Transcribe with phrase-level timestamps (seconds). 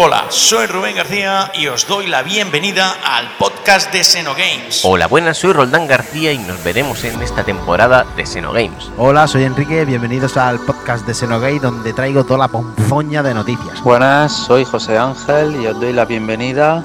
[0.00, 4.84] Hola, soy Rubén García y os doy la bienvenida al podcast de Xenogames.
[4.84, 8.92] Hola, buenas, soy Roldán García y nos veremos en esta temporada de Xenogames.
[8.96, 13.82] Hola, soy Enrique, bienvenidos al podcast de Xenogate donde traigo toda la ponzoña de noticias.
[13.82, 16.84] Buenas, soy José Ángel y os doy la bienvenida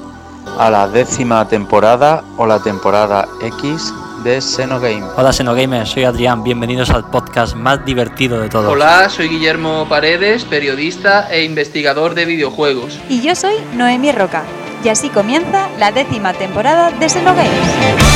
[0.58, 3.94] a la décima temporada o la temporada X
[4.24, 5.04] de Xenogame.
[5.16, 8.72] Hola Xenogamers, soy Adrián, bienvenidos al podcast más divertido de todos.
[8.72, 13.00] Hola, soy Guillermo Paredes, periodista e investigador de videojuegos.
[13.10, 14.44] Y yo soy Noemi Roca.
[14.84, 18.13] Y así comienza la décima temporada de Xenogames.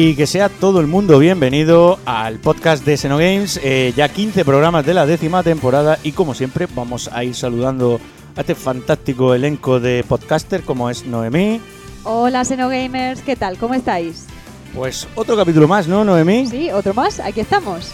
[0.00, 4.86] Y que sea todo el mundo bienvenido al podcast de Xenogames, eh, ya 15 programas
[4.86, 7.98] de la décima temporada y como siempre vamos a ir saludando
[8.36, 11.60] a este fantástico elenco de podcaster como es Noemí.
[12.04, 13.58] Hola Xenogamers, ¿qué tal?
[13.58, 14.26] ¿Cómo estáis?
[14.72, 16.46] Pues otro capítulo más, ¿no, Noemí?
[16.46, 17.90] Sí, otro más, aquí estamos.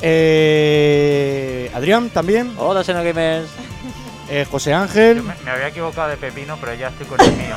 [0.00, 3.50] Eh, Adrián también, Hola Xenogamers.
[4.40, 7.54] Eh, José Ángel, Me, me había equivocado de pepino, pero ya estoy con el mío.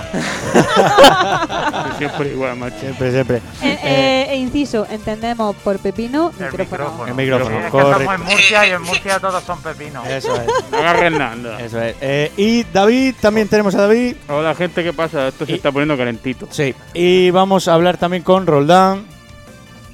[1.98, 2.80] siempre igual, macho.
[2.80, 3.38] Siempre, siempre.
[3.62, 6.66] Eh, eh, e inciso, entendemos por pepino El micrófono.
[6.68, 7.08] micrófono.
[7.08, 8.00] El micrófono, Sí, es que correcto.
[8.02, 10.08] estamos en Murcia y en Murcia todos son pepinos.
[10.08, 10.48] Eso es.
[11.66, 11.96] Eso es.
[12.02, 14.16] Eh, y David, también tenemos a David.
[14.30, 15.28] Hola gente, ¿qué pasa?
[15.30, 16.48] Esto se Y- está poniendo calentito.
[16.52, 16.76] Sí.
[16.94, 19.06] Y vamos a hablar también con Roldán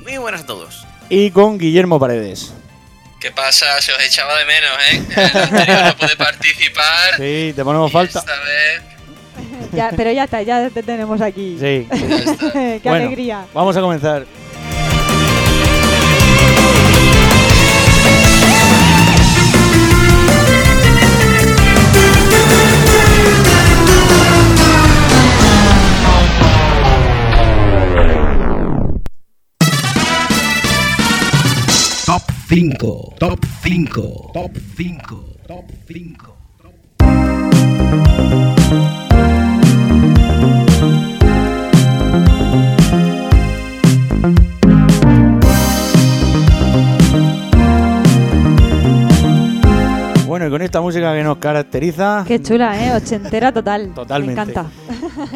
[0.04, 0.86] Muy buenas a todos.
[1.10, 2.54] y con Guillermo Paredes.
[3.24, 3.82] ¿Qué pasa?
[3.82, 4.96] Se os echaba de menos, ¿eh?
[5.16, 7.16] En el anterior no pude participar.
[7.18, 8.20] Sí, te ponemos y falta.
[8.20, 8.82] Esta vez,
[9.72, 11.58] Ya, pero ya está, ya te tenemos aquí.
[11.58, 11.88] Sí.
[11.90, 12.52] ya está.
[12.52, 13.06] Qué Bueno.
[13.06, 13.46] alegría.
[13.54, 14.26] Vamos a comenzar.
[32.54, 33.90] Top 5, Top 5,
[34.32, 35.08] Top 5,
[35.48, 36.24] Top 5.
[50.34, 52.96] Bueno, y con esta música que nos caracteriza, Qué chula, ¿eh?
[52.98, 53.92] Ochentera total.
[53.94, 54.36] Totalmente.
[54.44, 54.72] Me encanta.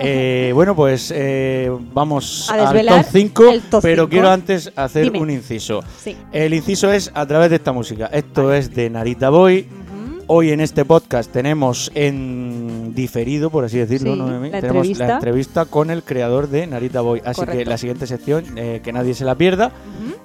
[0.02, 4.10] eh, bueno, pues eh, vamos A al top 5, el top pero cinco.
[4.10, 5.20] quiero antes hacer Dime.
[5.20, 5.84] un inciso.
[6.04, 6.18] Sí.
[6.32, 8.08] El inciso es a través de esta música.
[8.12, 9.68] Esto es de Narita Boy.
[10.26, 14.58] Hoy en este podcast tenemos en diferido, por así decirlo, Sí, ¿no, la tenemos la
[14.58, 15.14] entrevista.
[15.14, 17.22] entrevista con el creador de Narita Boy.
[17.24, 19.72] Así que la siguiente sección, eh, que nadie se la pierda,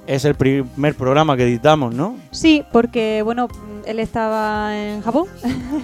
[0.06, 2.16] es el primer programa que editamos, ¿no?
[2.30, 3.48] Sí, porque, bueno,
[3.86, 5.26] él estaba en Japón.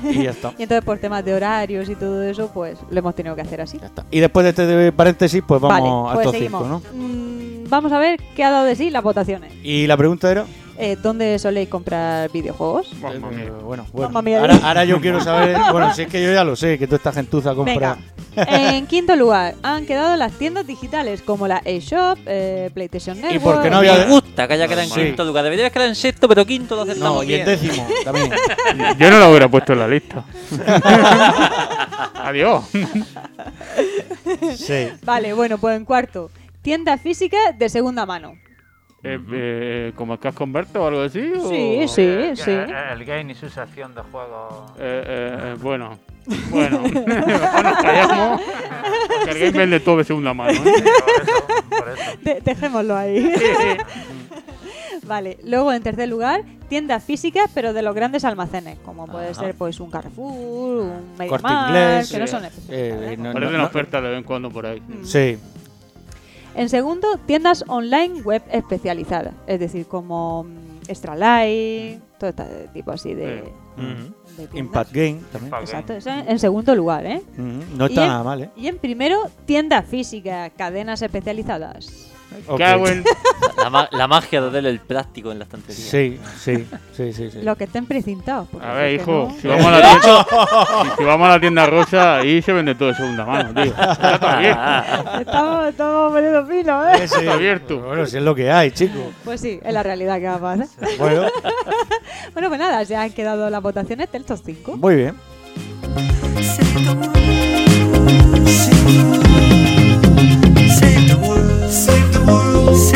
[0.05, 0.53] Y ya está.
[0.59, 3.61] Y entonces por temas de horarios y todo eso, pues lo hemos tenido que hacer
[3.61, 3.79] así.
[3.79, 4.05] Ya está.
[4.11, 6.63] Y después de este paréntesis, pues vamos vale, al pues seguimos.
[6.63, 6.83] 5, ¿no?
[6.93, 9.53] Mm, vamos a ver qué ha dado de sí las votaciones.
[9.63, 10.45] Y la pregunta era...
[10.81, 12.95] Eh, ¿Dónde soléis comprar videojuegos?
[13.03, 13.47] Mamma mía.
[13.47, 14.09] Eh, bueno, bueno.
[14.11, 14.41] Mamma mía.
[14.41, 16.99] Ahora, ahora yo quiero saber, bueno, si es que yo ya lo sé, que toda
[16.99, 17.97] esta gentuza compra.
[17.97, 17.99] Venga.
[18.47, 23.43] En quinto lugar, han quedado las tiendas digitales como la eShop, eh, PlayStation Network.
[23.43, 25.01] por qué no había- Me gusta que haya quedado en Sí.
[25.03, 25.45] quinto lugar.
[25.45, 27.41] Debería quedar en sexto, pero quinto lo aceptamos No, y bien.
[27.41, 28.31] el décimo también.
[28.99, 30.25] Yo no lo hubiera puesto en la lista.
[32.15, 32.65] Adiós.
[34.57, 34.89] Sí.
[35.05, 36.31] Vale, bueno, pues en cuarto,
[36.63, 38.35] tiendas físicas de segunda mano.
[39.05, 41.21] Eh, eh, ¿Como el Cash Converter o algo así?
[41.37, 42.51] o- Sí, sí, Eh, sí.
[42.51, 44.73] El game y su sección de juegos.
[44.79, 45.99] Eh, eh, eh, bueno,
[46.51, 46.81] bueno.
[46.81, 48.41] Mejor nos callamos.
[49.25, 50.53] Que el game vende todo de segunda mano.
[50.53, 50.63] ¿eh?
[50.65, 52.03] Sí, por eso, por eso.
[52.23, 53.33] De- dejémoslo ahí.
[55.07, 59.41] vale, luego en tercer lugar, tiendas físicas pero de los grandes almacenes, como puede Ajá.
[59.41, 63.19] ser pues un Carrefour, un Corte Mediamar, Inglés, que no eh, son eh, especiales.
[63.19, 64.83] no- Parece no- una oferta de vez en cuando por ahí.
[65.05, 65.39] Sí.
[66.55, 72.91] En segundo, tiendas online web especializadas, es decir, como mm, Extra Life, todo este tipo
[72.93, 73.45] así de,
[73.77, 73.83] Sí.
[73.83, 74.49] Ujú.
[74.53, 74.59] de.
[74.59, 75.45] Impact Game también.
[75.47, 77.23] Impact Exacto, eso en en segundo lugar, ¿eh?
[77.35, 77.77] Ujú.
[77.77, 78.51] No Y está en- nada mal, ¿eh?
[78.57, 82.08] Y en primero, tiendas físicas, cadenas especializadas.
[82.47, 82.59] Ok.
[82.59, 83.05] Cago en-
[83.57, 85.85] La, ma- la magia de darle el plástico en la estantería.
[85.85, 86.67] Sí, sí,
[86.97, 87.31] sí, sí.
[87.31, 87.43] sí.
[87.43, 88.49] Los que estén precintados.
[88.63, 91.67] A ver, hijo, no- si vamos, a la tienda, si, si vamos a la tienda
[91.67, 93.65] rosa, ahí se vende todo de segunda mano, tío.
[93.73, 95.21] Está abierto.
[95.21, 97.05] Estamos, estamos poniendo fino, ¿eh?
[97.05, 97.81] Está abierto.
[97.81, 99.03] Bueno, si es lo que hay, chicos.
[99.25, 100.69] Pues sí, es la realidad que va a pasar.
[100.99, 101.23] Bueno,
[102.35, 104.77] Bueno, pues nada, ya han quedado las votaciones del top 5.
[104.77, 105.15] muy bien.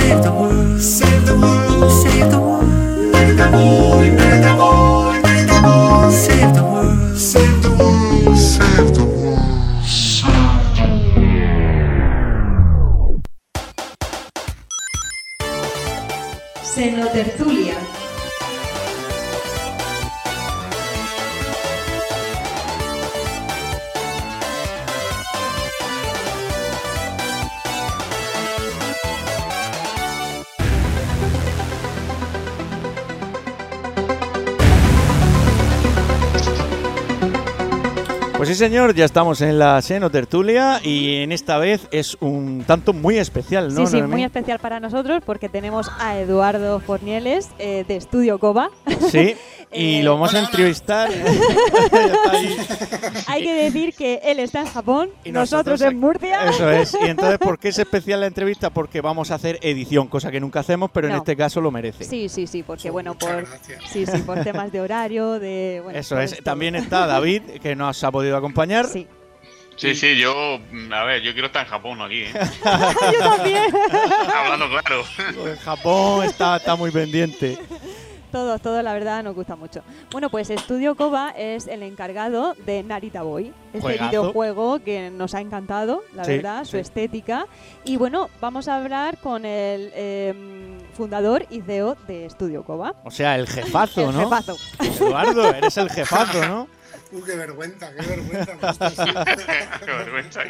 [0.03, 0.43] Save the
[16.75, 17.62] Senotertulia.
[38.43, 42.65] Pues sí, señor, ya estamos en la Seno Tertulia y en esta vez es un
[42.67, 43.87] tanto muy especial, ¿no?
[43.87, 48.71] sí, sí, muy especial para nosotros porque tenemos a Eduardo Fornieles eh, de Estudio Coba.
[49.13, 49.37] Sí,
[49.73, 51.09] y Eh, lo vamos a entrevistar.
[53.29, 56.45] Hay que decir que él está en Japón, Y nosotros, nosotros en Murcia.
[56.51, 56.95] Eso es.
[57.01, 58.71] Y entonces, ¿por qué es especial la entrevista?
[58.71, 61.19] Porque vamos a hacer edición, cosa que nunca hacemos, pero en No.
[61.21, 62.03] este caso lo merece.
[62.05, 63.47] Sí, sí, sí, porque bueno, por
[63.93, 66.33] sí, sí, por temas de horario, de bueno, Eso es.
[66.33, 66.43] esto.
[66.45, 68.87] También está David, que nos ha podido acompañar.
[68.87, 69.07] Sí.
[69.77, 70.61] Sí, sí, yo,
[70.93, 72.33] a ver, yo quiero estar en Japón aquí, ¿eh?
[72.65, 73.75] Yo también.
[74.37, 75.03] Hablando claro.
[75.47, 77.59] En Japón está, está muy pendiente.
[78.33, 79.83] Todo, todo, la verdad, nos gusta mucho.
[80.11, 84.09] Bueno, pues Estudio Koba es el encargado de Narita Boy, este Juegazo.
[84.09, 86.79] videojuego que nos ha encantado, la Sí, verdad, su sí.
[86.79, 87.47] estética.
[87.85, 92.95] Y bueno, vamos a hablar con el eh, fundador y CEO de Estudio Koba.
[93.05, 94.21] O sea, el jefazo, El ¿no?
[94.25, 94.57] jefazo.
[94.83, 96.69] Eduardo, eres el jefazo, ¿no?
[97.13, 98.57] Uh, qué vergüenza, qué vergüenza.
[99.85, 100.41] Qué vergüenza.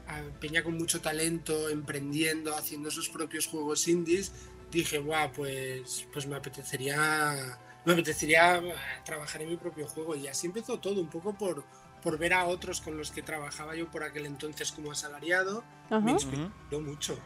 [0.08, 4.32] a Peña con mucho talento, emprendiendo, haciendo sus propios juegos indies,
[4.72, 8.74] dije, guau, pues, pues me apetecería me apetecería eh,
[9.06, 11.64] trabajar en mi propio juego y así empezó todo, un poco por,
[12.02, 16.00] por ver a otros con los que trabajaba yo por aquel entonces como asalariado, Ajá.
[16.00, 17.18] me inspiró mucho.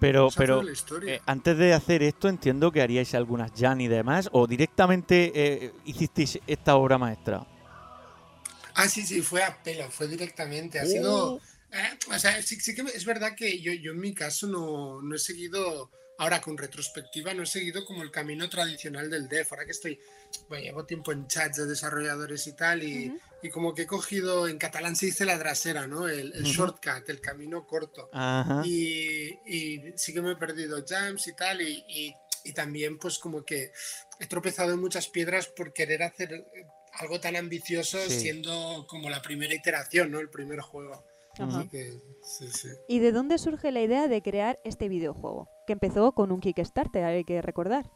[0.00, 0.62] Pero, pero
[1.06, 5.72] eh, antes de hacer esto, entiendo que haríais algunas Jan y demás, o directamente eh,
[5.84, 7.46] hicisteis esta obra maestra.
[8.74, 10.80] Ah, sí, sí, fue a pelo, fue directamente.
[10.80, 11.40] Ha sido.
[11.70, 15.00] eh, o sea, sí, sí que es verdad que yo, yo en mi caso no,
[15.00, 15.88] no he seguido.
[16.22, 19.44] Ahora con retrospectiva no he seguido como el camino tradicional del dev.
[19.50, 19.98] Ahora que estoy.
[20.48, 24.46] Bueno, llevo tiempo en chats de desarrolladores y tal, y, y como que he cogido.
[24.46, 26.08] En catalán se dice la trasera, ¿no?
[26.08, 28.08] El, shortcut, el camino corto.
[28.64, 32.14] Y, y sí que me he perdido jams y tal, y, y-
[32.44, 33.70] y también pues como que
[34.20, 36.44] he tropezado en muchas piedras por querer hacer
[37.00, 38.20] algo tan ambicioso Sí.
[38.20, 40.18] siendo como la primera iteración, ¿no?
[40.20, 41.04] El primer juego.
[41.38, 41.60] Ajá.
[41.60, 41.92] Así que,
[42.22, 42.68] sí, sí.
[42.88, 45.48] ¿Y de dónde surge la idea de crear este videojuego?
[45.66, 47.90] Que empezó con un Kickstarter, hay que recordar.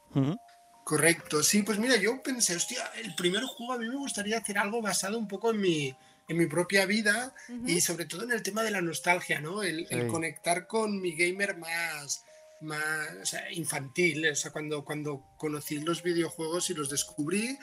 [0.84, 4.56] Correcto, sí, pues mira, yo pensé, hostia, el primer juego a mí me gustaría hacer
[4.58, 5.94] algo basado un poco en mi,
[6.28, 7.34] en mi propia vida
[7.66, 9.62] y sobre todo en el tema de la nostalgia, ¿no?
[9.64, 10.06] El, el Sí.
[10.08, 12.22] conectar con mi gamer más,
[12.61, 12.87] más
[13.20, 17.58] o sea, infantil, o sea, cuando, cuando conocí los videojuegos y los descubrí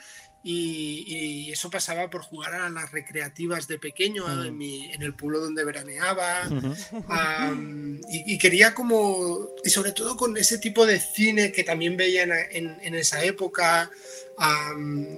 [0.46, 1.04] y,
[1.48, 4.46] y eso pasaba por jugar a las recreativas de pequeño Mm.
[4.46, 6.42] en, mi- en el pueblo donde veraneaba.
[8.08, 12.22] Y, y quería como, y sobre todo con ese tipo de cine que también veía
[12.24, 13.90] en, en- en esa época,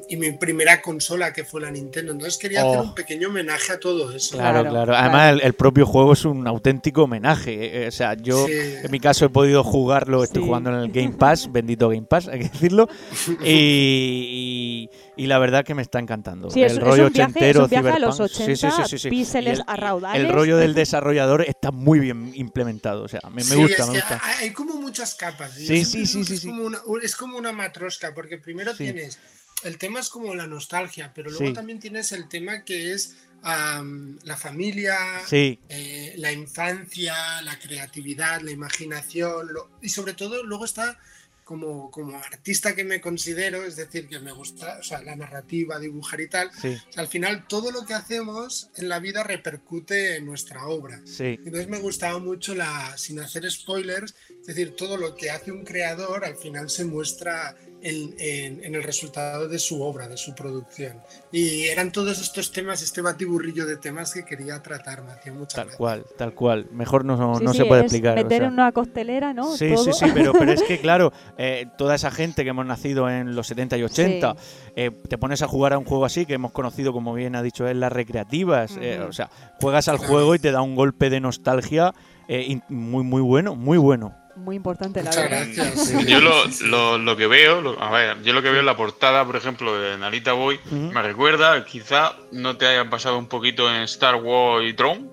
[0.08, 2.12] y mi primera consola que fue la Nintendo.
[2.12, 2.82] Entonces quería hacer Oh.
[2.82, 4.36] un pequeño homenaje a todo eso.
[4.36, 4.94] Claro, claro.
[4.94, 7.84] Además, el, el propio juego es un auténtico homenaje.
[7.84, 8.52] eh, O sea, yo Sí.
[8.52, 10.46] en mi caso he podido jugarlo, estoy Sí.
[10.48, 12.88] jugando en el Game Pass, bendito Game Pass, hay que decirlo.
[13.44, 16.50] Y, y- y la verdad que me está encantando.
[16.50, 18.36] Sí, es- el es rollo un viaje- ochentero, es un viaje a los cyberpunk.
[18.36, 19.08] Sí, sí, 80, sí, sí, sí.
[19.10, 20.22] píxeles a raudales.
[20.22, 23.04] El rollo del desarrollador está muy bien implementado.
[23.04, 24.20] O sea, me, me Sí, gusta, es me que gusta.
[24.38, 25.52] hay, como muchas capas.
[25.54, 26.46] Sí, sí, sí, que es sí.
[26.48, 28.84] Como una, un- es como una matrosca, porque primero Sí.
[29.08, 29.18] Tienes,
[29.64, 31.52] el tema es como la nostalgia, pero luego Sí.
[31.52, 34.96] también tienes el tema que es la familia,
[35.28, 35.58] Sí.
[35.68, 40.98] eh, la infancia, la creatividad, la imaginación, lo- y sobre todo luego está
[41.44, 45.78] como, como artista que me considero, es decir, que me gusta o sea, la narrativa,
[45.78, 46.50] dibujar y tal.
[46.60, 46.76] Sí.
[46.88, 51.00] O sea, al final todo lo que hacemos en la vida repercute en nuestra obra.
[51.04, 51.38] Sí.
[51.44, 55.64] Entonces me gustaba mucho la, sin hacer spoilers, es decir, todo lo que hace un
[55.64, 60.34] creador al final se muestra en, en- en el resultado de su obra, de su
[60.34, 60.98] producción.
[61.32, 65.56] Y eran todos estos temas, este batiburrillo de temas que quería tratar, me hacía mucha
[65.56, 65.78] Tal gracia.
[65.78, 66.66] cual, tal cual.
[66.72, 68.12] Mejor no, Sí, no sí, se puede es explicar.
[68.18, 68.46] o Meter sea.
[68.48, 69.56] en una costelera, ¿no?
[69.56, 69.84] Sí, Todo.
[69.84, 73.34] sí, sí, pero, pero es que, claro, eh, toda esa gente que hemos nacido en
[73.34, 74.36] los 70 y 80,
[74.76, 77.42] eh, te pones a jugar a un juego así, que hemos conocido, como bien ha
[77.42, 78.76] dicho él, las recreativas.
[78.80, 79.30] eh, o sea,
[79.60, 81.92] juegas al juego y te da un golpe de nostalgia
[82.28, 84.14] eh, muy, muy bueno, muy bueno.
[84.36, 85.46] Muy importante, la Muchas verdad.
[85.54, 86.06] gracias.
[86.06, 88.76] Yo lo, lo, lo que veo, lo- a ver, yo lo que veo en la
[88.76, 93.68] portada, por ejemplo, de Narita Boy, me recuerda, quizá no te haya pasado un poquito
[93.68, 95.10] en Star Wars y Tron,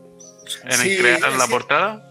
[0.65, 2.09] en Sí, crear la que- portada.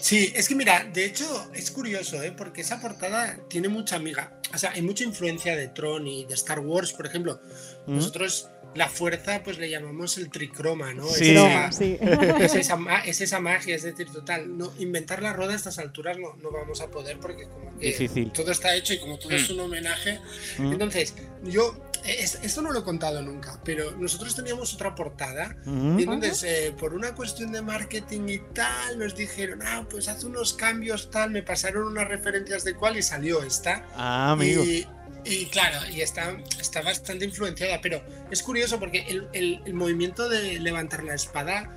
[0.00, 2.32] Sí, es que mira, de hecho es curioso, ¿eh?
[2.36, 4.32] porque esa portada tiene mucha amiga.
[4.54, 7.40] O sea, hay mucha influencia de Tron y de Star Wars, por ejemplo.
[7.88, 11.06] Nosotros la fuerza pues le llamamos el tricroma, ¿no?
[11.06, 11.30] Sí.
[11.30, 11.98] Es, esa, Sí.
[12.40, 16.18] es, esa, es esa magia, es decir, total, no, inventar la rueda a estas alturas
[16.18, 18.30] no, no vamos a poder porque como que Difícil.
[18.32, 19.54] todo está hecho y como todo es Mm.
[19.54, 20.20] un homenaje.
[20.58, 20.72] Mm.
[20.72, 21.14] Entonces,
[21.44, 26.42] yo, es- esto no lo he contado nunca, pero nosotros teníamos otra portada y entonces,
[26.44, 31.10] eh, por una cuestión de marketing y tal, nos dijeron, ah, pues haz unos cambios,
[31.10, 33.86] tal, me pasaron unas referencias de cuál y salió esta.
[33.94, 34.62] Ah, amigo.
[34.64, 34.86] Y,
[35.26, 40.28] y claro, y está, está bastante influenciada, pero es curioso porque el, el- el movimiento
[40.28, 41.70] de levantar la espada,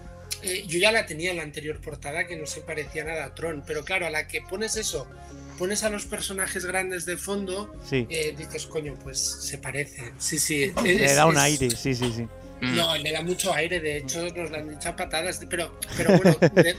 [0.43, 3.35] eh, yo ya la tenía en la anterior portada que no se parecía nada a
[3.35, 5.07] Tron, pero claro, a la que pones eso,
[5.57, 8.07] pones a los personajes grandes de fondo, Sí.
[8.09, 10.13] eh, dices, coño, pues se parece.
[10.17, 10.71] Sí, sí.
[10.83, 12.27] Le es- da un es- aire, sí, sí, sí.
[12.61, 16.75] No, le da mucho aire, de hecho nos lo han patadas, pero, pero bueno, de,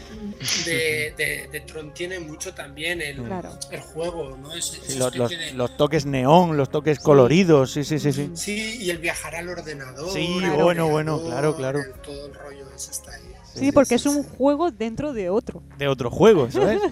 [0.64, 3.58] de, de- de Tron tiene mucho también el, Claro.
[3.70, 4.54] el juego, ¿no?
[4.54, 8.12] Es- Sí, los, los- especie de- los toques neón, los toques coloridos, sí, sí, sí,
[8.12, 8.30] sí.
[8.34, 10.12] Sí, y el viajar al ordenador.
[10.12, 11.80] Sí, bueno, bueno, claro, claro.
[11.80, 13.22] el- todo el rollo ese está ahí.
[13.52, 15.62] Sí, porque es un juego dentro de otro.
[15.76, 16.80] De otro juego, ¿sabes?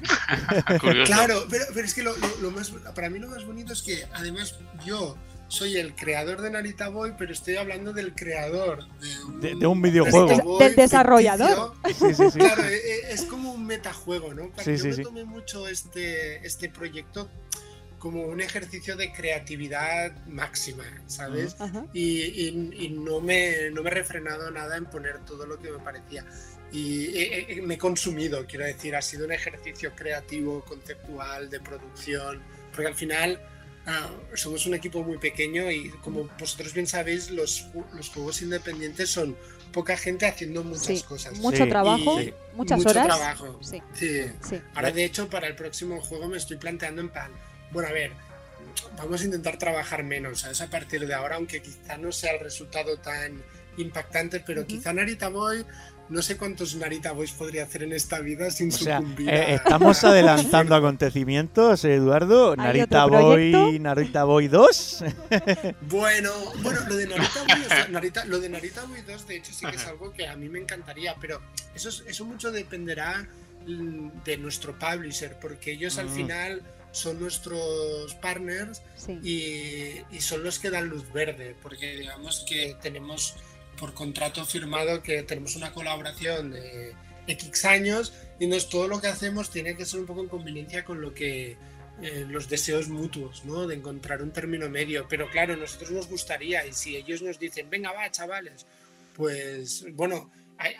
[1.06, 3.82] Claro, pero, pero es que lo, lo- lo más, para mí lo más bonito es
[3.82, 5.16] que además yo
[5.48, 9.66] soy el creador de Narita Boy, pero estoy hablando del creador de un, De, de
[9.66, 10.42] un videojuego.
[10.42, 11.74] Boy Del desarrollador.
[11.86, 12.38] Sí, sí, sí.
[12.38, 14.50] Claro, e- e- es como un metajuego, ¿no?
[14.62, 15.02] Sí, yo sí, me sí.
[15.02, 17.28] tomé mucho este, este proyecto
[17.98, 21.56] como un ejercicio de creatividad máxima, ¿sabes?
[21.92, 25.70] Y, y- y no, me, no me he refrenado nada en poner todo lo que
[25.70, 26.24] me parecía.
[26.70, 31.58] Y he- he- me he consumido, quiero decir, ha sido un ejercicio creativo, conceptual, de
[31.60, 32.40] producción,
[32.72, 33.40] porque al final
[33.86, 39.10] ah, somos un equipo muy pequeño y como vosotros bien sabéis, los, los juegos independientes
[39.10, 39.36] son
[39.72, 41.38] poca gente haciendo muchas Sí, cosas.
[41.38, 41.68] mucho Sí.
[41.68, 43.06] trabajo, Y muchas mucho horas.
[43.06, 43.58] trabajo.
[43.62, 43.82] Sí.
[43.94, 44.22] Sí.
[44.48, 44.60] Sí.
[44.74, 47.30] Ahora, de hecho, para el próximo juego me estoy planteando en plan,
[47.70, 48.12] bueno, a ver,
[48.96, 50.60] vamos a intentar trabajar menos, ¿sabes?
[50.62, 53.42] A partir de ahora, aunque quizá no sea el resultado tan
[53.76, 55.64] impactante, pero quizá Narita Boy,
[56.08, 59.54] no sé cuántos Narita Boys podría hacer en esta vida sin O sea, sucumbir eh,
[59.54, 62.52] estamos adelantando acontecimientos, Eduardo.
[62.52, 63.04] ¿Hay Narita?
[63.06, 65.04] Boy, Narita Boy 2.
[65.82, 66.30] Bueno,
[66.62, 69.52] bueno, lo de Narita Boy, o sea, Narita- lo de Narita Boy 2, de hecho,
[69.52, 71.40] sí que es algo que a mí me encantaría, pero
[71.74, 73.26] eso, es- eso mucho dependerá
[73.66, 76.14] de nuestro publisher, porque ellos al Mm.
[76.14, 79.12] final son nuestros partners Sí.
[79.22, 83.34] y, y son los que dan luz verde, porque digamos que tenemos
[83.78, 86.94] por contrato firmado que tenemos una colaboración de
[87.26, 90.28] X años y no es todo lo que hacemos tiene que ser un poco en
[90.28, 91.56] conveniencia con lo que
[92.02, 93.66] eh, los deseos mutuos, ¿no?
[93.66, 95.06] De encontrar un término medio.
[95.08, 98.66] Pero claro, nosotros nos gustaría y si ellos nos dicen, venga, va, chavales,
[99.16, 100.76] pues bueno, hay-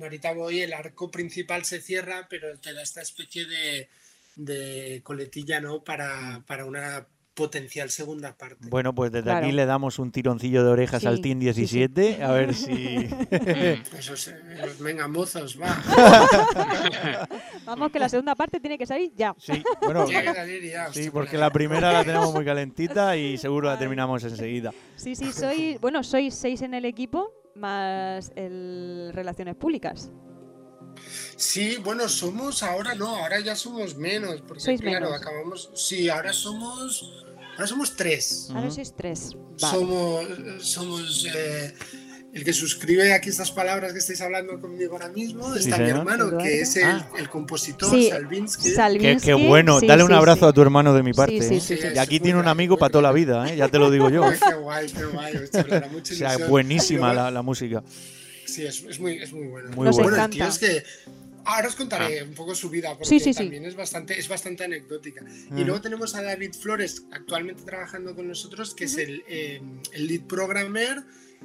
[0.00, 3.88] ahorita voy, el arco principal se cierra, pero te da esta especie de,
[4.36, 5.82] de coletilla, ¿no?
[5.82, 8.66] Para, para una potencial segunda parte.
[8.68, 9.46] Bueno, pues desde Claro.
[9.46, 11.62] aquí le damos un tironcillo de orejas Sí, al Team sí, sí.
[11.62, 12.74] 17, a ver si...
[13.96, 15.76] Esos, eh, los venga mozos, va.
[17.64, 19.34] Vamos, que la segunda parte tiene que salir ya.
[19.38, 23.36] Sí, bueno, Tiene que salir ya, sí, porque la primera la tenemos muy calentita y
[23.38, 24.72] seguro la terminamos enseguida.
[24.96, 25.78] Sí, sí, soy.
[25.80, 30.10] Bueno, sois seis en el equipo, más el Relaciones Públicas.
[31.36, 35.20] Sí, bueno, somos ahora no, ahora ya somos menos, porque Sois claro, menos.
[35.20, 35.70] acabamos.
[35.74, 37.25] Sí, ahora somos.
[37.56, 38.48] Ahora somos tres.
[38.54, 39.32] Ahora sois tres.
[39.34, 39.74] Vale.
[39.74, 40.24] Somos,
[40.60, 41.74] somos eh,
[42.34, 45.52] el que suscribe aquí estas palabras que estáis hablando conmigo ahora mismo.
[45.54, 45.98] Sí, está mi señor.
[46.00, 47.08] hermano, que es el, Ah.
[47.18, 48.70] el compositor, Sí, Salvinsky.
[48.72, 50.46] Salvinsky, qué bueno, sí, dale un sí, abrazo sí.
[50.46, 51.40] a tu hermano de mi parte.
[51.40, 51.60] sí, ¿eh?
[51.60, 51.88] sí, sí.
[51.94, 53.56] Y aquí tiene un amigo para toda la vida, ¿eh?
[53.56, 54.22] ya te lo digo yo.
[54.30, 55.34] Qué guay, qué guay.
[56.02, 57.82] O sea, buenísima la, la música.
[58.44, 59.70] Sí, es, es muy, es muy bueno.
[59.74, 60.10] Muy Nos bueno.
[60.10, 60.84] Bueno, el tío es que
[61.46, 63.38] ahora os contaré un poco su vida porque Sí, sí, sí.
[63.40, 65.24] también es bastante es bastante anecdótica.
[65.56, 69.60] Y luego tenemos a David Flores actualmente trabajando con nosotros que es el, eh,
[69.92, 71.02] el lead programmer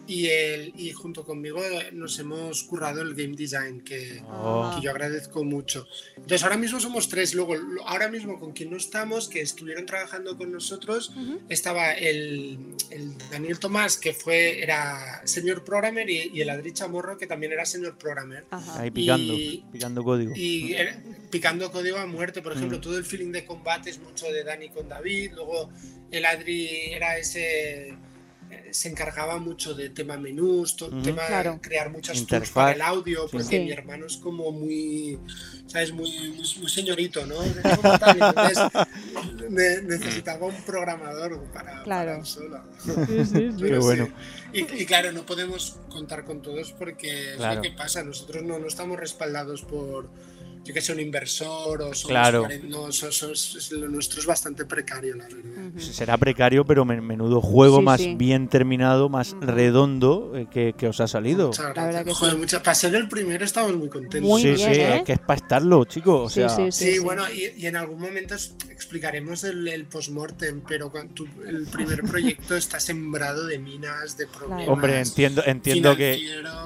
[0.08, 1.62] y el y junto conmigo
[1.94, 4.74] nos hemos currado el game design que, Oh.
[4.76, 5.88] que yo agradezco mucho.
[6.16, 7.34] Entonces ahora mismo somos tres.
[7.34, 7.56] Luego
[7.86, 11.40] ahora mismo con quien no estamos que estuvieron trabajando con nosotros Ujú.
[11.50, 17.18] estaba el, el Daniel Tomás, que fue, era senior programmer, y, y el Adri Chamorro,
[17.18, 18.46] que también era senior programmer.
[18.50, 18.82] Ajá.
[18.82, 20.34] Ahí picando, Y- picando código.
[20.36, 22.82] Y era- picando código a muerte, por ejemplo, Mm.
[22.82, 25.32] todo el feeling de combate es mucho de Dani con David.
[25.36, 25.70] Luego
[26.12, 27.96] el Adri era ese.
[28.72, 31.60] Se encargaba mucho de tema menús, to- tema Claro.
[31.62, 32.54] crear muchas tools Interfaz.
[32.54, 33.30] para el audio, Sí.
[33.34, 33.60] porque Sí.
[33.60, 35.20] mi hermano es como muy,
[35.68, 35.92] ¿sabes?
[35.92, 37.36] Muy, muy, muy señorito, ¿no?
[37.44, 38.58] Entonces,
[39.50, 42.12] ne- necesitaba un programador para, Claro.
[42.14, 42.64] para solo.
[42.84, 43.32] Sí, sí, sí.
[43.34, 43.86] Qué Pero sí.
[43.88, 44.10] bueno.
[44.54, 47.56] Y, y claro, no podemos contar con todos porque es Claro.
[47.56, 48.04] lo que pasa.
[48.04, 50.10] Nosotros no, no estamos respaldados por,
[50.64, 52.48] yo que sé, un inversor o somos Claro.
[52.64, 55.80] no, so- so- es- lo nuestro es bastante precario, la verdad.
[55.80, 58.16] Será precario, pero men- menudo juego Sí, más sí.
[58.16, 61.48] bien terminado, más redondo eh, que, que os ha salido.
[61.48, 62.18] Muchas gracias.
[62.18, 64.42] Joder, para ser el primero estamos muy contentos.
[64.42, 66.26] sí, sí, es que es para estarlo, chicos.
[66.26, 70.92] O sea, Sí, bueno, y, y en algún momento os explicaremos el, el post-mortem, pero
[70.92, 74.68] cuando el primer proyecto está sembrado de minas, de problemas.
[74.68, 76.20] Hombre, entiendo, entiendo que.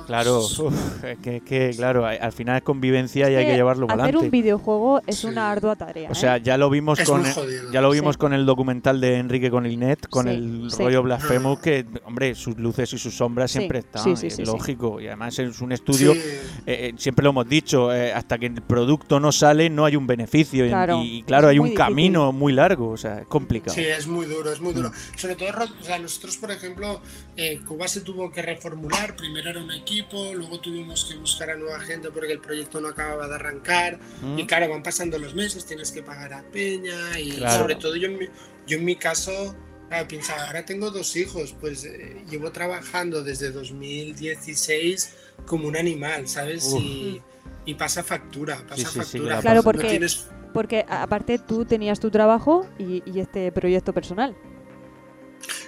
[0.08, 4.04] Claro, uf, es que, claro, al final es convivencia y hay Eh, que llevarlo para
[4.04, 6.10] Hacer un videojuego es una ardua tarea.
[6.12, 6.42] O sea, ¿eh?
[6.44, 7.72] ya lo vimos Es con el, jodido.
[7.72, 8.20] ya lo vimos Sí.
[8.20, 10.84] con el documental de Enrique con el net, con Sí, el sí.
[10.84, 14.36] rollo Blasphemous, que hombre, sus luces y sus sombras Sí, siempre están, sí, sí, es
[14.36, 14.52] sí, sí.
[14.52, 15.00] lógico.
[15.02, 16.20] Y además es un estudio, Sí.
[16.20, 19.96] eh, eh, siempre lo hemos dicho, eh, hasta que el producto no sale no hay
[19.96, 20.66] un beneficio.
[20.66, 21.86] y- Claro, y, claro, es hay un difícil.
[21.86, 23.74] camino muy largo, o sea, es complicado.
[23.76, 24.90] Sí, es muy duro, es muy duro.
[24.90, 25.18] Mm.
[25.18, 27.02] Sobre todo, o sea, nosotros, por ejemplo,
[27.38, 29.16] eh, Cuba se tuvo que reformular.
[29.16, 32.88] Primero era un equipo, luego tuvimos que buscar a nueva gente porque el proyecto no
[32.90, 33.75] acababa de arrancar.
[34.22, 34.40] Mm.
[34.40, 37.20] Y claro, van pasando los meses, tienes que pagar a Peña.
[37.20, 37.60] Y Claro.
[37.62, 38.26] sobre todo, yo en mi,
[38.68, 39.56] yo en mi caso,
[39.90, 45.14] claro, pensaba, ahora tengo dos hijos, pues eh, llevo trabajando desde 2016
[45.46, 46.74] como un animal, ¿sabes?
[46.80, 47.22] Y,
[47.66, 49.42] y pasa factura, pasa Sí, sí, sí, factura.
[49.42, 54.36] Claro, No porque, tienes- porque aparte tú tenías tu trabajo y, y este proyecto personal.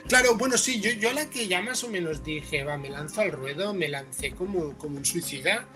[0.08, 3.20] Claro, bueno, sí, yo, yo la que ya más o menos dije, va, me lanzo
[3.22, 5.68] al ruedo, me lancé como, como un suicida.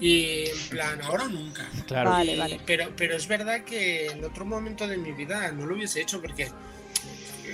[0.00, 1.66] Y en plan, ahora o nunca.
[1.86, 2.10] Claro.
[2.10, 2.60] Vale, Y- vale.
[2.66, 6.20] Pero, pero es verdad que en otro momento de mi vida no lo hubiese hecho
[6.20, 6.48] porque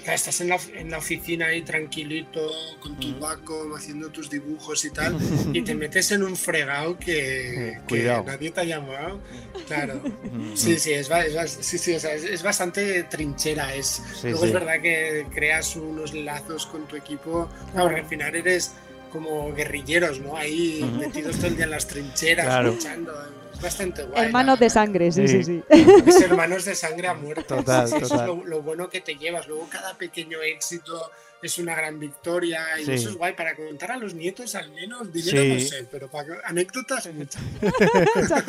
[0.06, 2.50] estás en la, en la oficina ahí tranquilito,
[2.80, 5.16] con tu Wacom, haciendo tus dibujos y tal,
[5.52, 8.24] y te metes en un fregado que, que cuidado.
[8.24, 9.20] nadie te ha llamado.
[9.66, 10.02] Claro.
[10.32, 10.78] Mm, Sí, mm.
[10.78, 13.74] sí, es, es, sí, sí, o sea, es, es bastante trinchera.
[13.74, 14.46] Es, Sí, luego sí.
[14.46, 17.50] es verdad que creas unos lazos con tu equipo.
[17.72, 18.72] Claro, al final eres
[19.12, 20.36] como guerrilleros, ¿no?
[20.36, 22.70] Ahí metidos todo el día en las trincheras, Claro.
[22.72, 23.12] luchando.
[23.54, 24.24] Es bastante guay.
[24.24, 25.62] Hermanos de sangre, sí, sí, sí.
[25.68, 27.44] Es hermanos de sangre a muerte.
[27.44, 28.20] Total, Sí, Eso total.
[28.20, 29.46] es lo, lo bueno que te llevas.
[29.46, 31.10] Luego cada pequeño éxito
[31.42, 32.92] es una gran victoria y Sí.
[32.92, 35.12] eso es guay para contar a los nietos al menos.
[35.12, 37.42] Dinero no sé, pero para anécdotas muchas.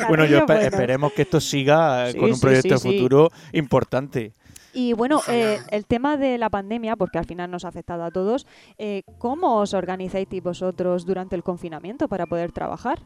[0.08, 2.96] Bueno, yo esperemos que esto siga Sí, con un sí, proyecto sí, de sí.
[2.98, 4.32] futuro importante.
[4.74, 8.10] Y bueno, eh, el tema de la pandemia, porque al final nos ha afectado a
[8.10, 13.00] todos, eh, ¿cómo os organizáis vosotros durante el confinamiento para poder trabajar?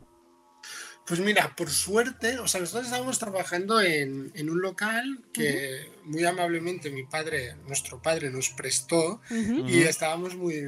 [1.07, 6.23] Pues mira, por suerte, o sea, nosotros estábamos trabajando en, en un local que muy
[6.25, 9.67] amablemente mi padre, nuestro padre, nos prestó Ujú.
[9.67, 10.63] y estábamos muy,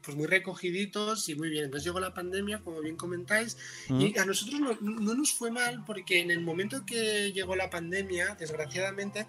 [0.00, 1.64] pues muy recogiditos y muy bien.
[1.64, 3.56] Entonces llegó la pandemia, como bien comentáis,
[3.88, 7.68] y a nosotros no, no nos fue mal porque en el momento que llegó la
[7.68, 9.26] pandemia, desgraciadamente,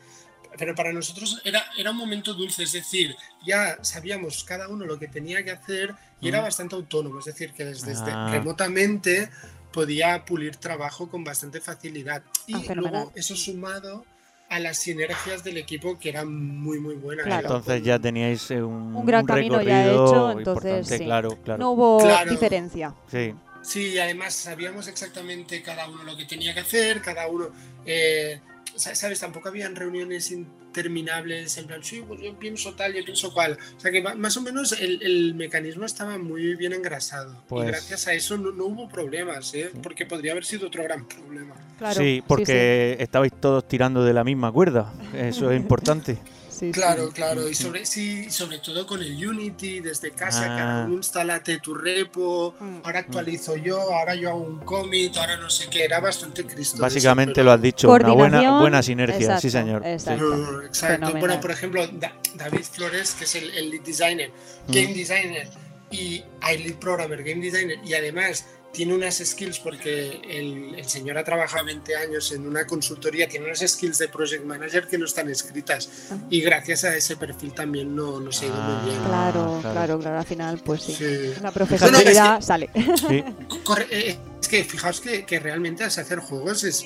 [0.58, 5.00] pero para nosotros era, era un momento dulce, es decir, ya sabíamos cada uno lo
[5.00, 6.46] que tenía que hacer y era Ujú.
[6.48, 8.30] bastante autónomo, es decir, que desde, desde Ah.
[8.32, 9.30] remotamente
[9.72, 12.24] podía pulir trabajo con bastante facilidad.
[12.48, 14.06] Y Ah, luego eso sumado
[14.50, 17.26] a las sinergias del equipo que eran muy, muy buenas.
[17.26, 17.48] Claro.
[17.48, 21.06] Entonces ya teníais eh, un, Un gran un camino ya recorrido hecho, entonces sí.
[21.06, 21.60] claro, claro.
[21.60, 22.30] No hubo Claro.
[22.30, 22.94] diferencia.
[23.10, 23.34] Sí.
[23.64, 27.50] Sí, y además sabíamos exactamente cada uno lo que tenía que hacer, cada uno,
[27.86, 28.42] eh,
[28.76, 29.20] ¿sabes?
[29.20, 33.58] Tampoco habían reuniones interminables en plan, sí, pues yo pienso tal, yo pienso cual.
[33.78, 37.44] O sea que más o menos el, el mecanismo estaba muy bien engrasado.
[37.48, 39.72] Pues- Y gracias a eso no, no hubo problemas, ¿eh?
[39.84, 41.56] Porque podría haber sido otro gran problema.
[41.78, 44.94] Claro, sí, porque estabais todos tirando de la misma cuerda.
[45.16, 46.18] Eso es importante.
[46.62, 50.58] Sí, Claro, claro, y sobre, sí, sobre todo con el Unity, desde casa, Ah.
[50.60, 55.50] cada uno instálate tu repo, ahora actualizo yo, ahora yo hago un commit, ahora no
[55.50, 56.76] sé qué, era bastante cristo.
[56.76, 59.82] eso, Básicamente pero- lo has dicho, una buena, buena sinergia, sí señor.
[59.84, 60.24] Exacto.
[60.36, 61.20] Mm.
[61.20, 64.32] Bueno, por ejemplo, Da- David Flores, que es el, el lead designer,
[64.68, 65.50] game designer
[65.90, 71.18] y hay lead programmer, game designer, y además tiene unas skills porque el, el señor
[71.18, 75.06] ha trabajado 20 años en una consultoría, tiene unas skills de project manager que no
[75.06, 75.90] están escritas.
[76.30, 79.04] Y gracias a ese perfil también no, nos ha ido muy bien.
[79.04, 79.74] Claro, claro.
[79.74, 80.94] claro, claro, al final, pues sí.
[80.96, 81.34] Sí.
[81.42, 82.70] La profesionalidad sale.
[82.76, 83.24] Sí.
[83.64, 86.86] Corre- eh, es que fijaos que, que realmente hacer juegos es,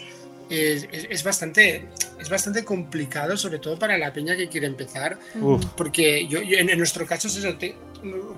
[0.49, 1.87] es, es- es bastante,
[2.19, 5.19] es bastante complicado, sobre todo para la peña que quiere empezar.
[5.39, 5.63] Uf.
[5.77, 7.75] Porque yo, yo- en, en nuestro caso es eso, te-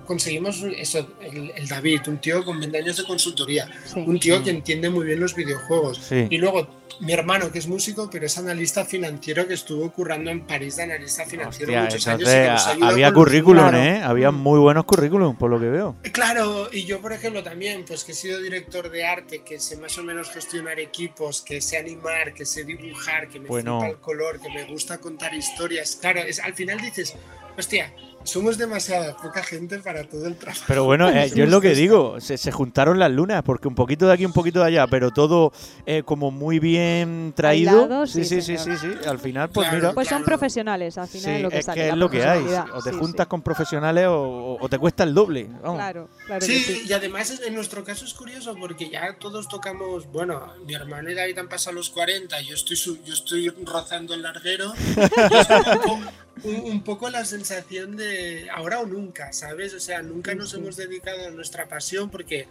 [0.06, 4.00] conseguimos eso, el, el David, un tío con 20 años de consultoría, Sí.
[4.06, 5.98] un tío que entiende muy bien los videojuegos.
[5.98, 6.28] Sí.
[6.30, 6.68] Y luego
[7.00, 10.84] mi hermano, que es músico, pero es analista financiero, que estuvo currando en París de
[10.84, 12.22] analista financiero Hostia, muchos años.
[12.22, 13.76] y que nos ayuda había los currículum.
[13.76, 14.02] ¿eh?
[14.04, 15.96] Había muy buenos currículum, por lo que veo.
[16.12, 19.78] Claro, y yo por ejemplo también, pues que he sido director de arte, que sé
[19.78, 23.80] más o menos gestionar equipos, que sé animar, que sé dibujar, que me Bueno.
[23.80, 25.98] flipa el color, que me gusta contar historias.
[26.02, 27.14] Claro, es, al final dices,
[27.56, 27.94] hostia,
[28.28, 30.64] somos demasiada poca gente para todo el trabajo.
[30.68, 33.76] Pero bueno, eh, yo es lo que digo, se, se juntaron las lunas, porque un
[33.76, 35.52] poquito de aquí, un poquito de allá, pero todo
[35.86, 38.06] eh, como muy bien traído.
[38.06, 38.92] Sí, sí, sí, sí, sí.
[39.08, 39.94] Al final, pues Claro, mira.
[39.94, 41.82] Pues son profesionales, al final Sí, es lo que es sale.
[41.82, 42.44] que es lo que hay.
[42.74, 43.30] O te Sí, juntas sí.
[43.30, 45.48] con profesionales o, o te cuesta el doble.
[45.62, 45.78] vamos.
[45.78, 50.54] Claro, claro Sí, y además en nuestro caso es curioso porque ya todos tocamos, bueno,
[50.66, 54.22] mi hermano y David han pasado los 40, yo estoy, su- yo estoy rozando el
[54.22, 54.74] larguero.
[54.98, 56.00] es un, poco,
[56.44, 58.17] un- un poco la sensación de
[58.54, 59.74] ahora o nunca, ¿sabes?
[59.74, 62.48] O sea, nunca nos hemos dedicado a nuestra pasión porque,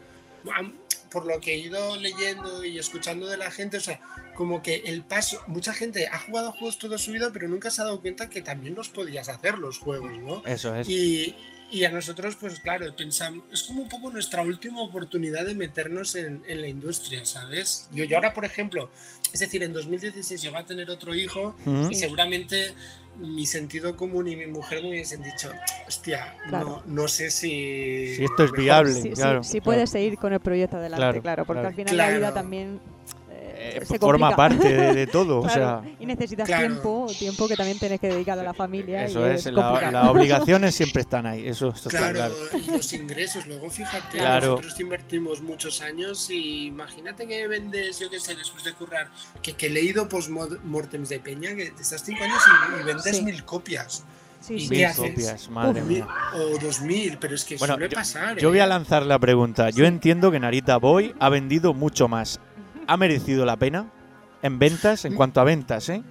[1.11, 4.01] por lo que he ido leyendo y escuchando de la gente, o sea,
[4.35, 7.81] como que el paso, mucha gente ha jugado juegos toda su vida, pero nunca se
[7.81, 10.43] ha dado cuenta que también los podías hacer los juegos, ¿no?
[10.45, 10.89] Eso es.
[10.89, 11.35] Y,
[11.71, 16.15] y a nosotros, pues claro, pensamos, es como un poco nuestra última oportunidad de meternos
[16.15, 17.89] en, en la industria, ¿sabes?
[17.93, 18.91] Yo, yo ahora, por ejemplo,
[19.33, 21.91] es decir, en 2016 yo voy a tener otro hijo Ujú.
[21.91, 22.73] y seguramente
[23.19, 25.51] mi sentido común y mi mujer me hubiesen dicho,
[25.87, 26.83] hostia, Claro.
[26.87, 28.15] no, no sé si...
[28.17, 28.93] Si esto es mejor viable.
[28.93, 29.41] Sí, sí claro.
[29.65, 31.69] puedes seguir con el proyecto adelante, Claro, claro, porque claro.
[31.69, 32.81] al final la vida también
[33.59, 34.37] eh, se forma complica.
[34.37, 35.41] parte de, de todo.
[35.41, 36.67] o sea, y necesitas Claro.
[36.67, 39.05] tiempo, tiempo que también tienes que dedicar a la familia.
[39.05, 39.47] eso y es.
[39.47, 41.47] es la- las obligaciones siempre están ahí.
[41.49, 42.35] Eso, eso está Claro, claro.
[42.67, 44.51] y los ingresos, luego fíjate, Claro.
[44.53, 49.09] nosotros invertimos muchos años y imagínate que vendes, yo qué sé, después de currar,
[49.43, 52.43] que, que he leído post-mortems de Peña, que estás cinco años
[52.79, 53.23] y, y vendes Sí.
[53.23, 54.05] mil copias.
[54.41, 54.69] Sí, ¿Y sí.
[54.69, 56.09] qué Mil copias, madre Mil- mía.
[56.35, 58.37] o dos mil, pero es que Bueno, suele yo, pasar.
[58.37, 58.69] yo voy a ¿eh?
[58.69, 59.71] lanzar la pregunta.
[59.71, 62.39] Yo entiendo que Narita Boy ha vendido mucho más.
[62.87, 63.91] ¿Ha merecido la pena
[64.43, 66.03] en ventas, en cuanto a ventas, eh?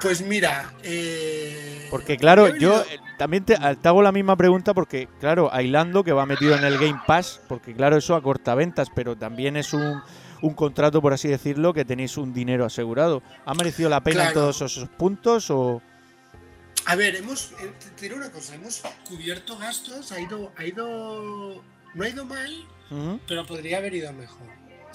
[0.00, 5.08] Pues mira, eh, Porque claro, yo eh, también te, te hago la misma pregunta porque,
[5.20, 9.16] claro, Ailando que va metido en el Game Pass, porque claro, eso acorta ventas, pero
[9.16, 10.02] también es un,
[10.42, 13.22] un contrato, por así decirlo, que tenéis un dinero asegurado.
[13.44, 15.80] ¿Ha merecido la pena en todos esos puntos o...?
[16.86, 21.62] A ver, hemos, eh, te diré una cosa, hemos cubierto gastos, ha ido, ha ido,
[21.94, 22.50] no ha ido mal,
[23.26, 24.46] pero podría haber ido mejor,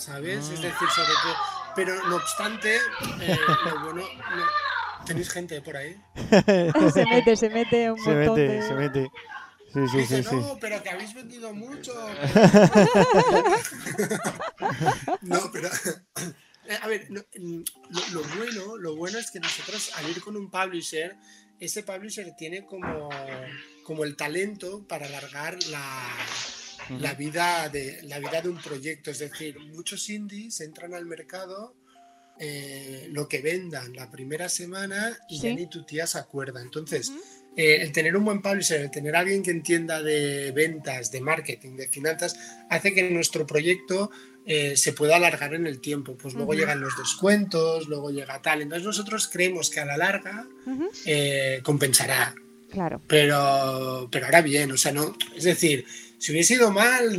[0.01, 0.49] ¿sabes?
[0.49, 0.53] Mm.
[0.53, 1.35] Es decir, sobre todo,
[1.75, 2.75] pero no obstante,
[3.21, 5.95] eh, lo bueno, no- tenéis gente por ahí.
[6.93, 8.61] se mete, se mete un se montón mete, de...
[8.67, 9.11] se mete.
[9.73, 10.35] Sí, sí, Dice, sí, sí.
[10.35, 11.93] no, pero que habéis vendido mucho.
[15.21, 15.69] no, pero.
[16.67, 20.21] eh, A ver, no, mm, lo, lo bueno, lo bueno es que nosotros al ir
[20.21, 21.15] con un publisher,
[21.59, 23.09] ese publisher tiene como,
[23.85, 26.09] como el talento para alargar la,
[26.89, 29.11] la vida de la vida de un proyecto.
[29.11, 31.75] Es decir, muchos indies entran al mercado
[32.39, 35.55] eh, lo que vendan la primera semana y ya Sí.
[35.55, 36.61] ni tu tía se acuerda.
[36.61, 37.11] Entonces,
[37.55, 41.75] eh, el tener un buen publisher, el tener alguien que entienda de ventas, de marketing,
[41.75, 42.35] de finanzas,
[42.69, 44.09] hace que nuestro proyecto
[44.47, 46.17] eh, se pueda alargar en el tiempo.
[46.17, 48.63] Pues luego llegan los descuentos, luego llega tal.
[48.63, 50.47] Entonces nosotros creemos que a la larga
[51.05, 52.33] eh, compensará.
[52.71, 53.01] Claro.
[53.07, 55.15] Pero, pero ahora bien, o sea, no.
[55.35, 55.85] Es decir,
[56.21, 57.09] si hubiese ido mal,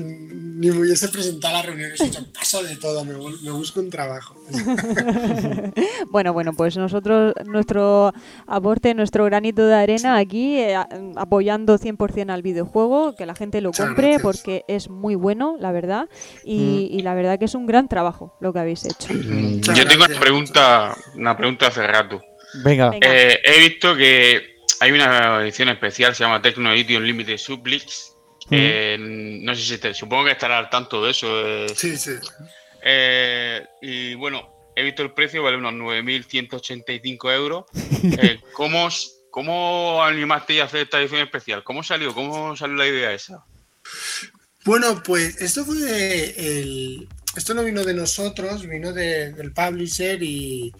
[0.60, 2.00] ni me hubiese presentado a las reuniones.
[2.00, 4.36] O sea, paso de todo, me, me busco un trabajo.
[6.10, 8.12] Bueno, bueno, pues nosotros, nuestro
[8.46, 13.60] aporte, nuestro granito de arena aquí, eh, a- apoyando 100% al videojuego, que la gente
[13.60, 14.22] lo Muchas compre gracias.
[14.22, 16.08] porque es muy bueno, la verdad,
[16.44, 19.12] y, y la verdad que es un gran trabajo lo que habéis hecho.
[19.14, 22.20] Muchas Yo tengo una pregunta, una pregunta hace rato.
[22.62, 22.90] Venga.
[22.90, 23.06] Venga.
[23.08, 28.11] Eh, he visto que hay una edición especial, se llama Tecno Edition Limited Sublix.
[28.52, 28.96] Eh,
[29.42, 31.28] no sé si te, supongo que estará al tanto de eso.
[31.46, 31.66] eh.
[31.74, 32.12] Sí, sí.
[32.84, 37.64] Eh, y bueno, he visto el precio, vale unos 9.185 euros.
[38.02, 38.88] Eh, ¿cómo,
[39.30, 41.62] ¿Cómo animasteis a hacer esta edición especial?
[41.64, 42.12] ¿Cómo salió?
[42.12, 43.44] ¿Cómo salió la idea esa?
[44.64, 47.08] Bueno, pues esto fue el.
[47.36, 50.72] Esto no vino de nosotros, vino de- del publisher y,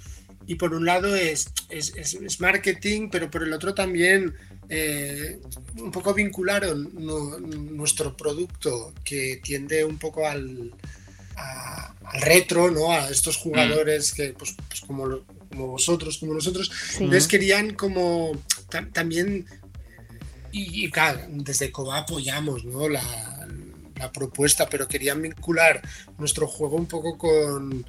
[0.47, 4.35] y por un lado es, es, es- es marketing, pero por el otro también
[4.69, 5.39] eh,
[5.79, 10.73] un poco vincularon nu- nuestro producto que tiende un poco al,
[11.37, 12.93] a- al retro, ¿no?
[12.93, 17.05] A estos jugadores que, pues, pues como, como vosotros, como nosotros, Sí.
[17.05, 18.33] entonces querían como
[18.69, 19.47] ta- también
[20.53, 22.89] y, y claro, desde COBA apoyamos ¿no?
[22.89, 23.03] la,
[23.97, 25.81] la propuesta, pero querían vincular
[26.19, 27.87] nuestro juego un poco con,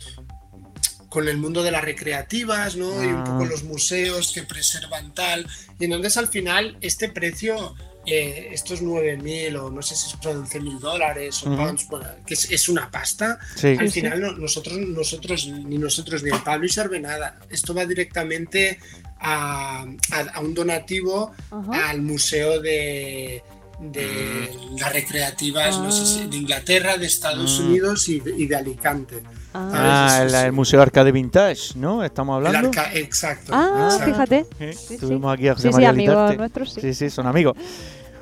[1.13, 3.03] con el mundo de las recreativas, ¿no?
[3.03, 3.47] Y un poco Ah.
[3.47, 5.45] los museos que preservan tal.
[5.79, 7.75] Y entonces al final este precio,
[8.07, 11.57] eh, estos 9.000 o no sé si son 11.000 dólares o Ujú.
[11.57, 13.75] pounds, bueno, que es, es una pasta, Sí.
[13.79, 17.39] al final no- nosotros, nosotros, ni nosotros ni el publisher ve nada.
[17.51, 18.79] Esto va directamente
[19.19, 21.89] a, a- a un donativo Ajá.
[21.91, 23.43] al museo de,
[23.79, 24.49] de
[24.79, 26.27] las recreativas, no sé si Ah.
[26.27, 27.65] de Inglaterra, de Estados Mm.
[27.67, 29.21] Unidos y de, y de Alicante.
[29.53, 30.33] Ah, ¿sabes?
[30.33, 30.51] el, el.
[30.51, 32.03] Museo Arcade Vintage, ¿no?
[32.03, 32.69] Estamos El hablando.
[32.69, 33.51] arca- exacto.
[33.55, 34.05] Ah, exacto.
[34.11, 34.45] fíjate.
[34.57, 35.33] Sí, Sí, Tuvimos sí.
[35.35, 36.81] aquí a José Sí, sí, María amigos nuestros, sí.
[36.81, 37.55] Sí, sí, son amigos.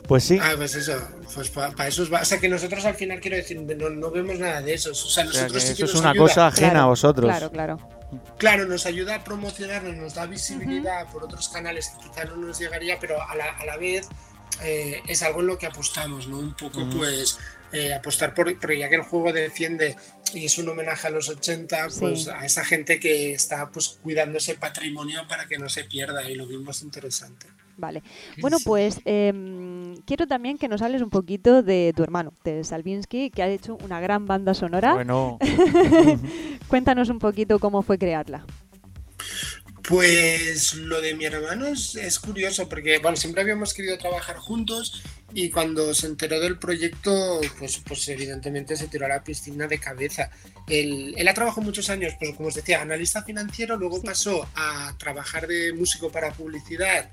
[0.08, 0.38] Pues sí.
[0.42, 0.94] Ah, pues eso,
[1.34, 4.38] pues para eso es, o sea que nosotros al final quiero decir, no, no vemos
[4.40, 6.10] nada de eso, o sea, O sea, nosotros que sí que eso es nos una
[6.12, 6.24] ayuda.
[6.28, 7.26] cosa ajena a vosotros.
[7.30, 7.80] Claro, claro.
[8.38, 12.60] Claro, nos ayuda a promocionarnos, nos da visibilidad por otros canales que quizá no nos
[12.60, 14.10] llegaría, pero a la, a la vez
[14.64, 16.40] eh, es algo en lo que apostamos, ¿no?
[16.40, 16.98] Un poco, Ujú.
[16.98, 17.38] pues,
[17.74, 19.96] eh, apostar por, porque ya que el juego defiende
[20.34, 22.30] y es un homenaje a los 80, pues Sí.
[22.30, 26.36] a esa gente que está pues cuidando ese patrimonio para que no se pierda y
[26.36, 27.48] lo vimos interesante.
[27.78, 28.04] Vale.
[28.40, 33.32] Bueno, pues em, quiero también que nos hables un poquito de tu hermano, de Salvinsky,
[33.32, 34.94] que ha hecho una gran banda sonora.
[34.94, 35.40] Bueno,
[36.68, 38.46] Cuéntanos un poquito cómo fue crearla.
[39.88, 45.02] Pues lo de mi hermano es, es curioso porque bueno, siempre habíamos querido trabajar juntos
[45.34, 49.80] y cuando se enteró del proyecto, pues, pues evidentemente se tiró a la piscina de
[49.80, 50.30] cabeza.
[50.68, 54.06] Él, él ha trabajado muchos años, pues como os decía, analista financiero, luego Sí.
[54.06, 57.10] pasó a trabajar de músico para publicidad.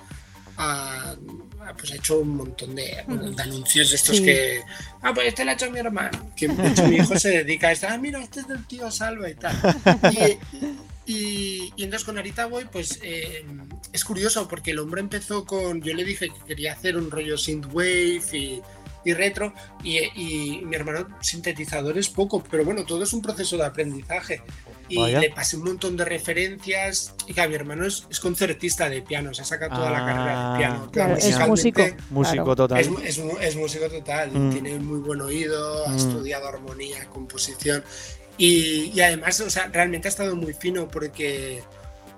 [0.60, 1.14] a-
[1.60, 4.24] a- pues ha hecho un montón de, bueno, de anuncios de estos Sí.
[4.24, 4.60] que
[5.02, 7.86] ah pues este lo ha hecho mi hermano que mi hijo se dedica a esto
[7.88, 9.54] ah mira este es del tío Salva y tal
[10.12, 10.36] y,
[11.08, 13.44] y, y entonces con Arita Boy, pues eh,
[13.92, 15.80] es curioso porque el hombre empezó con.
[15.82, 18.60] Yo le dije que quería hacer un rollo synthwave y,
[19.04, 23.64] y retro, y, y mi hermano sintetizadores poco, pero bueno, todo es un proceso de
[23.64, 24.42] aprendizaje.
[24.90, 25.20] Y Vaya.
[25.20, 27.12] le pasé un montón de referencias.
[27.26, 30.48] Y claro, mi hermano es, es concertista de piano, se ha sacado toda la carrera
[30.48, 30.90] Ah, de piano.
[30.90, 31.82] Claro, es músico.
[32.08, 32.56] músico Claro.
[32.56, 32.80] total.
[32.80, 34.50] es, es es músico total, Mm.
[34.50, 35.96] tiene muy buen oído, ha Mm.
[35.96, 37.84] estudiado armonía, composición
[38.38, 41.62] y, y además, o sea, realmente ha estado muy fino porque,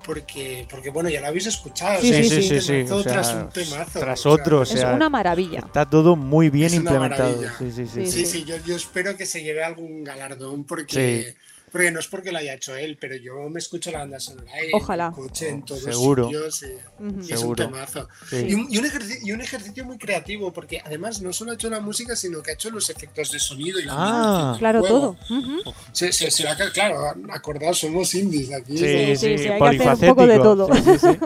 [0.04, 2.00] porque, porque bueno, ya lo habéis escuchado.
[2.00, 4.00] Sí, o sea, sí, sí, un sí, temazo o sea, tras un temazo.
[4.00, 5.60] tras o sea, otro, o Es una maravilla.
[5.60, 7.42] Está todo muy bien implementado.
[7.58, 8.06] Sí, sí, sí.
[8.06, 11.34] Sí, Sí, sí, yo, yo espero que se lleve algún galardón porque,
[11.70, 14.50] porque no es porque lo haya hecho él, pero yo me escucho la banda sonora
[14.58, 15.06] en Ojalá.
[15.08, 16.24] el coche, en todos Seguro.
[16.26, 16.62] sitios.
[16.62, 16.66] y-
[17.02, 17.20] Ujú.
[17.20, 17.64] y es un Seguro.
[17.66, 18.08] temazo.
[18.28, 18.36] Sí.
[18.48, 21.54] Y, un, y un ejercicio, y un ejercicio muy creativo, porque además no solo ha
[21.54, 24.56] hecho la música, sino que ha hecho los efectos de sonido y la Ah.
[24.58, 25.16] Claro, juego.
[25.28, 25.38] todo.
[25.38, 25.74] Ujú.
[25.92, 28.76] Se, se, se va a claro, acordaos, somos indies aquí.
[28.76, 30.74] Sí, sí, sí, sí, hay que hacer un poco de todo.
[30.74, 31.18] Sí, sí, sí.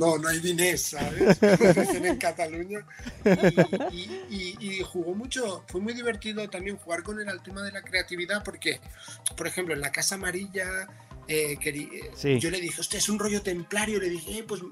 [0.00, 1.38] No, no hay dinés, ¿sabes?
[2.04, 2.84] En Cataluña.
[3.92, 3.96] Y,
[4.30, 7.82] y- y- y jugó mucho, fue muy divertido también jugar con al tema de la
[7.82, 8.80] creatividad, porque,
[9.36, 10.88] por ejemplo, en la Casa Amarilla,
[11.28, 12.38] eh, querí- eh, Sí.
[12.38, 14.00] yo le dije, hostia, es un rollo templario.
[14.00, 14.62] Le dije, eh, pues,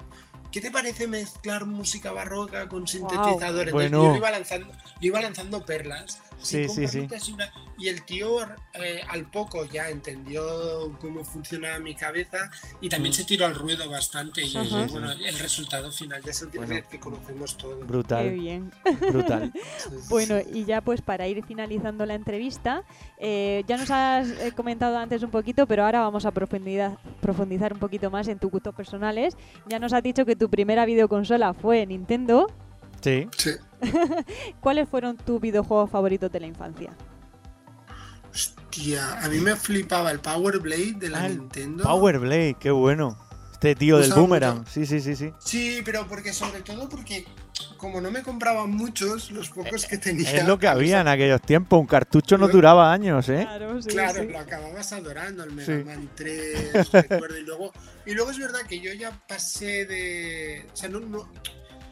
[0.50, 3.72] ¿qué te parece mezclar música barroca con sintetizadores?
[3.72, 4.04] Bueno.
[4.04, 6.20] yo iba lanzando, iba lanzando perlas.
[6.40, 7.08] Sí, sí, sí.
[7.28, 8.40] y una- Y el tío
[8.74, 10.42] eh, al poco ya entendió
[11.00, 13.14] cómo funcionaba mi cabeza y también Mm.
[13.14, 14.42] se tiró al ruedo bastante.
[14.44, 14.52] Y
[14.90, 16.74] bueno, el resultado final ya es el que- Bueno.
[16.90, 17.78] que conocemos todos.
[17.78, 18.72] Qué Brutal, bien.
[19.12, 19.52] brutal.
[20.08, 22.82] Bueno, y ya pues para ir finalizando la entrevista,
[23.18, 27.72] eh, ya nos has eh, comentado antes un poquito, pero ahora vamos a profundidad- profundizar
[27.72, 29.36] un poquito más en tus gustos personales.
[29.68, 32.48] Ya nos has dicho que tu primera videoconsola fue Nintendo.
[33.02, 33.28] Sí.
[33.36, 33.50] Sí.
[34.60, 36.90] ¿Cuáles fueron tus videojuegos favoritos de la infancia?
[38.30, 41.84] Hostia, a mí me flipaba el Power Blade de la Ah, Nintendo.
[41.84, 43.16] Power Blade, qué bueno.
[43.52, 44.58] Este tío del boomerang.
[44.58, 44.70] mucho.
[44.70, 45.32] Sí, sí, sí, sí.
[45.40, 47.26] Sí, pero porque sobre todo porque
[47.76, 50.30] como no me compraban muchos, los pocos que tenía.
[50.32, 51.80] Es lo que había en aquellos tiempos.
[51.80, 53.40] Un cartucho no duraba años, ¿eh?
[53.48, 54.28] Claro, sí, Claro, sí.
[54.28, 55.72] lo acababas adorando el Sí.
[55.72, 57.72] Mega Man 3, recuerdo, y luego,
[58.06, 61.28] y luego es verdad que yo ya pasé de, o sea, no, no,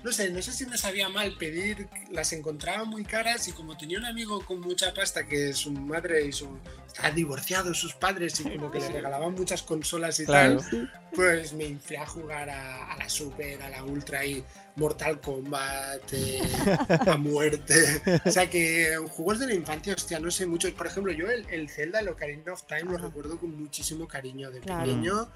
[0.07, 3.77] no sé, no sé si me sabía mal pedir, las encontraba muy caras y como
[3.77, 6.49] tenía un amigo con mucha pasta que su madre y su,
[6.87, 10.61] estaban divorciados sus padres y como que le regalaban muchas consolas y Claro.
[10.71, 14.45] tal, pues me inflé a jugar a, a la Super, a la Ultra y
[14.77, 16.41] Mortal Kombat, eh,
[17.07, 18.01] a muerte.
[18.25, 20.71] O sea que juegos de la infancia, hostia, no sé muchos.
[20.71, 24.53] Por ejemplo, yo el, el Zelda, el Ocarina of Time, lo recuerdo con muchísimo cariño
[24.53, 24.85] de Claro.
[24.85, 25.29] pequeño.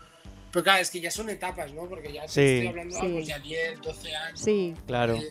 [0.52, 1.88] Pero claro, es que ya son etapas, ¿no?
[1.88, 2.40] Porque ya Sí.
[2.40, 3.08] estoy hablando ah, Sí.
[3.12, 4.40] pues ya 10, 12 años.
[4.40, 5.14] Sí, Claro.
[5.16, 5.30] Eh,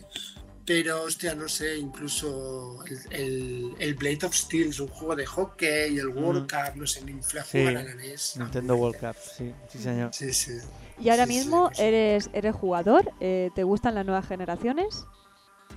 [0.66, 5.26] Pero, hostia, no sé, incluso el, el, el Blade of Steel es un juego de
[5.26, 6.46] hockey, el World Mm.
[6.46, 7.58] Cup, no sé, me infla a Sí.
[7.58, 8.36] jugar a la NES.
[8.36, 10.10] Nintendo World Cup, sí, sí, señor.
[10.14, 10.58] Sí, sí.
[11.00, 13.10] y ahora mismo pues- eres, eres jugador.
[13.20, 15.06] eh, ¿Te gustan las nuevas generaciones?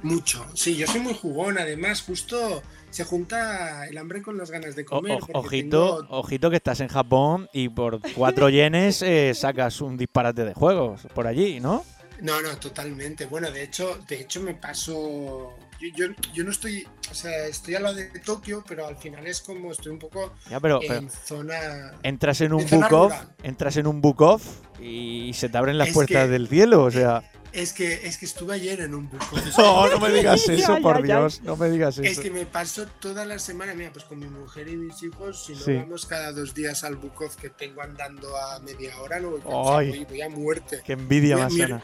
[0.03, 0.45] Mucho.
[0.53, 1.57] Sí, yo soy muy jugón.
[1.57, 5.19] Además, justo se junta el hambre con las ganas de comer.
[5.33, 9.97] o- ojito, tengo- ojito que estás en Japón y por cuatro yenes eh, sacas un
[9.97, 11.83] disparate de juegos por allí, ¿no?
[12.21, 13.25] No, no, totalmente.
[13.25, 15.53] Bueno, de hecho, de hecho me paso.
[15.81, 16.87] Yo, yo, yo no estoy.
[17.11, 20.33] O sea, estoy al lado de Tokio, pero al final es como estoy un poco
[20.49, 21.93] Ya, pero, en pero zona.
[22.03, 24.45] entras en un book off, entras en un book off
[24.81, 28.17] y se te abren las Es puertas que- del cielo, o sea, Es que, es
[28.17, 29.25] que estuve ayer en un buco.
[29.57, 31.03] No, no me digas eso, por.
[31.03, 32.21] Dios, no me digas Es eso.
[32.23, 35.53] que me paso toda la semana, mira, pues con mi mujer y mis hijos, si
[35.53, 35.75] no Sí.
[35.75, 39.63] vamos cada dos días al Bukov que tengo andando a media hora, no voy, o
[39.67, 39.89] sea, Ay.
[39.89, 40.81] voy, voy a muerte.
[40.83, 41.83] Qué envidia Voy más sana.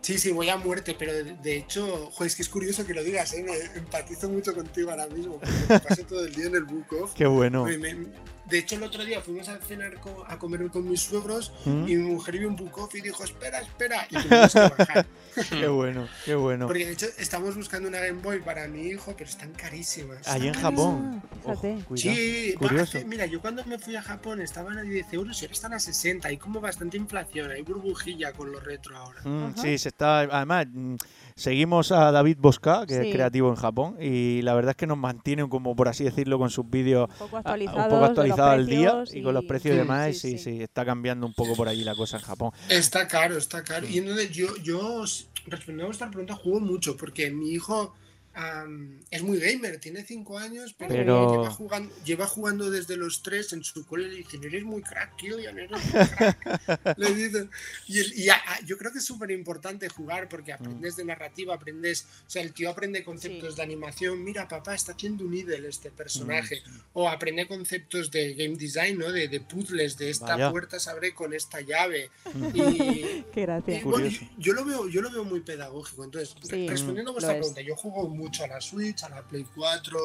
[0.00, 2.94] Sí, sí, voy a muerte, pero de, de hecho, joder, es que es curioso que
[2.94, 3.42] lo digas, ¿eh?
[3.42, 7.12] me empatizo mucho contigo ahora mismo, porque me paso todo el día en el Bukov.
[7.12, 7.64] Qué bueno.
[7.64, 8.06] Me- me-
[8.48, 11.88] de hecho, el otro día fuimos a cenar co- a comer con mis suegros ¿Mm?
[11.88, 15.06] y mi mujer vio un Bukov y dijo, espera, espera, y tuvimos que bajar.
[15.50, 16.66] Qué bueno, qué bueno.
[16.66, 20.26] Porque de hecho estamos buscando una Game Boy para mi hijo, pero están carísimas.
[20.26, 21.22] Ahí en Japón.
[21.44, 21.48] Fíjate.
[21.52, 22.16] Ojo, cuidado.
[22.16, 22.98] Sí, Curioso.
[23.06, 25.78] mira, yo cuando me fui a Japón estaban a 10 euros y ahora están a
[25.78, 26.26] 60.
[26.26, 29.20] Hay como bastante inflación, hay burbujilla con lo retro ahora.
[29.22, 30.20] Mm, sí, se está.
[30.22, 30.96] Además, mm,
[31.38, 33.08] seguimos a David Bosca, que Sí.
[33.08, 36.38] es creativo en Japón, y la verdad es que nos mantiene, como por así decirlo,
[36.38, 37.84] con sus vídeos Un poco a- a- actualizados.
[37.84, 40.06] un poco al día y con los y- precios y demás.
[40.18, 40.56] sí, Sí, sí.
[40.56, 42.50] sí, está cambiando un poco por allí la cosa en Japón.
[42.68, 43.86] Está caro, está caro.
[43.88, 45.04] Y entonces yo, yo
[45.46, 47.94] respondiendo a vuestra pregunta, juego mucho porque mi hijo
[48.38, 53.22] am, es muy gamer, tiene 5 años, pero, Pero- Lleva, jugando, lleva jugando desde los
[53.22, 54.08] 3 en su cole.
[54.08, 56.96] Le dicen, eres muy crack, Killian, eres muy crack.
[56.98, 57.50] Le dicen.
[57.88, 61.54] Y, y a- a- yo creo que es súper importante jugar porque aprendes de narrativa,
[61.54, 62.06] aprendes.
[62.26, 64.22] O sea, el tío aprende conceptos de animación.
[64.22, 66.62] Mira, papá, está haciendo un idol este personaje.
[66.92, 69.10] O aprende conceptos de game design, ¿no?
[69.10, 70.50] De, de puzzles, de esta Vaya.
[70.50, 72.10] puerta se abre con esta llave.
[72.54, 73.80] Y, Qué gracia.
[73.80, 76.04] y, bueno, yo, yo lo veo, yo lo veo muy pedagógico.
[76.04, 77.38] Entonces, Sí, respondiendo a lo vuestra es.
[77.38, 79.98] pregunta, yo juego mucho a la Switch, a la Play 4,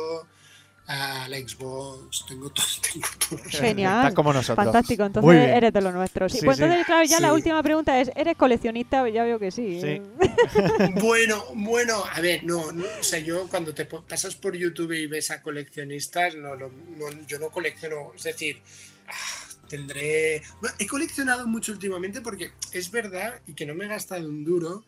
[0.87, 3.39] a la Xbox, tengo todo, tengo todo.
[3.49, 3.99] Genial.
[4.03, 4.65] Estás como nosotros.
[4.65, 6.31] Fantástico, entonces eres de los nuestros.
[6.31, 6.63] Sí, Sí, pues sí.
[6.63, 9.07] entonces, claro, ya la última pregunta es, ¿eres coleccionista?
[9.09, 9.79] Ya veo que sí.
[9.81, 9.87] Sí.
[9.87, 10.01] ¿eh?
[11.01, 15.07] Bueno, bueno, a ver, no, no, o sea, yo cuando te pasas por YouTube y
[15.07, 18.61] ves a coleccionistas, no, no, no, yo no colecciono, es decir,
[19.07, 20.41] ah, tendré...
[20.59, 24.43] Bueno, he coleccionado mucho últimamente porque es verdad y que no me he gastado un
[24.43, 24.83] duro,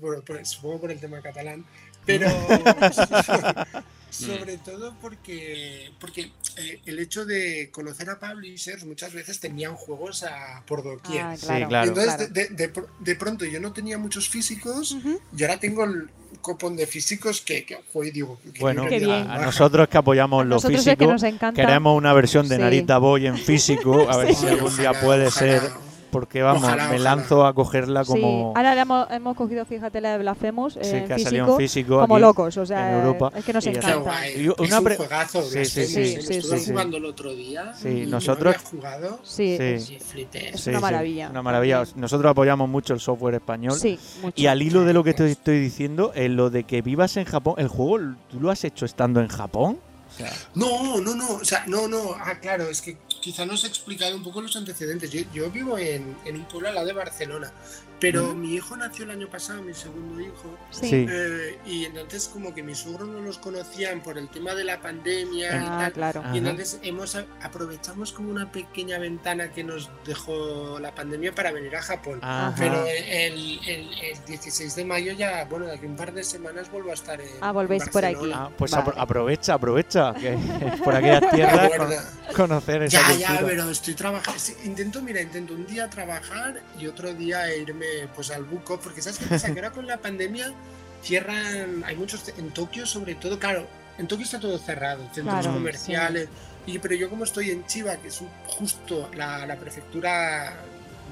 [0.00, 1.64] por, por- supongo por el tema catalán,
[2.06, 2.28] pero
[4.10, 10.24] sobre todo porque, porque eh, el hecho de conocer a publishers muchas veces tenían juegos
[10.24, 11.22] a, por doquier.
[11.22, 11.88] Ah, Sí, claro.
[11.88, 12.32] Entonces, claro.
[12.32, 14.96] de, de- pronto yo no tenía muchos físicos
[15.36, 16.10] y ahora tengo el
[16.40, 19.04] copón de físicos que, que joder, digo, que Bueno, bien.
[19.10, 21.60] a, nosotros que apoyamos A lo nosotros es que físico, nos encanta.
[21.60, 22.62] queremos una versión de Sí.
[22.62, 24.40] Narita Boy en físico, a ver Sí.
[24.42, 25.60] si algún día Ojalá, puede ojalá.
[25.60, 25.70] ser,
[26.10, 27.16] porque vamos, Ojalá, me ojalá.
[27.16, 28.52] lanzo a cogerla Sí, como...
[28.56, 32.00] ahora hemos, hemos cogido, fíjate, la de Blasphemous Sí, en que ha salido en físico
[32.00, 33.32] como aquí, locos, o sea, en Europa.
[33.36, 33.96] es que nos encanta.
[33.96, 34.32] guay.
[34.58, 35.84] Es un juegazo, Sí, sí, ¿eh?
[35.86, 36.06] sí.
[36.22, 36.70] Sí, estuve sí, sí.
[36.72, 37.72] jugando el otro día.
[37.74, 39.18] Sí, y nosotros- jugado.
[39.22, 39.64] Sí, Sí.
[39.64, 39.84] es
[40.60, 41.30] Sí, una sí, maravilla.
[41.30, 41.84] una maravilla.
[41.96, 43.74] Nosotros apoyamos mucho el software español.
[43.78, 44.34] Sí, mucho.
[44.40, 47.24] Y al hilo de lo que te estoy diciendo, eh, lo de que vivas en
[47.24, 49.78] Japón, ¿el juego tú lo has hecho estando en Japón?
[50.08, 53.54] O sea, No, no, no, o sea, no, no, ah, claro, es que quizá no
[53.54, 55.10] os he explicado un poco los antecedentes.
[55.10, 57.52] Yo, yo vivo en, en un pueblo al lado de Barcelona,
[58.00, 61.06] pero mi hijo nació el año pasado, mi segundo hijo, Sí.
[61.08, 64.80] Eh, y entonces como que mis suegros no los conocían por el tema de la
[64.80, 65.92] pandemia y Ah, tal.
[65.92, 66.22] claro.
[66.32, 71.52] Y entonces hemos a- aprovechamos como una pequeña ventana que nos dejó la pandemia para
[71.52, 72.20] venir a Japón.
[72.22, 72.54] Ajá.
[72.56, 76.70] Pero el, el- el 16 de mayo ya, bueno, de aquí un par de semanas
[76.70, 78.30] vuelvo a estar en Ah, volvéis en por aquí.
[78.34, 78.84] Ah, pues Vale.
[78.84, 80.38] apro- aprovecha, aprovecha, que
[80.84, 83.40] por aquellas tierras con- conocer esa Ya, cultura.
[83.40, 84.40] ya, pero estoy trabajando.
[84.64, 89.18] Intento, mira, intento un día trabajar y otro día irme pues al buco, porque sabes
[89.18, 90.52] qué pasa, que ahora con la pandemia
[91.02, 93.66] cierran, hay muchos en Tokio sobre todo, claro,
[93.98, 96.28] en Tokio está todo cerrado, centros Claro, comerciales,
[96.66, 100.54] y pero yo como estoy en Chiba, que es un- justo la, la prefectura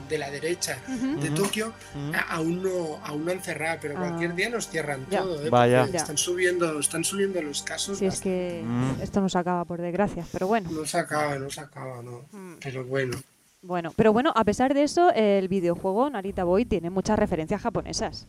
[0.09, 1.21] de la derecha Ujú.
[1.21, 1.43] de Ujú.
[1.43, 2.15] Tokio, Mm.
[2.15, 4.01] a- aún no, aún no han cerrado, pero Ah.
[4.01, 5.21] cualquier día nos cierran Ya.
[5.21, 5.51] todo, ¿eh?
[5.51, 5.85] Vaya.
[5.93, 7.99] Están subiendo, están subiendo los casos.
[7.99, 9.01] Si es que Mm.
[9.03, 10.71] esto no se acaba por desgracia, pero bueno.
[10.71, 12.27] No se acaba, no se acaba, no.
[12.33, 12.55] Mm.
[12.63, 13.19] Pero bueno.
[13.63, 18.27] Bueno, pero bueno, a pesar de eso, el videojuego Narita Boy tiene muchas referencias japonesas.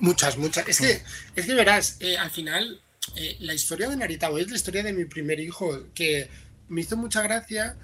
[0.00, 0.68] Muchas, muchas.
[0.68, 1.02] Es que,
[1.34, 2.80] es que verás, eh, al final,
[3.16, 6.28] eh, la historia de Narita Boy es la historia de mi primer hijo, que
[6.68, 7.76] me hizo mucha gracia,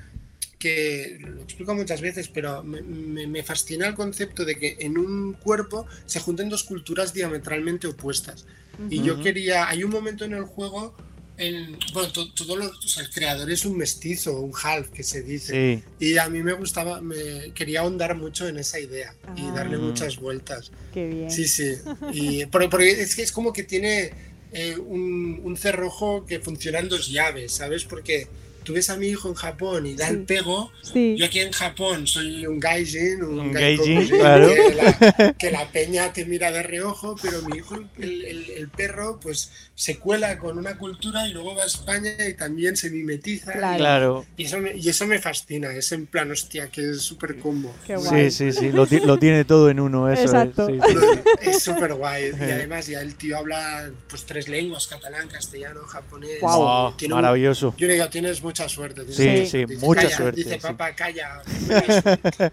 [0.65, 4.97] que lo explico muchas veces, pero me, me- me fascina el concepto de que en
[4.97, 8.47] un cuerpo se junten dos culturas diametralmente opuestas.
[8.91, 10.97] Y yo quería, hay un momento en el juego,
[11.37, 15.03] en, bueno, to- todo lo- o sea, el creador es un mestizo, un half que
[15.03, 15.53] se dice.
[16.01, 16.05] Sí.
[16.07, 19.53] Y a mí me gustaba, me quería ahondar mucho en esa idea y Ah.
[19.57, 19.83] darle Mm.
[19.89, 20.73] muchas vueltas.
[20.95, 21.31] Qué bien.
[21.31, 21.75] Sí, sí.
[22.15, 24.13] Y, porque, porque es que es como que tiene
[24.57, 27.85] eh, un, un cerrojo que funciona en dos llaves, ¿sabes?
[27.85, 28.29] Porque
[28.65, 31.17] tú ves a mi hijo en Japón y da el pego, Sí.
[31.17, 34.49] yo aquí en Japón soy un gaijin, un, Un gaijin, claro.
[34.49, 38.69] que, la, que la peña te mira de reojo, pero mi hijo, el, el- el
[38.69, 42.91] perro, pues se cuela con una cultura y luego va a España y también se
[42.91, 43.53] mimetiza.
[43.53, 43.77] Claro.
[43.79, 44.27] Claro.
[44.37, 47.75] Y eso, me, y eso me fascina, es en plan, hostia, que es súper combo.
[47.87, 48.71] Qué Sí, sí, sí.
[48.71, 50.69] Lo, lo tiene todo en uno, eso Exacto.
[50.69, 50.81] es.
[50.87, 50.95] sí,
[51.43, 51.61] sí, sí.
[51.61, 52.31] Súper guay.
[52.39, 56.41] Y además ya el tío habla pues tres lenguas, catalán, castellano, japonés.
[56.41, 57.75] Guau, Tiene un- maravilloso.
[57.77, 59.05] yo le digo, tienes mucha suerte.
[59.05, 59.75] tienes Sí, mucha sí, suerte".
[59.75, 60.61] Dice, mucha "Calla", suerte, Dice, sí.
[60.61, 61.43] papá, calla.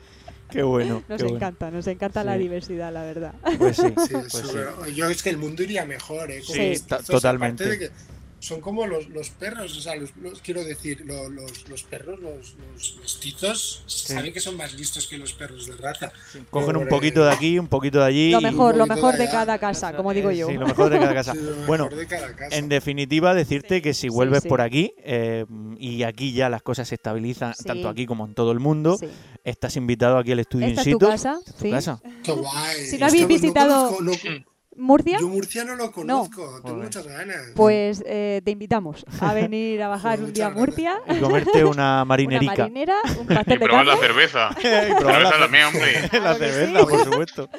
[0.50, 1.04] Qué bueno.
[1.08, 1.38] Nos qué bueno.
[1.38, 2.40] encanta, nos encanta la Sí.
[2.40, 3.34] diversidad, la verdad.
[3.58, 4.96] Pues sí, Sí, pues es sí.
[4.96, 6.42] Yo es que el mundo iría mejor, ¿eh?
[6.46, 6.74] Con Sí,
[7.08, 7.64] totalmente.
[7.64, 7.96] aparte de que
[8.42, 12.20] son como los, los perros, o sea, los, los- quiero decir, lo- los, los perros,
[12.20, 16.12] los, los, los tizos, saben que son más listos que los perros de raza.
[16.50, 18.32] Cogen un poquito de aquí, un poquito de allí.
[18.32, 20.48] Lo mejor, lo mejor de cada casa, como digo yo.
[20.48, 21.34] Sí, lo mejor de cada casa.
[21.34, 22.56] Sí, bueno, de cada casa.
[22.58, 24.50] en definitiva, decirte que si vuelves sí.
[24.50, 25.46] por aquí eh,
[25.78, 27.64] y aquí ya las cosas se estabilizan, Sí.
[27.66, 29.06] tanto aquí como en todo el mundo, Sí.
[29.44, 31.12] estás invitado aquí al estudio Esta es in tu situ.
[31.12, 31.70] casa, ¿Tu sí.
[31.70, 32.02] casa?
[32.24, 32.86] Qué guay.
[32.88, 34.51] Si no habéis visitado conozco- no-
[34.82, 36.84] Murcia, yo Murcia no lo conozco, tengo Joder.
[36.84, 37.38] muchas ganas.
[37.56, 40.96] pues eh, te invitamos a venir a bajar Joder, un día a Murcia.
[41.08, 42.54] Y comerte una marinerica.
[42.54, 44.50] Una marinera, un Y pastel de probar la cerveza.
[44.60, 46.20] Y probar la cerveza cer- también, hombre.
[46.20, 46.86] la cerveza, sí.
[46.86, 47.50] por supuesto.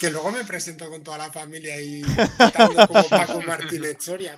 [0.00, 4.34] Que luego me presento con toda la familia y como Paco Martínez Soria.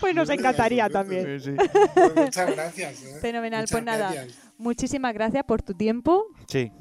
[0.00, 1.40] Pues nos encantaría también.
[1.40, 1.52] Sí,
[1.94, 3.02] Pues Muchas gracias.
[3.02, 3.18] ¿eh?
[3.20, 4.38] Fenomenal, Muchas pues nada, gracias.
[4.56, 6.24] muchísimas gracias por tu tiempo.
[6.48, 6.72] sí.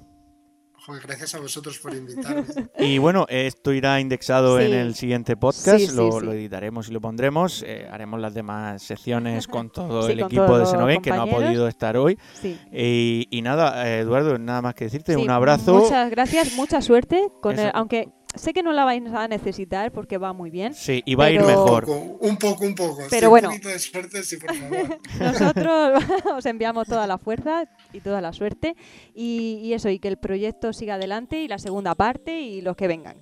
[0.86, 2.44] Joder, gracias a vosotros por invitarme.
[2.80, 4.66] Y bueno, esto irá indexado Sí.
[4.66, 6.26] en el siguiente podcast, Sí, sí, lo, sí.
[6.26, 7.64] lo editaremos y lo pondremos.
[7.68, 11.22] eh, haremos las demás secciones con todo Sí, el con equipo de Xenogame que no
[11.24, 12.18] ha podido estar hoy.
[12.42, 12.60] Sí.
[12.72, 15.76] Y, y nada, eh, Eduardo, nada más que decirte, Sí, un abrazo.
[15.76, 17.28] Muchas gracias, mucha suerte.
[17.42, 20.74] Con el- aunque sé que no la vais a necesitar porque va muy bien.
[20.74, 21.86] Sí, y va a ir pero- mejor.
[22.20, 23.04] Un poco, un poco.
[23.10, 23.50] Pero Sí, bueno.
[23.50, 25.00] Un poquito de suerte, sí, por favor.
[25.20, 26.04] Nosotros
[26.38, 27.64] os enviamos toda la fuerza
[27.94, 28.76] y toda la suerte.
[29.14, 32.76] Y, y eso, y que el proyecto siga adelante y la segunda parte y los
[32.76, 33.18] que vengan.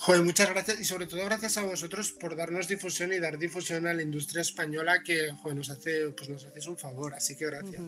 [0.00, 3.86] Joder, muchas gracias y sobre todo gracias a vosotros por darnos difusión y dar difusión
[3.86, 7.46] a la industria española que joder, nos hace pues nos hacéis un favor, así que
[7.46, 7.80] gracias.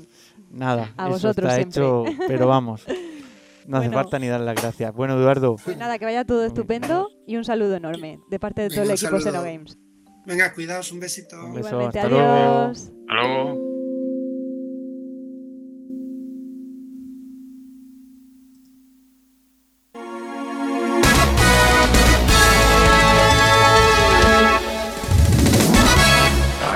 [0.49, 1.83] Nada, A eso vosotros está siempre.
[1.83, 2.85] hecho, pero vamos.
[3.67, 4.03] No hace Bueno.
[4.03, 4.93] falta ni dar las gracias.
[4.95, 8.69] Bueno, Eduardo, Pues nada, que vaya todo estupendo y un saludo enorme de parte de
[8.69, 9.43] todo Venga, el equipo saludo.
[9.43, 9.79] Xenogames.
[10.27, 11.37] Venga, cuidaos, un besito.
[11.37, 12.33] Un beso, Igualmente, hasta luego.
[12.33, 12.79] adiós.
[13.09, 13.65] Hasta luego.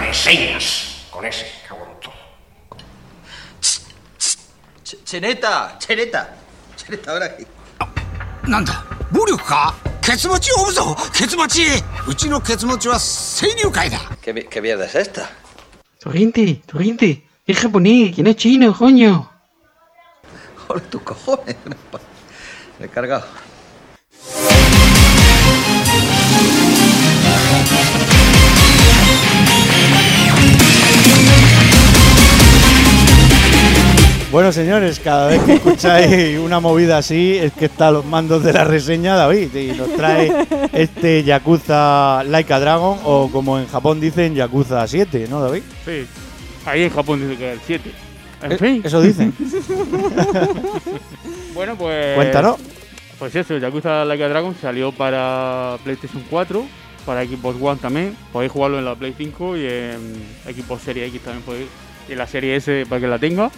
[0.01, 1.07] Reseñas.
[1.11, 1.99] Con ese, cago en
[6.88, 6.88] todo.
[6.88, 6.88] Cheneta, Cheneta.
[6.88, 7.48] Cheneta, ahora aquí.
[8.48, 11.62] なんだ暴力かケツ持ちを追うぞケツ持ち
[12.10, 15.30] うちのケツ持ちは清流会だ ¿Qué, mi- qué mierda es esta?
[16.02, 19.30] Torrente, Torrente, es japonés, que no es chino, coño.
[20.68, 21.56] Joder, tus cojones.
[22.80, 23.24] Me he cargado.
[34.31, 38.45] Bueno, señores, cada vez que escucháis una movida así, es que está a los mandos
[38.45, 43.67] de la reseña David y nos trae este Yakuza Like a Dragon o como en
[43.69, 45.63] Japón dicen Yakuza 7, ¿no, David?
[45.85, 46.07] Sí.
[46.67, 47.91] Ahí en Japón dice que es el 7.
[48.43, 48.83] En Eh, fin.
[48.85, 49.33] Eso dicen.
[51.55, 52.15] bueno, pues.
[52.15, 52.57] Cuéntanos.
[53.19, 56.65] Pues eso, Yakuza Like a Dragon salió para PlayStation 4,
[57.07, 58.15] para Xbox One también.
[58.31, 59.99] Podéis jugarlo en la Play 5 y en
[60.55, 61.69] Xbox Serie X también podéis.
[62.09, 63.51] Y en la Serie S para que la tenga.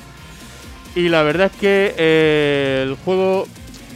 [0.94, 3.46] Y la verdad es que eh, el juego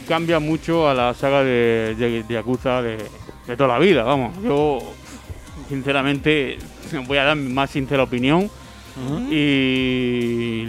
[0.07, 2.97] cambia mucho a la saga de, de- de Yakuza de,
[3.47, 4.33] de toda la vida, vamos.
[4.43, 4.79] Yo,
[5.67, 6.57] sinceramente,
[7.07, 8.49] voy a dar mi más sincera opinión.
[9.29, 10.67] Y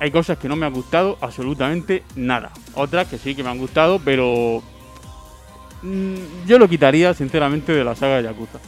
[0.00, 2.50] hay cosas que no me han gustado absolutamente nada.
[2.74, 4.62] Otras que sí que me han gustado, pero
[5.82, 6.14] mm,
[6.46, 8.58] yo lo quitaría sinceramente de la saga de Yakuza.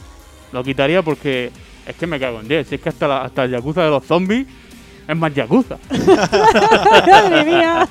[0.51, 1.51] Lo quitaría porque
[1.87, 2.71] es que me cago en 10.
[2.73, 4.45] Es que hasta, la- hasta el Yakuza de los zombies
[5.07, 5.77] es más Yakuza.
[7.07, 7.87] Madre mía.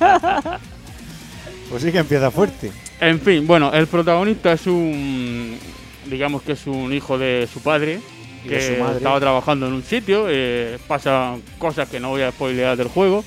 [1.69, 2.71] Pues sí que empieza fuerte.
[2.99, 5.57] En fin, bueno, el protagonista es un.
[6.05, 7.99] Digamos que es un hijo de su padre.
[8.43, 8.97] Y de Que su madre.
[8.97, 10.25] estaba trabajando en un sitio.
[10.29, 13.23] eh, pasan cosas que no voy a spoilear del juego.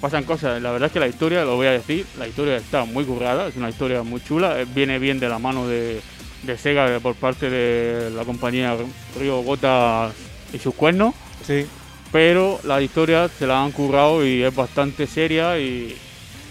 [0.00, 0.60] Pasan cosas.
[0.60, 3.46] La verdad es que la historia, lo voy a decir, la historia está muy currada.
[3.48, 4.60] Es una historia muy chula.
[4.60, 6.00] eh, viene bien de la mano de,
[6.42, 8.74] de Sega por parte de la compañía
[9.18, 10.10] Río Gota
[10.52, 11.14] y sus cuernos.
[11.46, 11.66] Sí.
[12.12, 15.94] Pero la historia se la han currado y es bastante seria y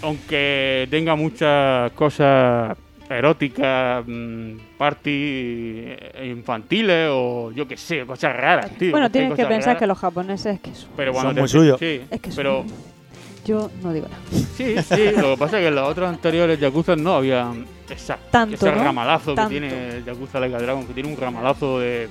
[0.01, 2.78] aunque tenga muchas cosas
[3.10, 8.91] eróticas, mm, party eh, infantiles o yo qué sé, cosas raras, tío.
[8.91, 9.80] Bueno, tienes que pensar raras.
[9.80, 10.89] que los japoneses que son.
[10.97, 11.80] Pero Son muy suyos.
[11.80, 12.66] Sí, Es que son- pero
[13.45, 14.22] Yo no digo nada.
[14.58, 17.51] sí, sí, lo que pasa es que en los otros anteriores Yakuza no había
[17.89, 18.84] esa, Tanto, ese ¿no?
[18.84, 19.49] ramalazo Tanto.
[19.53, 22.10] que tiene el Yakuza Like a Dragon, que tiene un ramalazo de...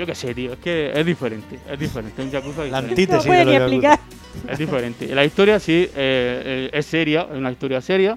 [0.00, 3.02] Yo qué sé, tío, es que es diferente, es diferente, un Yakuza La diferente.
[3.02, 3.82] antítesis No puede de ni los.
[3.82, 4.00] Yakuza.
[4.48, 5.14] Es diferente.
[5.14, 8.16] La historia sí eh, es seria, es una historia seria,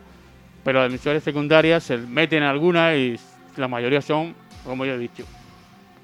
[0.63, 3.19] pero las misiones secundarias se meten algunas y
[3.57, 5.25] la mayoría son, como yo he dicho,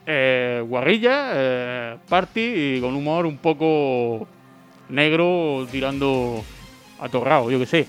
[0.06, 4.28] eh, guarrilla, eh, party y con humor un poco
[4.90, 6.44] negro tirando
[7.00, 7.88] a torrado, yo que sé.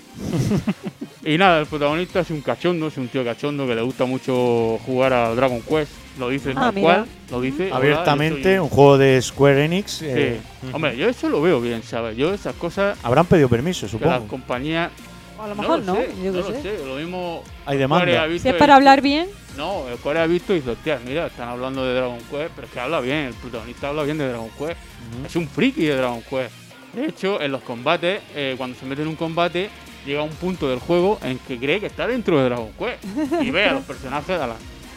[1.25, 4.79] y nada, el protagonista es un cachondo, es un tío cachondo que le gusta mucho
[4.85, 6.81] jugar a Dragon Quest, lo dice Ah, tal mira.
[6.95, 7.67] cual, lo dice.
[7.67, 9.91] hola, Abiertamente, soy- un juego de Square Enix.
[9.91, 10.05] Sí.
[10.07, 10.39] eh,
[10.73, 12.15] Hombre, yo eso lo veo bien, ¿sabes?
[12.17, 14.27] Yo esas cosas Habrán pedido permiso, que las supongo.
[14.27, 14.91] compañías.
[15.39, 16.61] A lo No mejor lo no, sé, yo no qué lo sé.
[16.61, 16.85] sé.
[16.85, 17.43] Lo mismo.
[17.65, 18.27] Hay demanda.
[18.37, 21.27] Si es para y- hablar bien, No, el Square ha visto y dice, hostia, mira,
[21.27, 24.29] están hablando de Dragon Quest, pero es que habla bien, el protagonista habla bien de
[24.29, 24.77] Dragon Quest.
[25.25, 26.51] Es un friki de Dragon Quest.
[26.93, 29.69] De hecho, en los combates, eh, cuando se mete en un combate,
[30.05, 33.03] llega a un punto del juego en que cree que está dentro de Dragon Quest.
[33.41, 34.55] Y ve a los personajes a la-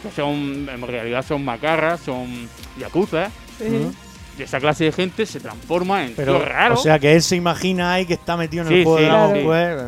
[0.09, 2.27] que son, en realidad son macarras, son
[2.79, 3.29] yakuza.
[3.57, 3.87] Sí.
[4.37, 6.73] Y esa clase de gente se transforma en Pero, tío raro.
[6.73, 9.03] o sea, que él se imagina ahí que está metido en Sí, el juego sí,
[9.05, 9.43] de Dragon sí.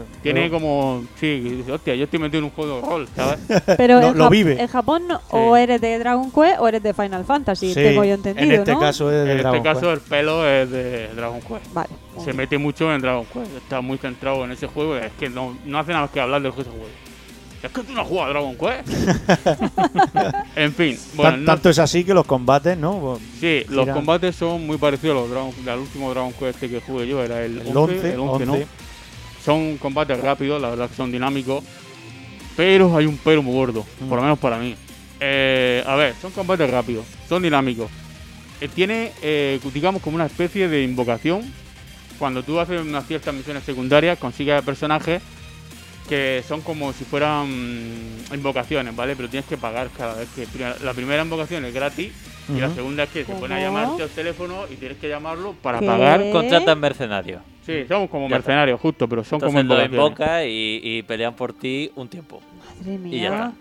[0.05, 0.21] Quest.
[0.23, 1.03] Tiene Pero- como.
[1.19, 3.39] Sí, hostia, yo estoy metido en un juego de rol, ¿sabes?
[3.77, 4.61] pero Lo- en, lo Jap- vive.
[4.61, 8.13] en Japón o eres de Dragon Quest o eres de Final Fantasy, Sí, tengo yo
[8.13, 8.79] entendido, En este ¿no?
[8.79, 10.03] caso es de en Dragon este caso, Quest.
[10.03, 11.73] el pelo es de Dragon Quest.
[11.73, 11.89] Vale.
[12.23, 13.53] Se mete mucho en Dragon Quest.
[13.57, 14.95] Está muy centrado en ese juego.
[14.95, 16.71] Es que no, no hace nada más que hablar del juego.
[17.63, 18.87] Es que tú no has jugado a Dragon Quest.
[20.55, 23.19] en fin, bueno, Tan- no- Tanto es así que los combates, ¿no?
[23.39, 27.07] sí, los combates son muy parecidos a los Dragon, al último Dragon Quest que jugué
[27.07, 27.23] yo.
[27.23, 28.53] Era el, El 11, 11, el 11, ¿no?
[28.53, 28.67] 11.
[29.43, 31.63] Son combates rápidos, la verdad que son dinámicos.
[32.55, 34.07] Pero hay un pero muy gordo, Mm.
[34.09, 34.75] por lo menos para mí.
[35.19, 37.89] Eh, a ver, son combates rápidos, son dinámicos.
[38.61, 41.41] Eh, tiene, eh, digamos, como una especie de invocación.
[42.19, 45.21] Cuando tú haces unas ciertas misiones secundarias, consigues personajes
[46.07, 49.15] que son como si fueran mm, invocaciones, ¿vale?
[49.15, 50.47] Pero tienes que pagar cada vez que...
[50.83, 52.11] La primera invocación es gratis
[52.49, 55.53] y la segunda es que se pone a llamarte al teléfono y tienes que llamarlo
[55.61, 55.85] para ¿Qué?
[55.85, 56.23] pagar.
[56.31, 57.41] Contratan mercenarios.
[57.65, 58.37] Sí, somos como Ya está.
[58.37, 60.09] mercenarios, justo, pero son Entonces como lo invocaciones.
[60.17, 62.41] invoca y, y pelean por ti un tiempo.
[62.79, 63.51] Madre Y ya está.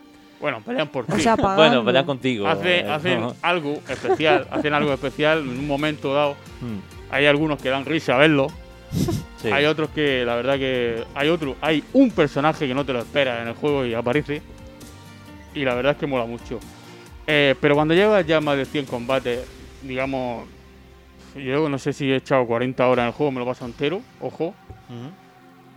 [0.40, 1.12] Bueno, pelean por ti.
[1.26, 1.54] O.
[1.56, 2.46] Bueno, pelean contigo.
[2.46, 3.34] Hace- eh, hacen no.
[3.42, 6.36] algo especial, hacen algo especial en un momento dado.
[6.60, 6.78] Mm.
[7.12, 8.46] Hay algunos que dan risa verlo.
[9.36, 9.52] Sí.
[9.52, 13.00] Hay otros que, la verdad que hay otro, hay un personaje que no te lo
[13.00, 14.40] esperas en el juego y aparece.
[15.54, 16.58] Y la verdad es que mola mucho.
[17.26, 19.46] Eh, pero cuando llevas ya más de 100 combates,
[19.82, 20.46] digamos,
[21.36, 24.00] yo no sé si he echado 40 horas en el juego, me lo paso entero,
[24.20, 24.54] ojo.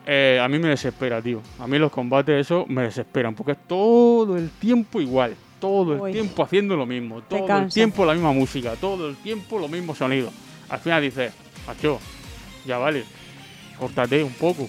[0.06, 1.42] Eh, a mí me desespera, tío.
[1.60, 5.36] A mí los combates, eso, me desesperan, porque es todo el tiempo igual.
[5.60, 6.12] Todo el Uy.
[6.14, 7.22] tiempo haciendo lo mismo.
[7.22, 8.76] Todo el tiempo la misma música.
[8.80, 10.34] Todo el tiempo los mismos sonidos.
[10.70, 11.34] Al final dices,
[11.68, 12.00] macho,
[12.66, 13.04] ya vale,
[13.78, 14.68] córtate un poco.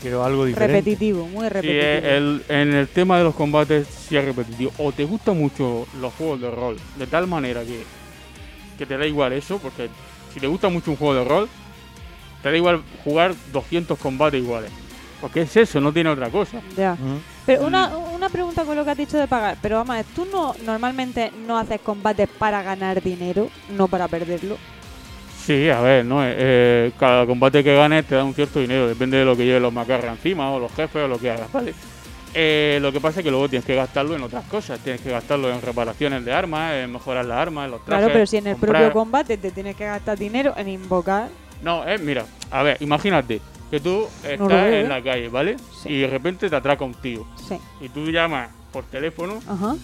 [0.00, 1.82] Quiero algo repetitivo, muy repetitivo.
[1.82, 4.70] eh, el- en el tema de los combates sí es repetitivo.
[4.78, 7.82] O te gustan mucho los juegos de rol, de tal manera que,
[8.78, 9.88] que te da igual eso, porque
[10.32, 11.48] si te gusta mucho un juego de rol,
[12.42, 14.70] te da igual jugar 200 combates iguales.
[15.20, 16.60] Porque es eso, no tiene otra cosa.
[16.76, 16.96] Ya.
[17.44, 19.56] Pero una, una pregunta con lo que has dicho de pagar.
[19.60, 24.56] Pero vamos, tú no normalmente no haces combates para ganar dinero, no para perderlo.
[25.48, 26.22] Sí, a ver, ¿no?
[26.22, 29.46] Eh, eh, cada combate que ganes te da un cierto dinero, depende de lo que
[29.46, 31.72] lleven los macarras encima, o los jefes, o lo que hagas, ¿vale?
[32.34, 35.10] Eh, lo que pasa es que luego tienes que gastarlo en otras cosas, tienes que
[35.10, 38.00] gastarlo en reparaciones de armas, en mejorar las armas, en los trajes.
[38.04, 41.30] Claro, pero si en el comprar- propio combate te tienes que gastar dinero en invocar.
[41.62, 43.40] No, eh, mira, a ver, imagínate
[43.70, 45.56] que tú estás No lo veo, en la calle, ¿vale?
[45.86, 47.26] Y de repente te atraca un tío.
[47.48, 47.56] Sí.
[47.80, 49.76] Y tú llamas por teléfono Ajá.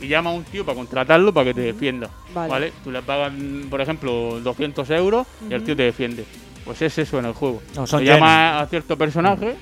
[0.00, 2.08] Y llamas a un tío para contratarlo para que te defienda.
[2.34, 2.48] Vale.
[2.50, 2.72] Vale.
[2.84, 3.32] Tú le pagas,
[3.70, 6.24] por ejemplo, 200 euros y el tío te defiende.
[6.64, 7.62] Pues es eso en el juego.
[7.74, 8.18] No, son Tú yenes.
[8.20, 9.56] llamas a cierto personaje,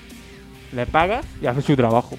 [0.73, 2.19] le pagas y hace su trabajo.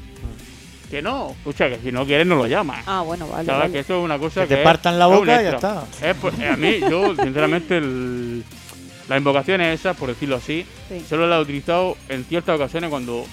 [0.90, 2.84] Que no, escucha, que si no quieres no lo llamas.
[2.88, 3.46] Ah, bueno, vale.
[3.46, 3.74] Sabes vale.
[3.74, 5.84] que eso es una cosa Que que, te partan la boca y ya está.
[6.02, 8.44] Es, pues, a mí, yo, sinceramente, el-
[9.10, 11.04] las invocaciones esas, por decirlo así, Sí.
[11.10, 13.26] solo las he utilizado en ciertas ocasiones cuando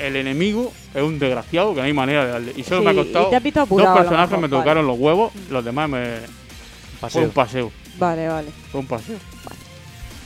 [0.00, 2.52] el enemigo es un desgraciado que no hay manera de darle.
[2.56, 3.28] Y solo Sí, me ha costado.
[3.28, 4.60] te has visto dos personajes mejor, me vale.
[4.62, 6.06] tocaron los huevos, los demás me.
[7.08, 7.70] Fue un paseo.
[7.98, 8.48] Vale, vale.
[8.70, 9.16] Fue un paseo.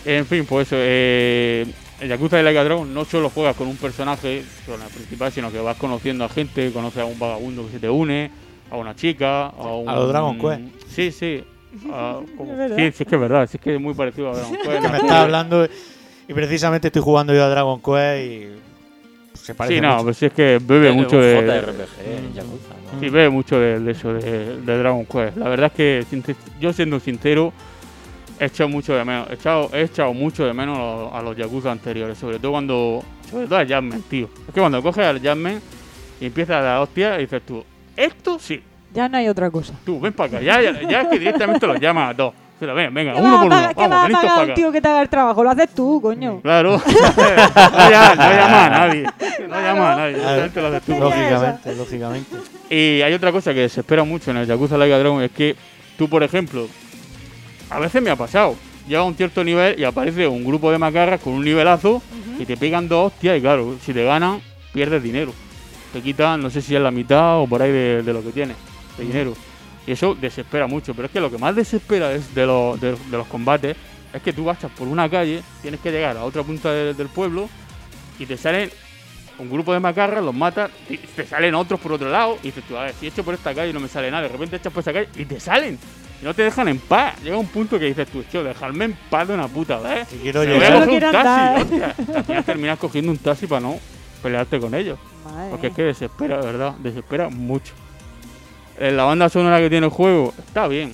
[0.04, 0.76] En fin, pues eso.
[0.78, 1.66] Eh,
[2.00, 5.32] el Yakuza de Like a Dragon no solo juegas con un personaje, con el principal,
[5.32, 8.30] sino que vas conociendo a gente, conoces a un vagabundo que se te une,
[8.70, 9.88] a una chica, a un.
[9.88, 10.62] A los Dragon Quest.
[10.94, 11.44] Sí, sí.
[11.92, 12.76] a- como- Es verdad.
[12.76, 14.82] sí, sí, es que es verdad, sí, es que es muy parecido a Dragon Quest.
[14.82, 15.66] Que me estás hablando
[16.28, 18.48] y precisamente estoy jugando yo a Dragon Quest y
[19.34, 20.04] se parece Sí, no, mucho.
[20.04, 21.34] pues sí es que bebe mucho de.
[21.34, 23.00] JRPG en Yakuza, ¿no?
[23.00, 25.36] Sí, bebe mucho de, de eso, de, de Dragon Quest.
[25.36, 27.52] La verdad es que, yo siendo sincero,
[28.38, 29.28] he echado mucho de menos.
[29.30, 32.52] He echado, he echado mucho de menos a los, a los Yakuza anteriores, sobre todo
[32.52, 33.02] cuando.
[33.30, 34.28] Sobre todo a Jasmine, tío.
[34.48, 35.60] Es que cuando coges al Jasmine
[36.20, 37.64] y empiezas a dar hostia y dices tú,
[37.96, 38.62] esto sí,
[38.94, 39.74] Ya no hay otra cosa.
[39.84, 40.40] tú, ven para acá.
[40.40, 42.34] Ya, ya, ya es que directamente los llamas a dos.
[42.60, 43.68] Pero ven, venga, ¿Qué uno por uno.
[43.68, 45.42] ¿Qué vas a pagar un tío que te haga el trabajo?
[45.42, 46.40] Lo haces tú, coño.
[46.40, 46.80] Claro.
[46.86, 49.04] no, llama, no llama a nadie.
[49.48, 50.14] No llama a nadie.
[50.14, 50.70] Claro.
[50.70, 50.98] lo haces tú.
[50.98, 52.36] Lógicamente, lógicamente.
[52.70, 55.32] Y hay otra cosa que se espera mucho en el Yakuza Like a Dragon, es
[55.32, 55.56] que
[55.98, 56.68] tú, por ejemplo,
[57.70, 58.54] a veces me ha pasado,
[58.86, 62.02] llega a un cierto nivel y aparece un grupo de macarras con un nivelazo
[62.38, 64.40] y te pegan dos hostias y claro, si te ganan,
[64.72, 65.32] pierdes dinero.
[65.92, 68.30] Te quitan, no sé si es la mitad o por ahí de, de lo que
[68.30, 68.56] tienes,
[68.96, 69.34] de dinero.
[69.86, 72.92] Y eso desespera mucho, pero es que lo que más desespera es de, los- de-
[72.92, 73.76] de los combates
[74.12, 77.08] es que tú vas por una calle, tienes que llegar a otra punta de- del
[77.08, 77.48] pueblo
[78.18, 78.70] y te salen
[79.38, 82.62] un grupo de macarras, los matas, y te salen otros por otro lado, y dices
[82.68, 84.56] tú, a ver, si echo por esta calle y no me sale nada, de repente
[84.56, 85.76] echas por esa calle y te salen.
[86.22, 87.20] Y no te dejan en paz.
[87.22, 90.06] Llega un punto que dices tú, tío, dejadme en paz de una puta vez.
[90.22, 90.60] quiero Me llegar.
[90.60, 91.62] voy a Solo coger quiero un taxi, andar.
[91.96, 92.16] hostia.
[92.18, 93.78] Al final terminas cogiendo un taxi para no
[94.22, 94.98] pelearte con ellos.
[95.24, 97.74] Madre Porque es que desespera, de verdad, desespera mucho.
[98.78, 100.92] Eh, La banda sonora que tiene el juego está bien.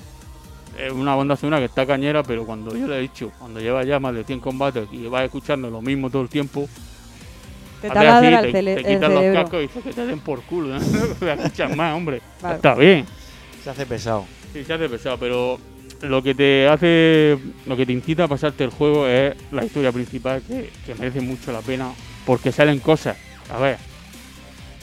[0.79, 3.85] Es una banda sonora que está cañera, pero cuando yo le he dicho, cuando lleva
[3.85, 6.69] ya más de 100 combates y vas escuchando lo mismo todo el tiempo,
[7.83, 10.79] Te así, te, te quitas los cascos y dices que te den por culo.
[10.79, 12.23] No escuchar más, hombre.
[12.41, 12.57] Vale.
[12.57, 13.05] Está bien.
[13.63, 14.25] Se hace pesado.
[14.53, 15.59] Sí, se hace pesado, pero
[16.03, 19.93] lo que te hace, lo que te incita a pasarte el juego es la historia
[19.93, 21.93] principal que, que merece mucho la pena
[22.25, 23.19] porque salen cosas.
[23.53, 23.77] A ver,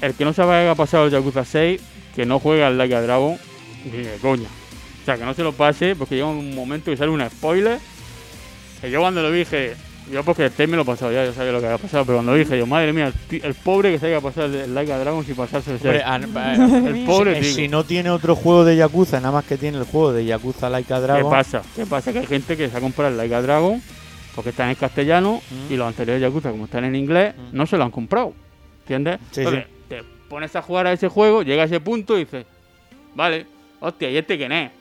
[0.01, 1.81] el que no sabe que ha pasado el Yakuza 6,
[2.17, 3.37] que no juega al Like a Dragon,
[3.85, 4.49] ni de coña.
[5.01, 7.79] O sea, que no se lo pase porque llega un momento que sale un spoiler.
[8.81, 9.75] Que yo cuando lo dije,
[10.11, 12.03] yo porque el 6 me lo he pasado ya, yo sabía lo que había pasado,
[12.05, 14.73] pero cuando lo dije, yo, madre mía, el, el pobre que se haya pasado el
[14.75, 15.85] Like a Dragon sin pasarse el 6.
[15.85, 19.57] Hombre, an- el pobre si, si no tiene otro juego de Yakuza, nada más que
[19.57, 21.23] tiene el juego de Yakuza Like a Dragon.
[21.23, 21.61] ¿Qué pasa?
[21.75, 22.11] ¿Qué pasa?
[22.13, 23.81] Que hay gente que se ha comprado el Like a Dragon
[24.35, 25.73] porque están en castellano Mm.
[25.73, 28.33] y los anteriores Yakuza, como están en inglés, no se lo han comprado.
[28.81, 29.17] ¿Entiendes?
[29.31, 29.76] Sí, Entonces, te
[30.29, 32.45] pones a jugar a ese juego, llega a ese punto y dices,
[33.15, 33.45] vale,
[33.79, 34.71] hostia, ¿y este quién es?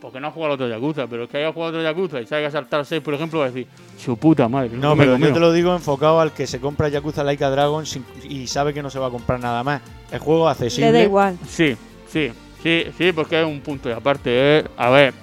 [0.00, 2.26] Porque no ha jugado al otro Yakuza, pero el que haya jugado otro Yakuza y
[2.26, 3.66] salga a saltar 6, por ejemplo, va a decir,
[3.98, 4.70] su puta madre.
[4.76, 5.28] No, pero comió".
[5.28, 8.46] yo te lo digo enfocado al que se compra Yakuza Like a Dragon sin- y
[8.46, 9.80] sabe que no se va a comprar nada más.
[10.12, 10.92] El juego accesible.
[10.92, 11.38] Le da igual.
[11.48, 11.74] Sí,
[12.08, 12.30] sí,
[12.62, 13.88] sí, sí, porque es un punto.
[13.88, 15.14] Y aparte, eh, a ver,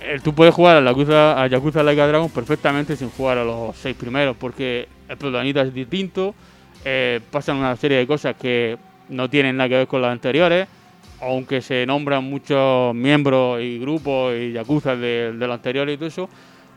[0.00, 3.44] eh, tú puedes jugar a Yakuza, a Yakuza Like a Dragon perfectamente sin jugar a
[3.44, 6.34] los seis primeros, porque el protagonista es distinto,
[6.84, 8.78] eh, pasan una serie de cosas que
[9.08, 10.68] no tienen nada que ver con las anteriores,
[11.20, 16.08] aunque se nombran muchos miembros y grupos y Yakuza de, de los anteriores y todo
[16.08, 16.28] eso,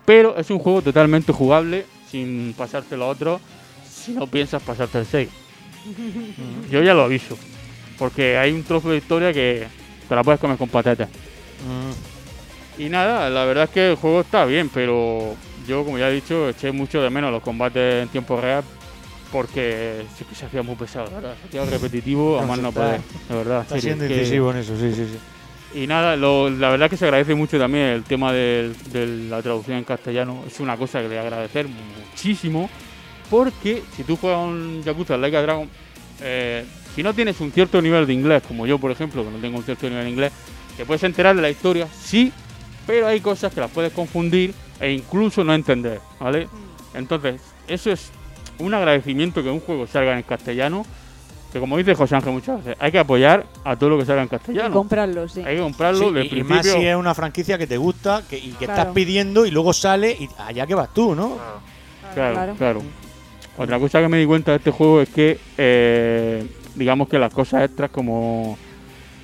[0.05, 3.41] pero es un juego totalmente jugable sin pasarte los otros
[3.85, 5.29] si no piensas pasarte el 6.
[6.71, 7.37] Yo ya lo aviso.
[7.97, 9.67] Porque hay un trozo de historia que
[10.07, 11.09] te la puedes comer con patatas.
[11.09, 12.81] Mm.
[12.81, 15.35] Y nada, la verdad es que el juego está bien, pero
[15.67, 18.63] yo, como ya he dicho, eché mucho de menos los combates en tiempo real
[19.31, 21.35] porque sí que se hacía muy pesado, ¿verdad?
[21.41, 23.61] Se hacía repetitivo a No, más no poder, de verdad.
[23.61, 25.79] Está siendo incisivo en eso, sí, sí, sí.
[25.81, 29.41] y nada, lo- la verdad que se agradece mucho también el tema del- de la
[29.41, 30.43] traducción en castellano.
[30.47, 32.69] Es una cosa que le agradecer muchísimo.
[33.29, 35.69] Porque si tú juegas un Yakuza Like a Dragon,
[36.21, 36.63] eh,
[36.95, 39.57] si no tienes un cierto nivel de inglés, como yo por ejemplo, que no tengo
[39.57, 40.31] un cierto nivel de inglés,
[40.77, 42.31] te puedes enterar de la historia, sí,
[42.87, 46.47] pero hay cosas que las puedes confundir e incluso no entender, ¿vale?
[46.93, 48.11] Entonces, eso es
[48.59, 50.85] un agradecimiento que un juego salga en castellano.
[51.53, 54.21] Que como dice José Ángel muchas veces, hay que apoyar a todo lo que salga
[54.21, 54.73] en Y castellano.
[54.75, 55.41] comprarlo, sí.
[55.45, 56.55] Hay que comprarlo Sí, de y, y principio.
[56.57, 58.81] más si es una franquicia que te gusta que, y que Claro.
[58.81, 61.37] estás pidiendo y luego sale y allá que vas tú, ¿no?
[62.13, 62.55] Claro, Claro.
[62.57, 62.81] claro.
[63.57, 66.45] Otra cosa que me di cuenta de este juego es que, eh,
[66.75, 68.57] digamos que las cosas extras como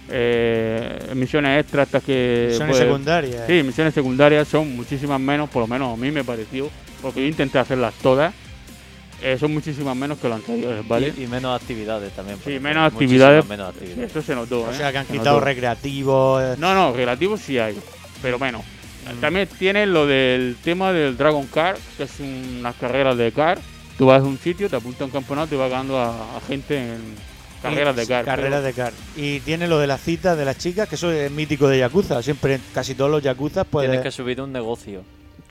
[0.10, 2.48] eh, misiones extras, estas que...
[2.52, 3.44] Misiones secundarias.
[3.48, 6.70] Sí, misiones secundarias son muchísimas menos, por lo menos a mí me pareció,
[7.02, 8.34] porque yo intenté hacerlas todas,
[9.24, 11.14] eh, son muchísimas menos que las anteriores, ¿vale?
[11.18, 12.38] Y, y menos actividades también.
[12.44, 13.48] Sí, menos Muchísimas actividades.
[13.48, 14.12] Menos actividades.
[14.12, 14.76] eso se notó, O ¿eh?
[14.76, 15.46] sea, que han Se quitado notó.
[15.46, 16.58] recreativos.
[16.60, 17.78] No, no, relativos sí hay,
[18.22, 18.62] pero menos.
[18.64, 19.20] Mm.
[19.22, 23.60] También tiene lo del tema del Dragon Car, que es unas carreras de car.
[23.98, 26.42] Tú vas a un sitio, te apuntas a un campeonato y vas ganando a, a
[26.48, 27.16] gente en
[27.62, 28.26] carreras de car.
[28.26, 28.92] Carreras de car.
[29.16, 32.22] Y tiene lo de las citas de las chicas, que eso es mítico de Yakuza.
[32.24, 33.86] Siempre, casi todos los Yakuza, pues.
[33.88, 35.04] Tienes que subir un negocio.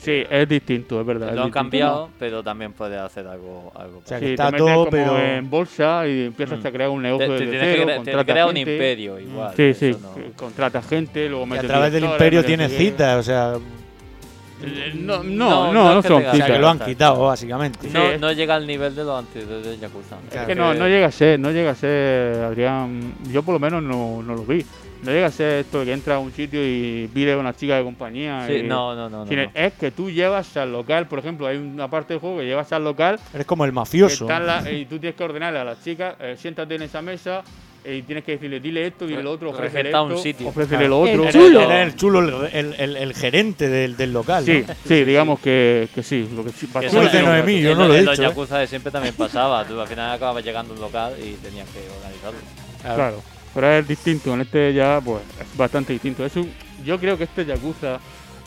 [0.03, 1.29] Sí, es distinto, es verdad.
[1.29, 1.59] es Lo han distinto.
[1.63, 3.73] cambiado, pero también puedes hacer algo.
[3.77, 6.67] algo sea, Sí, te está metes todo, como pero- en bolsa y empiezas Mm.
[6.67, 10.33] a crear un negocio Te- te que te crea un imperio igual, Sí, sí, no-
[10.37, 13.55] contratas gente, luego Y metes a través del imperio tienes no citas, o sea.
[14.95, 17.89] No, no, no, no, que son O sea, que lo han quitado, básicamente.
[17.93, 20.17] No, no llega al nivel de los anteriores de Yakuza.
[20.33, 23.59] Es que no, no llega a ser, no llega a ser, Adrián, yo por lo
[23.61, 24.65] menos no, no lo vi.
[25.03, 27.55] No llega a ser esto de que entra a un sitio y pide a una
[27.55, 28.45] chica de compañía.
[28.47, 29.51] Sí, y- no, no, no, no, sino no.
[29.55, 32.73] Es que tú llevas al local, por ejemplo, hay una parte del juego que llevas
[32.73, 33.19] al local.
[33.35, 34.31] Eres como el mafioso.
[34.31, 37.43] en la- y tú tienes que ordenarle a las chicas, eh, siéntate en esa mesa
[37.85, 40.47] y tienes que decirle, dile esto, dile lo otro, ofrécele esto, un sitio.
[40.47, 40.89] ofrécele Claro.
[40.91, 41.23] lo otro.
[41.25, 44.45] Eres- Eres el chulo, el, el- el- el gerente del, del local.
[44.45, 44.73] Sí, ¿no?
[44.87, 46.29] sí, digamos que, que sí.
[46.33, 48.23] Lo que Que eso de en- Noemí, yo en no lo he en los dicho,
[48.23, 48.29] ¿eh?
[48.31, 49.65] Yakuza de siempre también pasaba.
[49.67, 52.39] Tú al final acababas llegando a un local y tenías que organizarlo.
[52.85, 53.23] Claro.
[53.55, 54.35] Pero es distinto.
[54.35, 56.25] En este ya, pues, es bastante distinto.
[56.25, 56.51] Es un,
[56.85, 57.99] yo creo que este Yakuza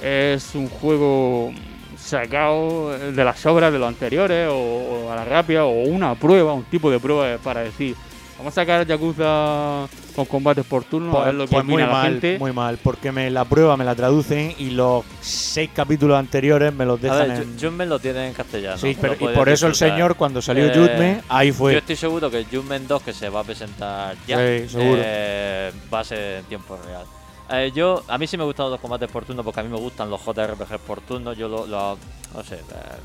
[0.03, 1.51] es un juego
[1.97, 6.53] sacado de las obras de los anteriores o, o a la rápida o una prueba,
[6.53, 7.95] un tipo de prueba para decir,
[8.37, 11.81] vamos a sacar Yakuza con combates por turno, a Pues, ver lo que pues muy
[11.81, 12.39] la mal, gente.
[12.39, 16.85] muy mal, porque me la prueba me la traducen y los seis capítulos anteriores me
[16.85, 17.57] los A dejan ver, en...
[17.57, 18.77] Ju- Judgment lo tiene en castellano.
[18.77, 21.73] Sí, pero- y por eso el señor, cuando salió Eh, Judgment, ahí fue.
[21.73, 25.01] Yo estoy seguro que el Judgment 2 que se va a presentar ya Sí, seguro.
[25.03, 27.03] eh, va a ser en tiempo real.
[27.51, 29.77] Eh, yo, a mí sí me gustan los combates por turno porque a mí me
[29.77, 31.33] gustan los JRPG por turno.
[31.33, 31.97] Yo lo, lo-
[32.33, 32.59] no sé, eh,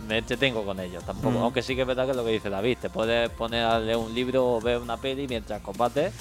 [0.08, 1.38] me entretengo con ellos tampoco.
[1.38, 1.42] Mm.
[1.42, 2.78] Aunque sí que es verdad que es lo que dice David.
[2.80, 6.12] Te puedes poner a leer un libro o ver una peli mientras combates.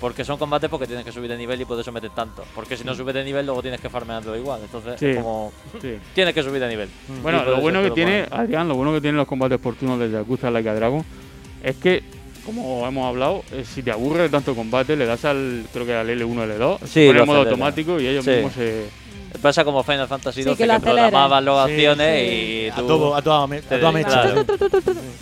[0.00, 2.42] Porque son combates porque tienes que subir de nivel y por eso metes tanto.
[2.54, 4.60] Porque si no subes de nivel, luego tienes que farmearlo igual.
[4.62, 5.52] Entonces, Sí, es como.
[5.80, 5.98] sí.
[6.14, 6.88] tienes que subir de nivel.
[7.22, 8.26] Bueno, lo bueno que tiene.
[8.30, 11.04] Adrián, lo bueno que tienen los combates por turno de Yakuza Like a Dragon
[11.62, 12.02] es que,
[12.44, 16.08] como hemos hablado, eh, si te aburre tanto combate, le das al, creo que al
[16.08, 18.30] L1 L2, Sí, pone en modo automático y ellos Sí.
[18.30, 18.84] mismos se...
[19.40, 20.80] Pasa como Final Fantasy Sí, XII, que que, acelera.
[20.80, 22.34] programaban las Sí, acciones sí.
[22.34, 22.86] y A tú...
[22.88, 24.22] todo- a toda me- a toda mecha.
[24.22, 24.44] claro.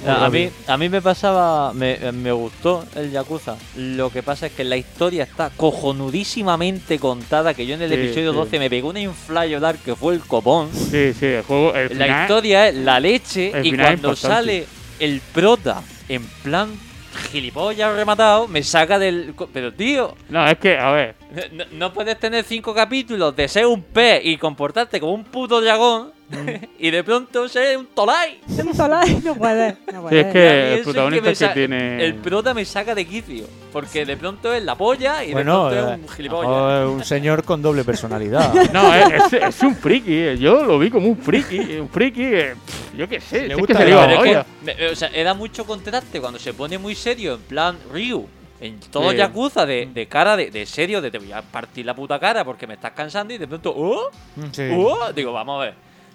[0.07, 3.57] A, a mí, a mí me pasaba, me, me gustó el Yakuza.
[3.77, 7.95] Lo que pasa es que la historia está cojonudísimamente contada, que yo en el Sí,
[7.97, 8.37] episodio sí.
[8.39, 10.71] 12 me pegó una inflayolar que fue el copón.
[10.73, 11.75] Sí, sí, el juego...
[11.75, 14.67] El La final- historia es la leche y cuando sale
[15.01, 16.71] el prota en plan
[17.31, 19.35] gilipollas rematado, me saca del...
[19.53, 21.15] Pero tío, No, es que, a ver,
[21.53, 25.61] no, no puedes tener cinco capítulos de ser un pez y comportarte como un puto
[25.61, 26.13] dragón
[26.79, 28.41] y de pronto ser un tolai.
[28.59, 29.77] Un tolai no puede.
[29.93, 30.33] No Sí, es puede.
[30.33, 33.47] que el protagonista me es que tiene- El prota me saca de quicio.
[33.73, 36.89] Porque de pronto es la polla y Bueno, de pronto eh, es un gilipollas.
[36.89, 38.53] un señor con doble personalidad.
[38.73, 42.23] no, es, es- es un friki, eh, yo lo vi como un friki, un friki,
[42.25, 42.55] eh,
[42.97, 46.21] yo qué sé, es gusta que se la que me- o sea, era mucho contraste
[46.21, 48.27] cuando se pone muy serio, en plan Ryu.
[48.61, 49.17] En todo Sí.
[49.19, 52.45] Yakuza, de, de cara, de, de serio, de te voy a partir la puta cara
[52.45, 54.11] porque me estás cansando y de pronto, ¡oh!
[54.51, 54.69] Sí.
[54.75, 55.13] ¡oh!
[55.15, 55.75] Digo, vamos a ver.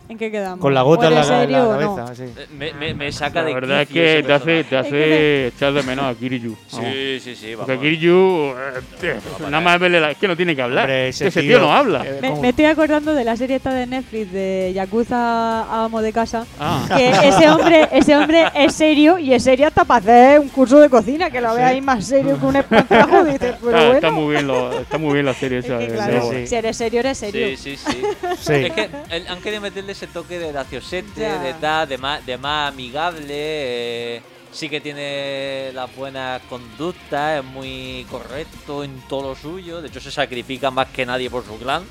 [0.09, 0.59] ¿En qué quedamos?
[0.59, 1.95] Con la gota ¿O en la, en la serio o no?
[1.95, 2.15] cabeza.
[2.15, 2.23] sí.
[2.37, 5.71] Eh, Me, me, me saca La de verdad es que te hace, te hace echar
[5.73, 6.55] de menos a Kiryu.
[6.67, 7.83] Sí, sí, sí, Porque vamos.
[7.83, 8.53] Kiryu,
[9.01, 9.15] eh,
[9.49, 10.83] nada más verle la, es que no tiene que hablar.
[10.83, 12.05] Hombre, ese, ese tío, tío, no habla.
[12.05, 16.11] eh, Me, me estoy acordando de la serie esta de Netflix de Yakuza Amo de
[16.11, 16.45] Casa.
[16.59, 16.85] Ah.
[16.95, 20.79] Que ese hombre, ese hombre es serio y es serio hasta para hacer un curso
[20.79, 23.23] de cocina, que lo veáis más serio que un espantajo.
[23.23, 23.93] Dices, pero está, bueno.
[23.93, 25.77] está muy bien lo, está muy bien la serie esa.
[25.79, 27.47] que de- claro, si eres serio, eres serio.
[27.57, 28.01] Sí, sí, sí.
[28.37, 28.53] Sí.
[28.53, 31.39] Es que el- han querido meterle ese toque de graciosete, Ya.
[31.41, 33.23] de tal, de más, de más amigable.
[33.29, 34.21] eh,
[34.51, 39.81] sí que tiene las buenas conductas, es muy correcto en todo lo suyo.
[39.81, 41.83] De hecho, se sacrifica más que nadie por su clan.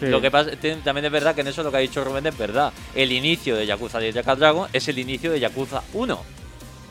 [0.00, 0.06] Sí.
[0.06, 0.50] Lo que pasa
[0.84, 2.72] también es verdad que en eso lo que ha dicho Rubén es verdad.
[2.94, 6.37] El inicio de Yakuza de Yakuza Dragon es el inicio de Yakuza 1.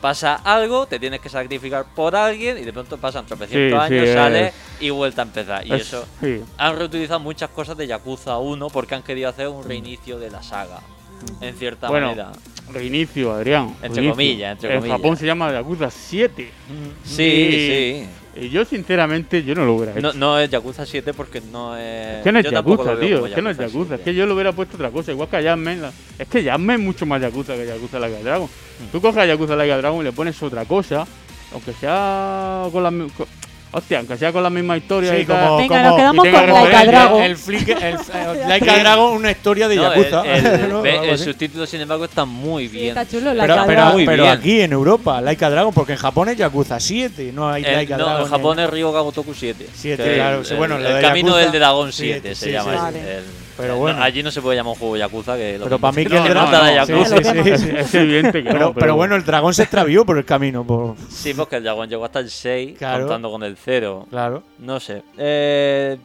[0.00, 3.94] Pasa algo, te tienes que sacrificar por alguien y de pronto pasan tropecientos Sí, sí,
[3.94, 5.66] años, es- sales y vuelta a empezar.
[5.66, 6.40] Y es- eso sí.
[6.56, 10.42] han reutilizado muchas cosas de Yakuza 1 porque han querido hacer un reinicio de la
[10.42, 10.80] saga.
[11.40, 12.30] En cierta Bueno, manera.
[12.72, 13.70] reinicio, Adrián.
[13.82, 14.10] Entre reinicio.
[14.12, 14.96] comillas, entre En comillas.
[14.98, 16.52] Japón se llama Yakuza 7.
[17.02, 17.50] Sí, Y-
[18.04, 18.08] sí.
[18.40, 20.00] Y yo, sinceramente, yo no lo hubiera hecho.
[20.00, 22.22] No, no es Yakuza 7 porque no es.
[22.22, 23.26] Que no es yo Yakuza, lo tío.
[23.26, 23.94] Es que no es Yakuza.
[23.96, 25.10] Es que yo le hubiera puesto otra cosa.
[25.12, 25.76] Igual que a Jasmine.
[25.76, 28.46] la- Es que Jasmine es mucho más Yakuza que Yakuza Like a Dragon.
[28.48, 28.92] Mm.
[28.92, 31.06] Tú coges a Yakuza Like a Dragon y le pones otra cosa.
[31.52, 33.26] Aunque sea con la mi- co-
[33.70, 36.30] Hostia, aunque sea con la misma historia Sí, y como, Venga, como- nos quedamos y
[36.30, 36.86] con Like a referencias.
[36.86, 37.22] Dragon.
[37.22, 40.22] El, flick, el, el Like a Dragon, una historia de No, Yakuza.
[40.22, 40.46] el,
[40.86, 42.88] el- el subtítulo, sin embargo, está muy Sí, bien.
[42.96, 46.30] está chulo, la Pero, pero, pero aquí en Europa, Like a Dragon, porque en Japón
[46.30, 48.22] es Yakuza 7, no hay El- Like a no, Dragon.
[48.22, 49.66] en Japón es Ryo Gagotoku 7.
[49.74, 52.34] Siete, que claro, el, sí, bueno, el- lo el de camino Yakuza, del Dragón siete,
[52.34, 52.90] 7 se sí, llama.
[53.58, 54.02] Pero no, bueno.
[54.02, 55.36] allí no se puede llamar un juego Yakuza.
[55.36, 56.86] Que lo Pero para mí que no, el dragón.
[56.86, 57.16] sí, Yakuza.
[57.16, 57.70] sí, sí, sí.
[57.76, 58.74] Es evidente que Pero, no.
[58.74, 60.64] pero bueno, el dragón se extravió por el camino.
[60.64, 60.94] Por...
[61.10, 63.00] Sí, porque el dragón llegó hasta el 6, Claro.
[63.04, 64.06] contando con el 0.
[64.08, 64.42] Claro.
[64.58, 65.02] No sé.
[65.18, 65.98] Eh,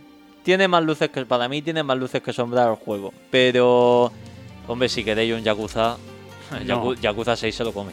[0.43, 1.25] tiene más luces que.
[1.25, 3.13] Para mí, tiene más luces que sombras el juego.
[3.31, 4.11] Pero.
[4.67, 5.95] Hombre, si queréis un Yakuza.
[6.51, 6.59] No.
[6.93, 7.91] Yaku- Yakuza 6 se lo come.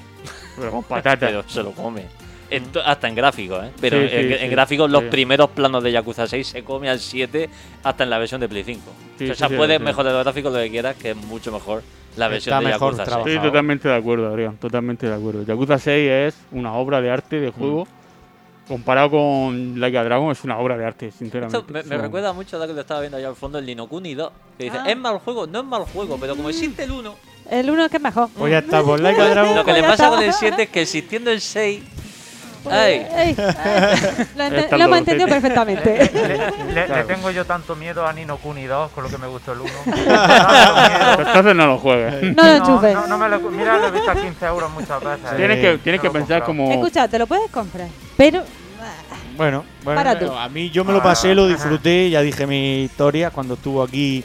[0.56, 1.18] Pero con patatas.
[1.30, 2.04] Pero se lo come.
[2.50, 3.70] En hasta en gráficos, ¿eh?
[3.80, 6.88] Pero Sí, en, sí, en sí, gráficos los primeros planos de Yakuza 6 se come
[6.90, 7.48] al 7
[7.84, 8.80] hasta en la versión de Play 5.
[9.18, 9.84] Sí, o sea, puedes sí.
[9.84, 11.82] mejorar los gráficos lo que quieras, que es mucho mejor
[12.16, 13.08] la versión Está de mejor Yakuza 6.
[13.08, 13.34] trabajado.
[13.34, 15.42] Estoy totalmente de acuerdo, Adrián, totalmente de acuerdo.
[15.44, 17.86] Yakuza 6 es una obra de arte de juego.
[18.68, 21.58] Comparado con Like a Dragon, es una obra de arte, sinceramente.
[21.58, 24.14] Esto me, recuerda mucho a lo que lo estaba viendo allá al fondo, el Ninokuni
[24.14, 24.30] 2.
[24.58, 24.84] Que dice, Ah.
[24.90, 27.14] es mal juego, no es mal juego, pero como existe el 1,
[27.50, 28.28] El uno que es mejor.
[28.38, 29.56] Pues ya está, pues Like a Dragon.
[29.56, 30.16] lo que le ya pasa está.
[30.16, 31.82] con el 7 es que existiendo el 6...
[32.70, 33.06] ¡Ay!
[34.36, 36.10] lo, hemos entendido perfectamente.
[36.12, 37.06] Le, le- le Claro.
[37.06, 39.70] tengo yo tanto miedo a Nino Kuni 2 con lo que me gustó el 1.
[41.18, 42.34] Entonces no lo juegues.
[42.36, 42.94] No lo enchufes.
[42.94, 45.36] No, no me lo, mira, lo he visto a 15 euros muchas veces.
[45.36, 46.70] Tienes Eh, que, tienes no que lo he pensar como.
[46.70, 47.88] Escucha, te lo puedes comprar.
[48.16, 48.42] Pero
[49.36, 50.00] Bueno, bueno
[50.38, 54.22] a mí yo me lo pasé, lo disfruté, ya dije mi historia cuando estuvo aquí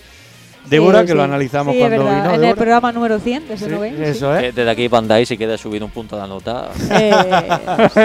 [0.70, 1.26] Débora, Sí, que lo sí.
[1.26, 2.12] analizamos Sí, cuando vino.
[2.12, 2.56] En el Débora.
[2.56, 3.66] programa número 100 de sí.
[4.02, 4.56] eso es.
[4.56, 6.70] desde aquí Bandai, si quieres subir un punto la nota...
[6.92, 7.12] Eh,
[7.94, 8.00] sí,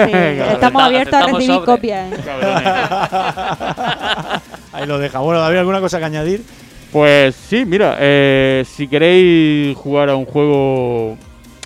[0.53, 1.65] estamos Acepta- abiertos a recibir sobre.
[1.65, 2.13] copias.
[2.13, 2.17] ¿eh?
[4.73, 5.19] Ahí lo deja.
[5.19, 6.43] Bueno, David, ¿alguna cosa que añadir?
[6.91, 11.17] Pues sí, mira, eh, si queréis jugar a un juego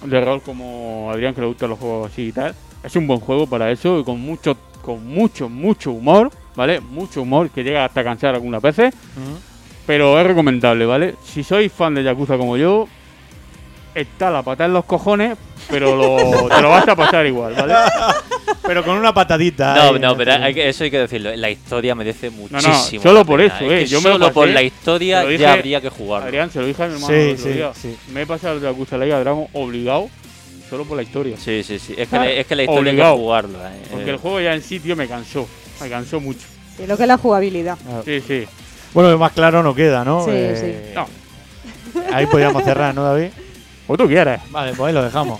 [0.04, 3.20] de rol como Adrián, que le gustan los juegos así y tal, es un buen
[3.20, 6.80] juego para eso y con mucho, con mucho, mucho humor, ¿vale?
[6.80, 8.94] Mucho humor que llega hasta cansar algunas veces,
[9.86, 11.16] pero es recomendable, ¿vale?
[11.24, 12.88] Si sois fan de Yakuza como yo,
[13.94, 15.38] está la pata en los cojones,
[15.70, 17.74] pero lo- te lo vas a pasar igual, ¿vale?
[18.64, 19.76] Pero con una patadita.
[19.76, 21.36] No, ahí, no, pero hay que- eso hay que decirlo.
[21.36, 23.04] La historia merece no, muchísimo.
[23.04, 23.56] solo la por pena.
[23.56, 25.54] eso, Es eh, que yo me lo solo por pasé, la se historia dije- ya
[25.54, 26.28] habría que jugarlo.
[26.28, 27.72] Adrián, se lo dije a mi hermano Sí, el otro sí, día.
[27.74, 27.98] sí.
[28.12, 30.10] Me he pasado el Yakuza Like a Dragon obligado
[30.70, 31.38] solo por la historia.
[31.38, 31.94] Sí, sí, sí.
[31.96, 33.12] Es que, la, es que la historia Obligado.
[33.14, 33.58] hay que jugarlo.
[33.60, 33.82] eh.
[33.92, 35.48] Porque Eh, el juego ya en sí, tío, me cansó.
[35.80, 36.42] Me cansó mucho.
[36.76, 37.78] Sí, lo que es la jugabilidad.
[38.04, 38.46] Sí, sí.
[38.96, 40.24] Bueno, más claro no queda, ¿no?
[40.24, 41.06] Sí, Eh, No.
[42.14, 43.28] Ahí podríamos cerrar, ¿no, David?
[43.88, 44.40] O tú quieres.
[44.52, 45.40] Vale, pues ahí lo dejamos.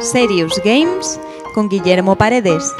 [0.00, 1.20] Serious Games
[1.54, 2.72] con Guillermo Paredes.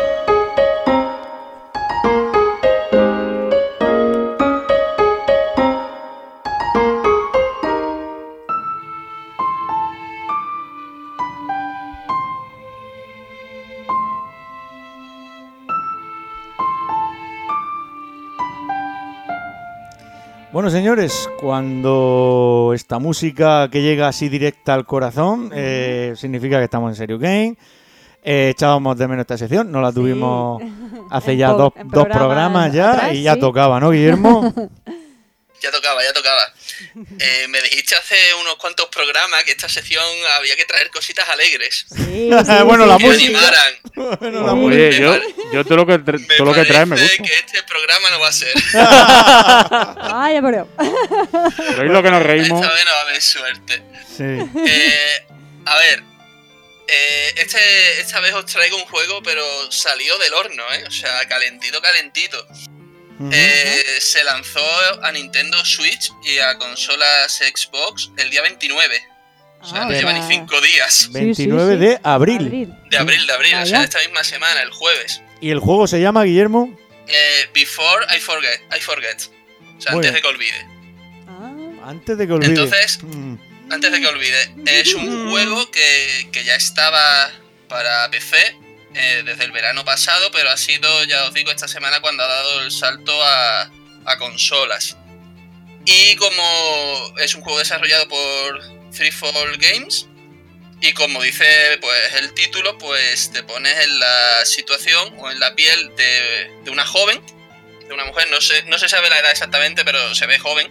[20.62, 26.92] Bueno, señores, cuando esta música que llega así directa al corazón, eh, significa que estamos
[26.92, 27.56] en Serio Game.
[28.22, 30.62] Eh, echábamos de menos esta sección, no la tuvimos
[31.10, 33.40] hace ya dos, programas programas ya atrás, y ya sí.
[33.40, 34.54] tocaba, ¿no, Guillermo?
[35.60, 36.42] Ya tocaba, ya tocaba.
[37.18, 40.04] Eh, me dijiste hace unos cuantos programas que esta sección
[40.36, 41.86] había que traer cositas alegres.
[41.88, 42.30] Sí,
[42.64, 43.38] bueno, la que música.
[43.38, 43.74] animaran.
[44.20, 45.02] Bueno, la Oye, música.
[45.02, 47.22] yo, yo todo lo que, tra- todo lo que traes me gusta.
[47.22, 48.52] que este programa no va a ser.
[50.00, 50.66] Ay, por Dios.
[51.56, 52.60] Pero es lo que nos reímos.
[52.62, 53.82] Esta vez no va a haber suerte.
[54.16, 54.24] Sí.
[54.66, 55.26] Eh,
[55.66, 56.02] a ver,
[56.88, 60.84] eh, este, esta vez os traigo un juego, pero salió del horno, ¿eh?
[60.86, 62.46] O sea, calentito, calentito.
[63.30, 64.64] Eh, se lanzó
[65.02, 69.02] a Nintendo Switch y a consolas Xbox el día 29.
[69.60, 71.08] O sea, Ah, no lleva ni 5 días.
[71.12, 72.74] 29 de abril.
[72.90, 75.20] De abril, de abril, o sea, esta misma semana, el jueves.
[75.40, 76.76] ¿Y el juego se llama, Guillermo?
[77.06, 79.20] Eh, before I forget, I forget.
[79.78, 80.14] O sea, Muy antes bien.
[80.14, 80.66] de que olvide.
[81.84, 82.48] Antes de que olvide.
[82.50, 83.34] Entonces, Mm.
[83.70, 87.30] antes de que olvide, es un juego que, que ya estaba
[87.68, 88.56] para PC
[88.94, 92.26] eh, desde el verano pasado, pero ha sido, ya os digo, esta semana cuando ha
[92.26, 93.70] dado el salto a,
[94.18, 94.96] consolas.
[95.86, 100.06] Y como es un juego desarrollado por Freefall Games,
[100.80, 105.54] y como dice pues el título, pues te pones en la situación o en la
[105.54, 107.22] piel de, una joven,
[107.88, 110.70] de una mujer, no sé, no se sabe la edad exactamente, pero se ve joven,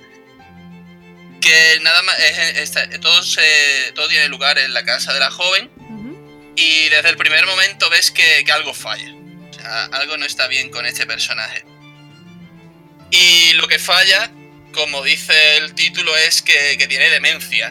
[1.41, 2.17] que nada más
[3.01, 5.80] todo se todo tiene lugar en la casa de la joven
[6.55, 9.13] y desde el primer momento ves que, que algo falla.
[9.49, 11.63] O sea algo no está bien con este personaje.
[13.11, 14.31] Y lo que falla
[14.73, 17.67] como dice el título es que, que tiene demencia.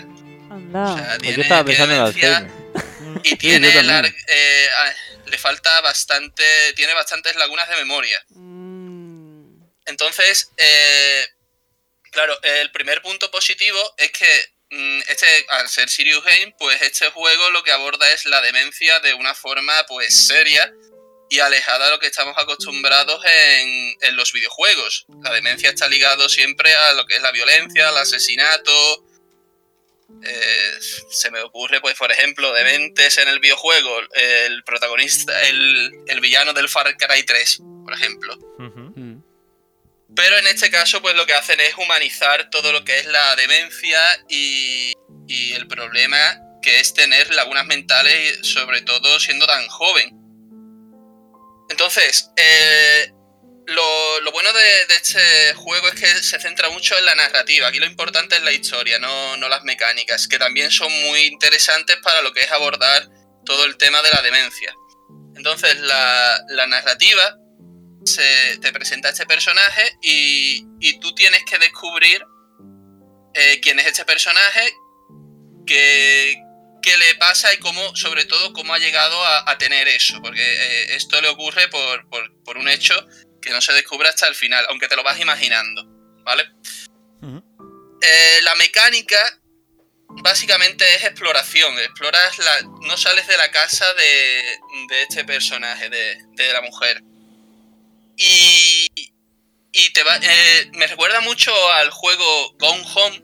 [0.50, 0.82] Anda.
[0.92, 2.50] o sea, Pues tiene, yo estaba pensando en demencia
[3.24, 4.92] y tiene lar- eh, ah,
[5.26, 8.22] le falta bastante tiene bastantes lagunas de memoria.
[9.86, 11.26] Entonces eh,
[12.10, 14.59] claro el primer punto positivo es que mm,
[15.08, 19.14] este al ser Serious Game pues este juego lo que aborda es la demencia de
[19.14, 20.72] una forma pues seria
[21.28, 25.06] y alejada de lo que estamos acostumbrados en, en los videojuegos.
[25.22, 29.04] La demencia está ligado siempre a lo que es la violencia, el asesinato,
[30.24, 30.72] Eh,
[31.08, 36.52] se me ocurre, pues, por ejemplo, Dementes en el videojuego, el protagonista, el, el villano
[36.52, 38.36] del Far Cry 3, por ejemplo.
[40.16, 43.36] Pero en este caso, pues lo que hacen es humanizar todo lo que es la
[43.36, 44.92] demencia y,
[45.28, 50.10] y el problema que es tener lagunas mentales, sobre todo siendo tan joven.
[51.70, 53.12] Entonces, eh,
[53.66, 57.68] lo, bueno de, este juego es que se centra mucho en la narrativa.
[57.68, 62.22] Aquí lo importante es la historia, no, las mecánicas, que también son muy interesantes para
[62.22, 63.08] lo que es abordar
[63.44, 64.74] todo el tema de la demencia.
[65.36, 67.39] Entonces, la narrativa
[68.04, 72.24] se, te presenta este personaje y, y tú tienes que descubrir
[73.34, 74.72] eh, quién es este personaje,
[75.66, 76.42] qué,
[76.82, 80.20] qué le pasa y cómo, sobre todo, cómo ha llegado a, a tener eso.
[80.22, 82.94] Porque eh, esto le ocurre por, por, por un hecho
[83.40, 85.84] que no se descubre hasta el final, aunque te lo vas imaginando,
[86.24, 86.44] ¿vale?
[88.02, 89.18] Eh, la mecánica
[90.22, 91.78] básicamente es exploración.
[91.78, 92.62] Exploras la.
[92.82, 97.02] no sales de la casa de, de este personaje, de, de la mujer.
[98.20, 98.86] Y.
[99.72, 100.16] Y te va.
[100.20, 103.22] eh, me recuerda mucho al juego Gone Home,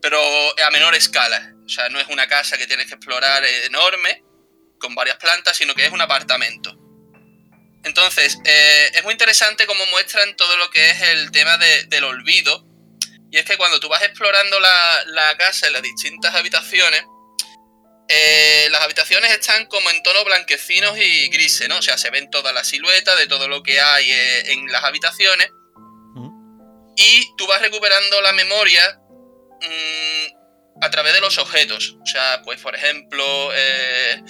[0.00, 0.18] pero
[0.66, 1.52] a menor escala.
[1.64, 4.22] O sea, no es una casa que tienes que explorar enorme,
[4.78, 6.74] con varias plantas, sino que es un apartamento.
[7.84, 12.04] Entonces, eh, es muy interesante cómo muestran todo lo que es el tema de- del
[12.04, 12.64] olvido.
[13.30, 17.02] Y es que cuando tú vas explorando la, la casa en las distintas habitaciones,
[18.08, 21.78] eh, las habitaciones están como en tonos blanquecinos y grises, ¿no?
[21.78, 24.84] O sea, se ven toda la silueta de todo lo que hay eh, en las
[24.84, 25.50] habitaciones.
[26.98, 28.98] Y tú vas recuperando la memoria
[29.60, 31.96] mm, a través de los objetos.
[32.02, 34.22] O sea, pues por ejemplo, eh,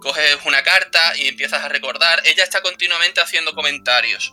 [0.00, 2.22] coges una carta y empiezas a recordar.
[2.24, 4.32] Ella está continuamente haciendo comentarios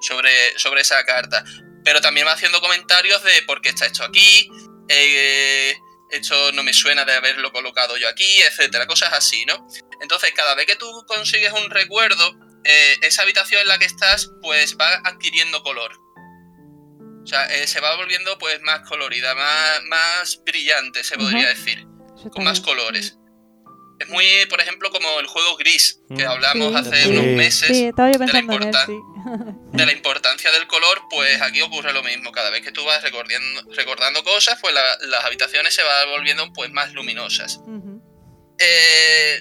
[0.00, 1.44] sobre, sobre esa carta.
[1.84, 4.48] Pero también va haciendo comentarios de por qué está esto aquí,
[4.88, 5.76] eh,
[6.10, 9.66] esto no me suena de haberlo colocado yo aquí, etcétera, cosas así, ¿no?
[10.00, 14.30] Entonces, cada vez que tú consigues un recuerdo, eh, esa habitación en la que estás,
[14.42, 15.92] pues va adquiriendo color.
[17.22, 21.84] O sea, eh, se va volviendo pues más colorida, más, más brillante, se podría decir,
[22.32, 23.18] con más colores.
[23.98, 26.76] Es muy, por ejemplo, como el juego gris, que hablamos Sí.
[26.78, 27.08] hace Sí.
[27.08, 28.46] unos meses Sí, estaba yo de la él,
[29.72, 32.30] de la importancia del color, pues aquí ocurre lo mismo.
[32.30, 36.52] Cada vez que tú vas recordando, recordando cosas, pues la- las habitaciones se van volviendo
[36.52, 37.58] pues más luminosas.
[38.58, 39.40] Eh,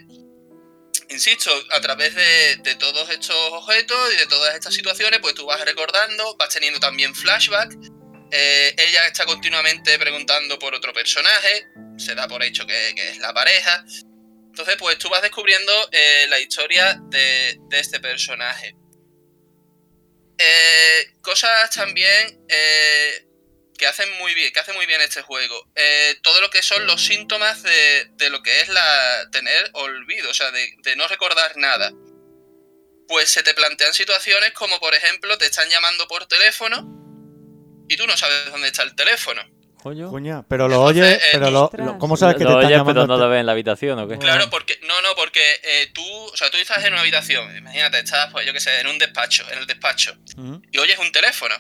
[1.10, 5.46] insisto, a través de, de todos estos objetos y de todas estas situaciones, pues tú
[5.46, 7.74] vas recordando, vas teniendo también flashback.
[8.32, 13.20] Eh, ella está continuamente preguntando por otro personaje, se da por hecho que, que es
[13.20, 13.86] la pareja.
[14.56, 18.74] Entonces, pues tú vas descubriendo eh, la historia de, este personaje.
[20.38, 23.28] Eh, cosas también eh,
[23.78, 25.70] que hacen muy bien, que hace muy bien este juego.
[25.76, 30.30] Eh, todo lo que son los síntomas de, de lo que es la tener olvido,
[30.30, 31.92] o sea, de, de no recordar nada.
[33.10, 36.78] Pues se te plantean situaciones como, por ejemplo, te están llamando por teléfono
[37.90, 39.55] y tú no sabes dónde está el teléfono.
[39.86, 40.10] Coño.
[40.10, 42.72] Coña, pero lo oyes, eh, pero lo, lo- ¿cómo sabes que te Lo están oyes,
[42.80, 43.02] llamando?
[43.02, 44.18] pero no lo ves en la habitación o qué?
[44.18, 48.00] Claro, porque no, no, porque eh, tú, o sea, tú estás en una habitación, imagínate,
[48.00, 50.18] estás, pues yo qué sé, en un despacho, en el despacho,
[50.72, 51.54] y oyes un teléfono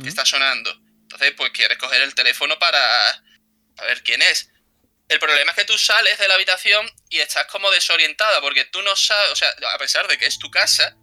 [0.00, 0.70] que está sonando.
[1.02, 2.78] Entonces, pues quieres coger el teléfono para,
[3.74, 4.48] para ver quién es.
[5.08, 8.82] El problema es que tú sales de la habitación y estás como desorientada, porque tú
[8.82, 10.96] no sabes, o sea, a pesar de que es tu casa,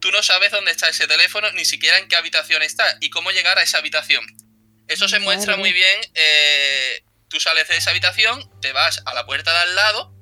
[0.00, 3.30] tú no sabes dónde está ese teléfono, ni siquiera en qué habitación está y cómo
[3.30, 4.24] llegar a esa habitación.
[4.88, 6.00] Eso se muestra muy bien.
[6.14, 10.14] eh, tú sales de esa habitación, te vas a la puerta de al lado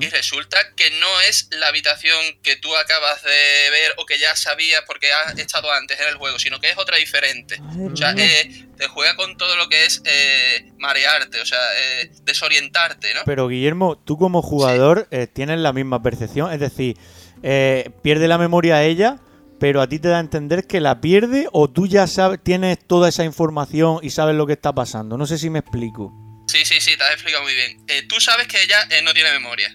[0.00, 4.34] y resulta que no es la habitación que tú acabas de ver o que ya
[4.34, 7.60] sabías porque has estado antes en el juego, sino que es otra diferente.
[7.92, 12.10] O sea, eh, te juega con todo lo que es eh, marearte, o sea, eh,
[12.22, 13.20] desorientarte, ¿no?
[13.26, 16.96] Pero Guillermo, tú como jugador eh, tienes la misma percepción, es decir,
[17.44, 19.18] eh, pierde la memoria ella,
[19.58, 22.78] pero a ti te da a entender que la pierde o tú ya sabes, tienes
[22.86, 25.16] toda esa información y sabes lo que está pasando.
[25.16, 26.12] No sé si me explico.
[26.48, 27.78] Sí, sí, sí, te has explicado muy bien.
[27.88, 29.72] Eh, tú sabes que ella eh, no tiene memoria.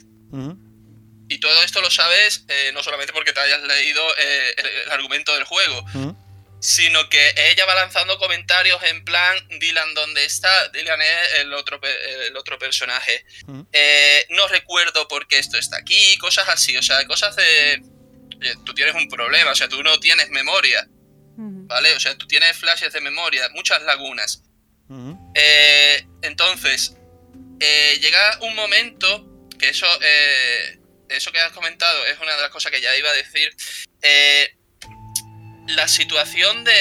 [1.28, 5.34] Y todo esto lo sabes eh, no solamente porque te hayas leído el, el argumento
[5.34, 5.86] del juego,
[6.62, 10.70] sino que ella va lanzando comentarios en plan, Dylan, ¿dónde está?
[10.70, 11.82] Dylan es el otro,
[12.28, 13.26] el otro personaje.
[14.30, 17.82] No recuerdo por qué esto está aquí, cosas así, o sea, cosas de...
[18.42, 20.86] oye, tú tienes un problema, o sea, tú no tienes memoria,
[21.68, 21.96] ¿vale?
[21.96, 24.44] O sea, tú tienes flashes de memoria, muchas lagunas.
[25.36, 26.98] Eh, entonces,
[27.60, 29.28] eh, llega un momento
[29.58, 30.80] que eso, eh,
[31.10, 33.56] eso que has comentado es una de las cosas que ya iba a decir.
[34.02, 34.56] Eh,
[35.68, 36.74] la situación de,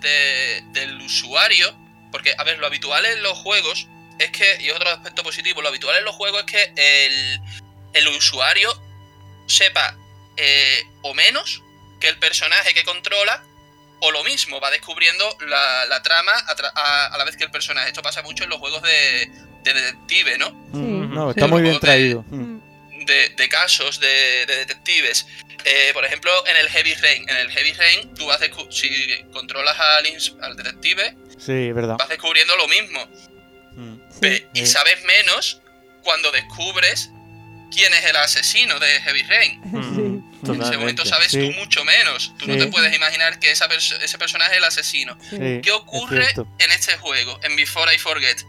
[0.00, 1.74] de- del usuario
[2.10, 3.86] Porque, a ver, lo habitual en los juegos
[4.18, 7.40] es que, y otro aspecto positivo, lo habitual en los juegos es que el,
[7.92, 8.70] el usuario
[9.46, 9.96] sepa
[10.38, 11.62] eh, o menos
[12.00, 13.42] que el personaje que controla
[14.00, 17.42] o lo mismo, va descubriendo la, la trama a, tra- a- a la vez que
[17.44, 17.88] el personaje.
[17.88, 19.28] Esto pasa mucho en los juegos de,
[19.64, 20.50] de detective, ¿no?
[20.52, 22.24] Mm, No, está muy bien traído.
[22.28, 22.60] Mm.
[23.06, 25.26] de, de casos de, de detectives.
[25.64, 27.28] Eh, por ejemplo, en el Heavy Rain.
[27.28, 28.38] En el Heavy Rain, tú vas
[28.70, 30.06] si controlas al,
[30.42, 31.96] al detective, Sí, verdad.
[31.98, 33.08] vas descubriendo lo mismo.
[34.20, 35.60] Pe- y Eh, sabes menos
[36.02, 37.10] cuando descubres
[37.72, 39.60] quién es el asesino de Heavy Rain.
[40.44, 41.38] En ese momento sabes Sí.
[41.52, 42.32] tú mucho menos.
[42.38, 45.18] Tú no te puedes imaginar que esa perso- ese personaje es el asesino.
[45.28, 46.26] Sí, ¿Qué ocurre
[46.58, 48.42] en este juego, en Before I Forget?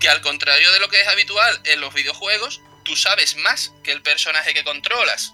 [0.00, 3.92] Que al contrario de lo que es habitual en los videojuegos, tú sabes más que
[3.92, 5.32] el personaje que controlas.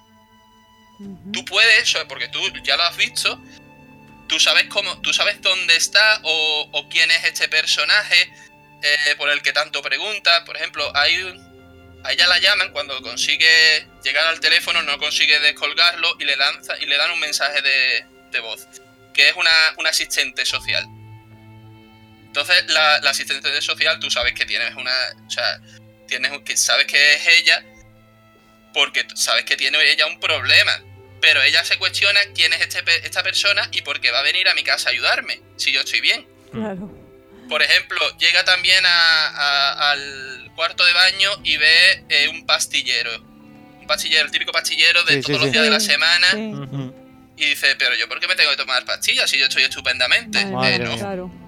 [1.32, 3.40] Tú puedes, porque tú ya lo has visto,
[4.28, 8.32] tú sabes cómo, tú sabes dónde está o, o quién es este personaje
[8.82, 10.44] eh, por el que tanto pregunta.
[10.44, 11.51] Por ejemplo, hay un-
[12.04, 16.76] a ella la llaman cuando consigue llegar al teléfono, no consigue descolgarlo y le lanza
[16.80, 18.66] y le dan un mensaje de, voz,
[19.14, 19.50] que es una,
[19.88, 20.84] asistente social.
[22.26, 24.94] Entonces, la, asistente social, tú sabes que tienes una.
[25.26, 25.60] O sea,
[26.08, 27.62] tienes que sabes que es ella
[28.72, 30.82] porque sabes que tiene ella un problema.
[31.20, 34.48] Pero ella se cuestiona quién es este, esta persona y por qué va a venir
[34.48, 36.26] a mi casa a ayudarme, si yo estoy bien.
[36.50, 37.01] Claro.
[37.48, 43.20] Por ejemplo, llega también a- a- al cuarto de baño y ve eh, un pastillero.
[43.80, 45.52] Un pastillero, el típico pastillero de Sí, sí, todos los sí.
[45.52, 46.92] días de la Sí, semana.
[47.34, 50.38] Y dice, pero yo por qué me tengo que tomar pastillas si yo estoy estupendamente.
[50.40, 50.78] Eh,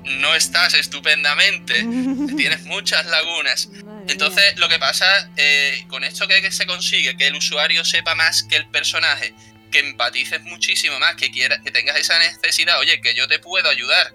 [0.05, 1.75] no estás estupendamente.
[2.37, 3.69] Tienes muchas lagunas.
[4.09, 8.15] Entonces, lo que pasa eh, con esto que, que se consigue, que el usuario sepa
[8.15, 9.35] más que el personaje,
[9.71, 13.69] que empatices muchísimo más, que quieras, que tengas esa necesidad, oye, que yo te puedo
[13.69, 14.13] ayudar.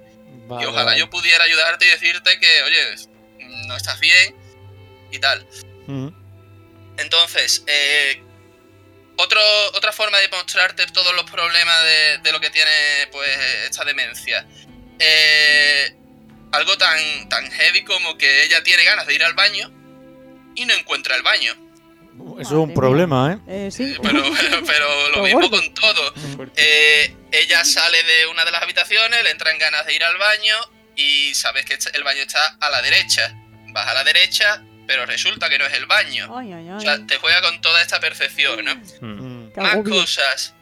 [0.49, 0.99] Vale, y ojalá vale.
[0.99, 2.95] yo pudiera ayudarte y decirte que, oye,
[3.67, 4.35] no estás bien
[5.11, 5.47] y tal.
[6.97, 8.21] Entonces, eh,
[9.17, 9.41] otro,
[9.75, 12.71] otra forma de mostrarte todos los problemas de, de lo que tiene
[13.11, 13.29] pues
[13.69, 14.45] esta demencia.
[14.97, 15.95] Eh,
[16.51, 19.71] algo tan, tan heavy como que ella tiene ganas de ir al baño
[20.55, 21.53] y no encuentra el baño.
[22.39, 23.67] Eso es un problema, ¿eh?
[23.67, 23.95] Eh, sí.
[24.01, 24.23] Pero,
[24.65, 26.13] pero lo mismo con todo.
[26.55, 30.55] Eh, ella sale de una de las habitaciones, le entran ganas de ir al baño
[30.95, 33.33] y sabes que el baño está a la derecha.
[33.71, 36.35] Vas a la derecha, pero resulta que no es el baño.
[36.37, 36.75] Ay, ay, ay.
[36.75, 38.75] O sea, te juega con toda esta percepción, ¿no?
[39.01, 39.51] Mm.
[39.55, 40.55] Más cosas.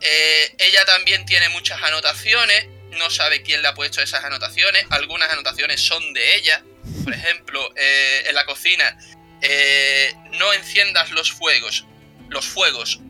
[0.00, 2.68] Eh, ella también tiene muchas anotaciones.
[2.98, 4.86] No sabe quién le ha puesto esas anotaciones.
[4.90, 6.62] Algunas anotaciones son de ella.
[7.04, 8.96] Por ejemplo, eh, en la cocina.
[9.42, 11.86] Eh, no enciendas los fuegos.
[12.28, 13.00] Los fuegos.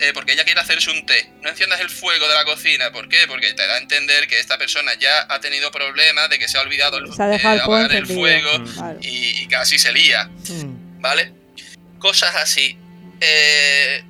[0.00, 1.30] Eh, porque ella quiere hacerse un té.
[1.42, 2.90] No enciendas el fuego de la cocina.
[2.90, 3.26] ¿Por qué?
[3.26, 6.56] Porque te da a entender que esta persona ya ha tenido problemas de que se
[6.56, 8.98] ha olvidado el, Se ha dejado eh, el fuego apagar el fuego Claro.
[9.02, 10.24] y, y casi se lía.
[10.48, 11.00] Mm.
[11.02, 11.32] ¿Vale?
[11.98, 12.78] Cosas así.
[13.20, 14.02] Eh,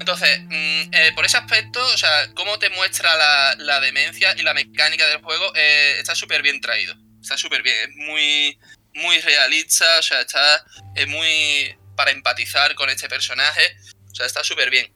[0.00, 4.42] entonces, mm, eh, por ese aspecto, o sea, cómo te muestra la, la demencia y
[4.42, 6.94] la mecánica del juego, eh, está súper bien traído.
[7.20, 8.58] Está súper bien, es muy,
[8.98, 13.76] muy realista, o sea, está eh, muy para empatizar con este personaje,
[14.10, 14.92] o sea, está súper bien.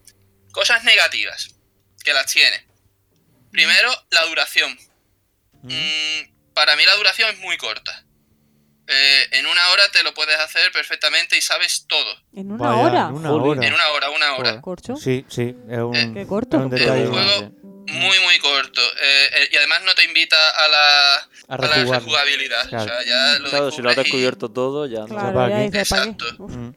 [0.52, 1.48] Cosas negativas,
[2.04, 2.66] que las tiene.
[3.50, 4.78] Primero, la duración.
[5.62, 8.04] Mm, para mí la duración es muy corta.
[8.86, 12.16] Eh, en una hora te lo puedes hacer perfectamente y sabes todo.
[12.34, 13.00] En una Vaya, hora.
[13.08, 13.66] En una hora.
[13.66, 14.60] En una hora, una hora.
[14.60, 14.96] ¿Corcho?
[14.96, 16.58] Sí, sí, es un, Qué corto.
[16.58, 17.06] es un Es detalle.
[17.06, 17.50] un juego
[17.88, 18.80] muy, muy corto.
[18.82, 22.68] Eh, eh, y además no te invita a la, A a la rejugabilidad.
[22.68, 22.84] Claro.
[22.84, 25.06] O sea, ya lo Claro, si lo has y- descubierto todo, ya no.
[25.08, 25.80] Claro, ¿para ya.
[25.80, 26.24] Exacto.
[26.38, 26.70] Mm.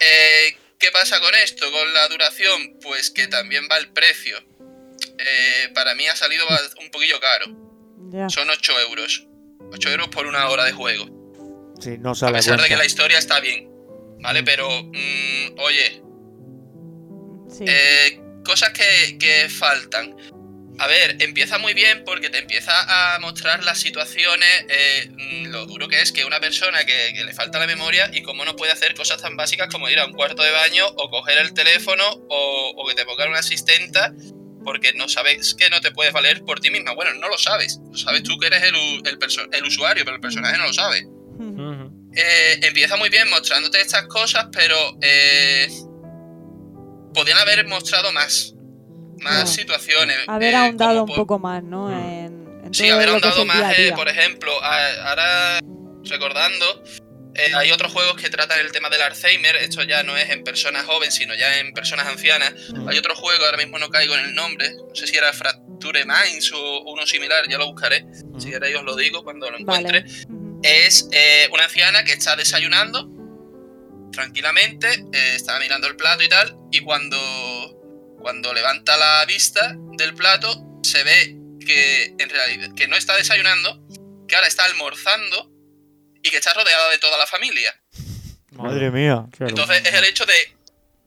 [0.00, 1.70] Eh, ¿Qué pasa con esto?
[1.70, 4.38] Con la duración, pues que también va el precio.
[5.18, 6.44] Eh, para mí ha salido
[6.80, 7.46] un poquillo caro.
[8.10, 8.28] Ya.
[8.28, 9.26] Son 8 euros.
[9.72, 11.04] 8 euros por una hora de juego.
[11.80, 13.68] Sí, no A sale a pesar de que la historia está bien.
[14.20, 14.42] ¿Vale?
[14.42, 16.02] Pero, mm, oye,
[17.50, 17.64] Sí.
[17.66, 20.14] Eh, cosas que, que faltan.
[20.80, 22.72] A ver, empieza muy bien porque te empieza
[23.14, 25.10] a mostrar las situaciones, eh,
[25.48, 28.46] lo duro que es que una persona que, que le falta la memoria y cómo
[28.46, 31.36] no puede hacer cosas tan básicas como ir a un cuarto de baño o coger
[31.36, 34.14] el teléfono o, o que te pongan una asistenta
[34.64, 36.94] porque no sabes que no te puedes valer por ti misma.
[36.94, 37.78] Bueno, no lo sabes.
[37.90, 39.02] Lo sabes tú que eres el,
[39.52, 41.06] el usuario, pero el personaje no lo sabe.
[42.14, 45.68] Eh, empieza muy bien mostrándote estas cosas, pero eh,
[47.12, 48.54] podían haber mostrado más.
[49.20, 50.16] Más situaciones.
[50.26, 51.90] Haber eh, ahondado un por- poco más, ¿no?
[51.90, 53.94] En, en Sí, haber ahondado el día más, eh, día.
[53.94, 55.60] por ejemplo, ahora
[56.04, 56.82] recordando,
[57.34, 60.42] eh, hay otros juegos que tratan el tema del Alzheimer, esto ya no es en
[60.42, 62.52] personas jóvenes, sino ya en personas ancianas.
[62.88, 65.50] Hay otro juego, ahora mismo no caigo en el nombre, no sé si era Fra-
[65.50, 68.04] Adventure Minds o uno similar, ya lo buscaré.
[68.38, 70.04] Si queréis os lo digo cuando lo encuentre.
[70.62, 73.08] Es eh, una anciana que está desayunando
[74.12, 77.16] tranquilamente, eh, está mirando el plato y tal, y cuando,
[78.20, 83.80] cuando levanta la vista del plato, se ve que en realidad que no está desayunando,
[84.28, 85.50] que ahora está almorzando
[86.22, 87.74] y que está rodeada de toda la familia.
[88.50, 89.26] Madre mía.
[89.38, 90.56] Entonces es el hecho de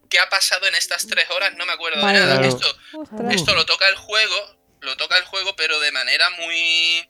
[0.10, 2.20] qué ha pasado en estas tres horas, no me acuerdo Vale.
[2.20, 2.40] de nada.
[2.40, 2.56] Claro.
[2.56, 7.08] Esto, esto lo toca el juego, lo toca el juego, pero de manera muy...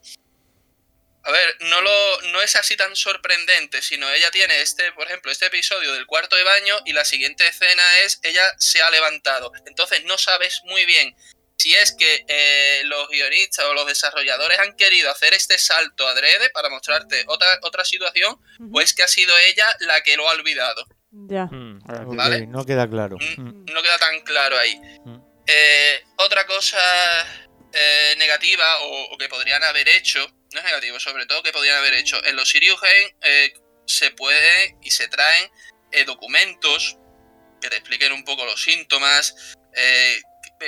[1.25, 5.31] A ver, no, lo, no es así tan sorprendente, sino ella tiene este, por ejemplo,
[5.31, 9.51] este episodio del cuarto de baño y la siguiente escena es ella se ha levantado.
[9.65, 11.15] Entonces no sabes muy bien
[11.55, 16.49] si es que eh, los guionistas o los desarrolladores han querido hacer este salto adrede
[16.49, 18.37] para mostrarte otra, otra situación
[18.71, 20.85] o es que ha sido ella la que lo ha olvidado.
[21.11, 21.43] Ya.
[21.43, 22.47] Ok, ¿Vale?
[22.47, 23.17] no queda claro.
[23.37, 24.77] No queda tan claro ahí.
[25.45, 26.79] Eh, otra cosa
[27.71, 31.77] eh, negativa o, o que podrían haber hecho, no es negativo, sobre todo que podrían
[31.77, 33.53] haber hecho, en los Sirius Game eh,
[33.85, 35.49] se puede y se traen
[35.91, 36.97] eh, documentos
[37.61, 39.35] que te expliquen un poco los síntomas,
[39.75, 40.21] eh,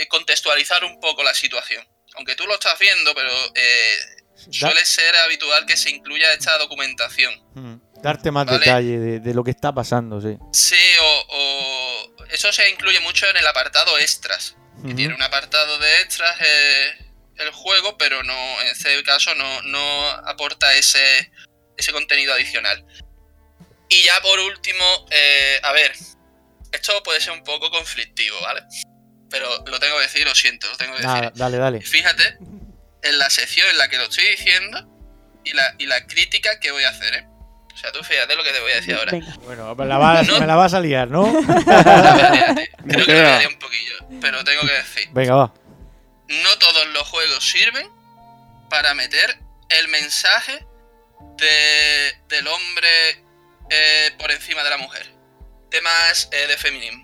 [0.09, 1.85] contextualizar un poco la situación.
[2.15, 3.31] Aunque tú lo estás viendo, pero
[4.51, 7.33] suele ser habitual que se incluya esta documentación.
[7.53, 8.01] Mm.
[8.01, 8.59] Darte más Vale.
[8.59, 10.37] detalle de, de lo que está pasando, sí.
[10.53, 14.55] Sí, o, o- eso se incluye mucho en el apartado extras.
[14.83, 14.95] que.
[14.95, 16.37] Tiene un apartado de extras
[17.37, 21.31] el juego, pero no en este caso no, no aporta ese,
[21.77, 22.85] ese contenido adicional.
[23.89, 25.93] Y ya por último, eh, a ver,
[26.71, 28.61] esto puede ser un poco conflictivo, ¿vale?
[29.29, 31.31] Pero lo tengo que decir, lo siento, lo tengo que decir.
[31.35, 31.81] Dale, dale.
[31.81, 32.37] Fíjate
[33.05, 34.87] en la sección en la que lo estoy diciendo
[35.43, 37.27] y la, y la crítica que voy a hacer, ¿eh?
[37.73, 39.11] O sea, tú fíjate lo que te voy a decir ahora.
[39.43, 41.25] Bueno, me la, vas, me la vas a liar, ¿no?
[42.87, 45.09] Creo que liaré un poquillo, pero tengo que decir.
[45.11, 45.53] Venga, va.
[46.27, 47.89] No todos los juegos sirven
[48.69, 49.37] para meter
[49.69, 50.65] el mensaje
[51.37, 52.87] de, del hombre
[53.69, 55.11] eh, por encima de la mujer.
[55.69, 57.03] Temas eh, de feminismo.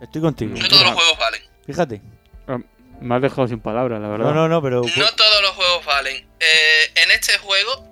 [0.00, 0.54] Estoy contigo.
[0.56, 1.42] No todos los juegos valen.
[1.66, 2.00] Fíjate.
[2.46, 2.58] Ah,
[3.00, 4.26] Me has dejado sin palabras, la verdad.
[4.26, 4.82] No, no, no, pero.
[4.96, 6.28] No todos los juegos valen.
[6.40, 7.90] Eh, en este juego,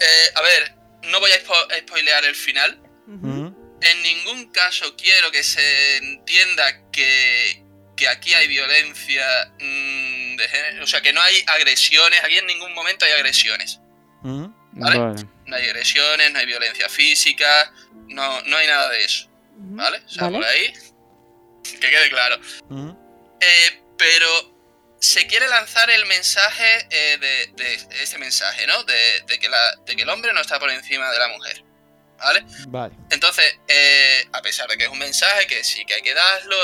[0.00, 2.78] eh, a ver, no voy a spo- a spoilear el final.
[3.82, 7.64] En ningún caso quiero que se entienda que,
[8.00, 10.84] que aquí hay violencia mm, de género.
[10.84, 12.24] O sea, que no hay agresiones.
[12.24, 13.78] Aquí en ningún momento hay agresiones.
[14.22, 14.54] Ujú.
[14.72, 14.98] ¿Vale?
[14.98, 15.22] Vale.
[15.44, 17.70] No hay agresiones, no hay violencia física.
[18.08, 19.28] No, no hay nada de eso.
[19.52, 19.98] ¿Vale?
[19.98, 20.38] O sea, Vale.
[20.38, 20.72] por ahí.
[21.62, 22.40] Que quede claro.
[22.70, 23.36] Ujú.
[23.38, 24.28] Eh, pero
[24.98, 28.82] se quiere lanzar el mensaje eh, de, de este mensaje, ¿no?
[28.84, 31.64] De, de que la, de que el hombre no está por encima de la mujer.
[32.18, 32.44] ¿Vale?
[32.68, 32.94] Vale.
[33.10, 36.56] Entonces, eh, a pesar de que es un mensaje que sí que hay que darlo,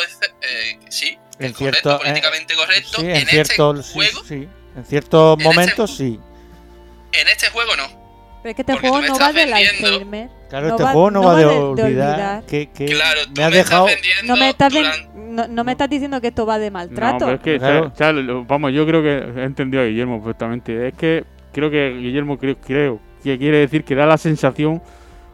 [0.42, 1.94] eh, que sí, En correcto, cierto.
[1.96, 3.78] eh, políticamente correcto, sí, en, en ciertos.
[3.78, 4.48] este sí, juego, sí.
[4.76, 6.20] En ciertos en este momentos, sí.
[7.12, 7.84] en este juego no.
[8.42, 10.28] Pero es que este Porque juego no va vendiendo- Alzheimer.
[10.48, 12.46] Claro, este juego no, va de, olvidar, olvidar.
[12.46, 13.86] que, que Claro, me has dejado.
[14.24, 14.72] No me, estás
[15.14, 17.18] no, no me estás diciendo que esto va de No, maltrato.
[17.24, 17.90] pero es que, Claro.
[17.92, 20.88] o sea, lo- vamos, yo creo que he entendido a Guillermo perfectamente.
[20.88, 24.80] Es que creo que Guillermo creo, creo que quiere decir que da la sensación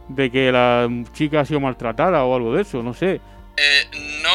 [0.09, 3.21] de que la chica ha sido maltratada o algo de eso, no sé.
[3.59, 4.31] Eh, no,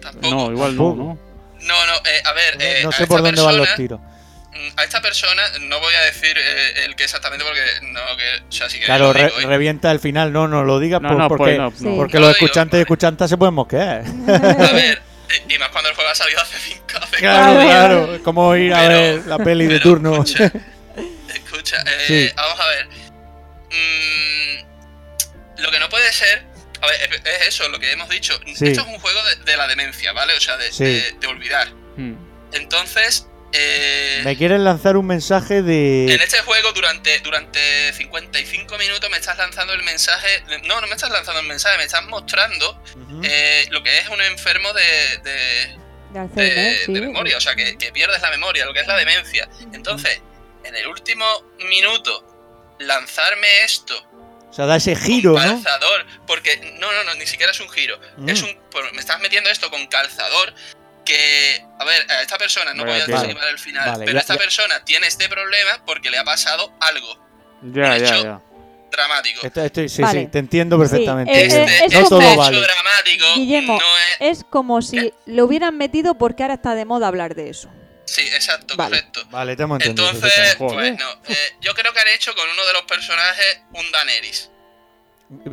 [0.00, 0.34] tampoco.
[0.34, 0.94] No, igual no.
[0.94, 1.18] ¿no?
[1.60, 3.76] No, no, eh, a ver, eh, no a sé esta por dónde van los persona-
[3.76, 4.00] tiros.
[4.00, 8.48] mm, A esta persona, no voy a decir eh, el que exactamente porque no, que,
[8.48, 9.46] o sea, si Claro, lo re- digo, ¿eh?
[9.46, 11.96] revienta el final, no, no lo digas No, por- no, porque, pues no, no.
[11.96, 14.04] porque los Lo digo, escuchantes y escuchantas se pueden mosquear.
[14.06, 15.02] A ver,
[15.48, 18.20] y, y más cuando el juego ha salido hace cinco hace Claro, cuatro claro, es
[18.22, 20.14] como ir a Pero- ver la peli de turno.
[20.24, 20.44] Escucha,
[21.34, 22.30] escucha, eh, Sí.
[22.36, 22.88] vamos a ver.
[23.70, 26.49] Mm, lo que no puede ser.
[26.82, 28.38] A ver, es, es eso, lo que hemos dicho.
[28.54, 28.68] Sí.
[28.68, 30.34] Esto es un juego de, de la demencia, ¿vale?
[30.36, 30.84] O sea, de, Sí.
[30.84, 31.68] de- de olvidar.
[31.96, 32.14] Hmm.
[32.52, 36.04] Entonces, eh, Me quieren lanzar un mensaje de.
[36.12, 40.42] en este juego durante, durante 55 minutos me estás lanzando el mensaje.
[40.64, 42.80] No, no me estás lanzando el mensaje, me estás mostrando
[43.24, 44.82] eh, lo que es un enfermo de,
[45.24, 45.76] de-
[46.12, 46.92] De Alzheimer, de, sí.
[46.92, 49.48] de memoria, o sea, que, que pierdes la memoria, lo que es la demencia.
[49.72, 50.20] Entonces,
[50.64, 51.24] en el último
[51.68, 52.24] minuto,
[52.78, 53.94] lanzarme esto,
[54.50, 55.36] O sea, da ese giro, ¿no?
[55.38, 58.28] calzador, porque no, no, no, ni siquiera es un giro, Mm.
[58.28, 58.50] es un,
[58.92, 60.52] me estás metiendo esto con calzador.
[61.04, 64.20] Que, a ver, a esta persona, no voy a anticipar el final, Vale, pero ya-
[64.20, 64.38] esta ya.
[64.38, 67.14] persona tiene este problema porque le ha pasado algo
[67.62, 68.40] Ya, Un ya, hecho ya.
[68.92, 69.40] dramático.
[69.46, 70.20] Esto- estoy- sí, Vale.
[70.20, 71.32] sí, te entiendo perfectamente.
[71.50, 72.60] Sí, eh, eh, es no todo hecho vale.
[72.60, 74.38] dramático Guillermo, no es...
[74.38, 77.70] es como si lo hubieran metido porque ahora está de moda hablar de eso.
[78.10, 78.96] Sí, exacto, Vale.
[78.96, 79.24] correcto.
[79.30, 80.10] Vale, te hemos entendido.
[80.10, 81.12] Entonces, pues no.
[81.28, 84.49] eh, yo creo que han hecho con uno de los personajes un Daenerys.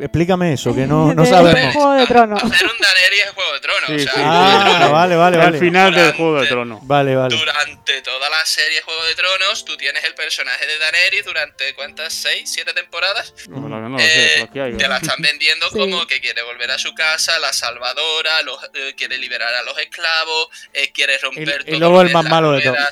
[0.00, 1.72] Explícame eso, que no, no De- sabemos.
[1.74, 2.42] Juego de Tronos.
[2.42, 3.86] Hacer un Daenerys es Juego de Tronos.
[3.86, 4.20] Sí, o sea, sí.
[4.24, 5.58] Ah, vale, vale, El vale.
[5.60, 6.80] final del Juego de Tronos.
[6.82, 7.36] Vale, vale.
[7.36, 12.12] Durante toda la serie Juego de Tronos, tú tienes el personaje de Daenerys durante ¿cuántas?
[12.12, 12.50] ¿Seis?
[12.52, 13.32] ¿Siete temporadas?
[13.48, 14.96] No, sé, Eh, hay, te la ¿no?
[14.96, 15.78] están vendiendo Sí.
[15.78, 19.78] como que quiere volver a su casa, la salvadora, los- eh, quiere liberar a los
[19.78, 22.90] esclavos, eh, quiere Y, romper y todo luego lo el más malo la de rueda,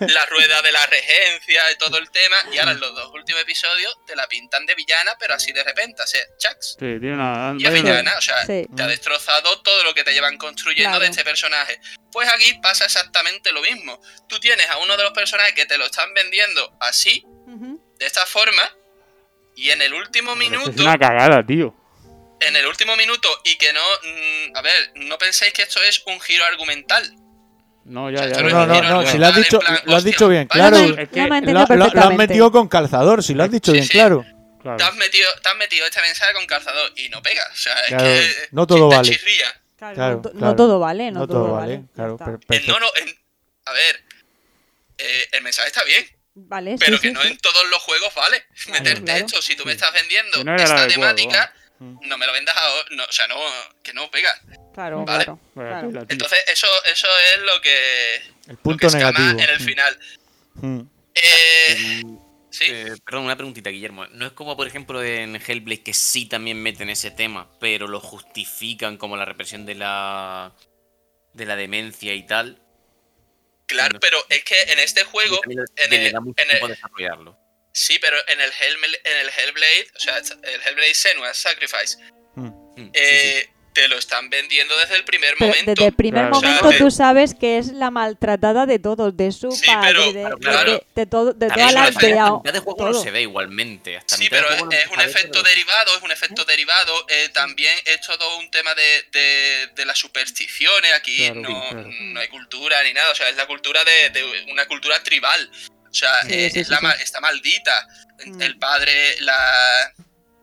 [0.00, 2.36] la rueda de la regencia y todo el tema.
[2.52, 5.64] Y ahora en los dos últimos episodios te la pintan de villana, pero así de
[5.64, 6.76] repente, o sea, Chucks.
[6.78, 7.54] Sí, tiene una.
[7.58, 8.66] Y villana, o sea, Sí.
[8.76, 11.04] te ha destrozado todo lo que te llevan construyendo Claro.
[11.04, 11.80] de este personaje.
[12.12, 14.00] Pues aquí pasa exactamente lo mismo.
[14.28, 17.24] Tú tienes a uno de los personajes que te lo están vendiendo así,
[17.98, 18.62] de esta forma,
[19.56, 21.74] y en el último Pero minuto Es una cagada, tío.
[22.40, 23.80] en el último minuto y que no.
[23.80, 27.14] mm, a ver, no penséis que esto es un giro argumental.
[27.84, 28.42] No, ya, ya.
[28.42, 30.76] No, no, no, si lo has dicho, plan, lo has hostia, dicho bien, vale, claro.
[31.00, 33.78] Es que Lo, entiendo lo- lo has metido con calzador, si lo has dicho Sí,
[33.78, 33.90] bien, sí.
[33.92, 34.24] claro.
[34.76, 34.76] Claro.
[34.78, 37.46] Te has, metido, te has metido este mensaje con calzador y no pega.
[37.52, 38.48] O sea, es Claro, que.
[38.52, 39.08] no todo vale.
[39.08, 39.60] chirría.
[39.78, 42.16] Claro, Claro, no, todo vale, no, No todo vale, claro.
[42.50, 43.18] Eh, no, no, en-
[43.66, 44.02] a ver.
[44.98, 46.04] eh, el mensaje está bien,
[46.34, 47.28] Vale, pero sí, que no sí.
[47.28, 49.26] en todos los juegos vale meterte claro.
[49.26, 49.40] esto.
[49.42, 52.94] Si tú me estás vendiendo no esta temática, no me lo vendas a.
[52.94, 53.36] no, o sea, no,
[53.82, 54.36] que no pega.
[54.74, 55.24] Claro, Vale.
[55.54, 56.06] claro.
[56.08, 58.16] Entonces, eso, eso es lo que.
[58.16, 59.40] El lo que punto escama negativo.
[59.42, 59.64] en el Mm.
[59.64, 59.98] final.
[60.54, 60.80] Mm.
[61.14, 62.02] Eh,
[62.58, 62.64] sí.
[62.68, 64.06] Eh, perdón, una preguntita, Guillermo.
[64.08, 68.00] No es como, por ejemplo, en Hellblade que sí también meten ese tema, pero lo
[68.00, 70.54] justifican como la represión de la
[71.34, 72.60] de la demencia y tal.
[73.66, 74.00] Claro, no.
[74.00, 75.38] pero es que en este juego.
[75.46, 77.38] en le el- da mucho en el- desarrollarlo.
[77.72, 81.96] Sí, pero en el, Hellbl- en el Hellblade, o sea, el Hellblade Senua's Sacrifice,
[82.34, 82.90] Mm.
[82.94, 85.70] Eh, sí, te lo están vendiendo desde el primer Pero momento.
[85.70, 86.34] desde el primer Claro.
[86.36, 89.92] momento O sea, tú sabes que es la maltratada de todos, de su Sí, padre,
[89.92, 90.72] pero- de, claro, de- claro.
[90.72, 92.90] de- de todo, de toda la diferencia, de juego todo.
[92.92, 93.96] no se ve igualmente.
[93.98, 97.06] Hasta Sí, pero es, un efecto pero- derivado, es un efecto derivado.
[97.08, 100.92] eh, también es todo un tema de, de, de las supersticiones.
[100.94, 101.88] Aquí Claro, no, claro.
[102.00, 103.10] no hay cultura ni nada.
[103.12, 105.50] O sea, es la cultura de, de una cultura tribal.
[105.90, 107.86] O sea, Sí, eh, sí, es sí, la está maldita.
[108.26, 108.42] Mm.
[108.42, 109.92] El padre la.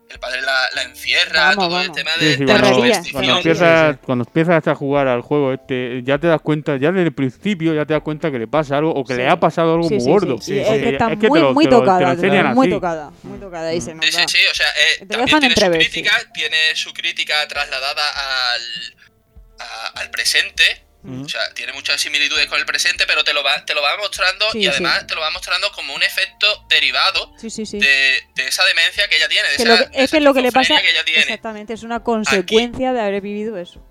[0.07, 1.98] El padre la, la encierra, Vamos, todo el vamos.
[1.98, 2.86] tema Sí, de, sí, de cuando, la Terrería.
[2.95, 3.14] superstición.
[3.23, 7.07] cuando empiezas, cuando empiezas a jugar al juego este, ya te das cuenta, ya desde
[7.07, 9.19] el principio ya te das cuenta que le pasa algo o que Sí.
[9.19, 10.38] le ha pasado algo Sí, muy sí, gordo.
[10.40, 11.90] sí, sí, Es que está es que te muy, lo- muy te lo- te lo
[11.90, 15.26] tocada, muy tocada, muy tocada y se Sí, sí, sí, o sea, eh, Te también
[15.26, 15.90] dejan tiene su entrever, sí.
[15.91, 18.03] crítica, tiene su crítica trasladada
[18.53, 18.61] al,
[19.60, 20.84] a- al presente.
[21.06, 21.23] Mm.
[21.26, 23.95] O sea, tiene muchas similitudes con el presente, pero te lo va, te lo va
[23.98, 24.68] mostrando Sí, y sí.
[24.69, 29.18] además te lo va mostrando como un efecto derivado Sí, de, de esa demencia que
[29.18, 29.48] ella tiene.
[29.49, 31.06] De Que esa, lo que- de es esa que lo que le pasa que ella
[31.06, 31.19] tiene.
[31.22, 33.84] exactamente es una consecuencia de haber vivido eso.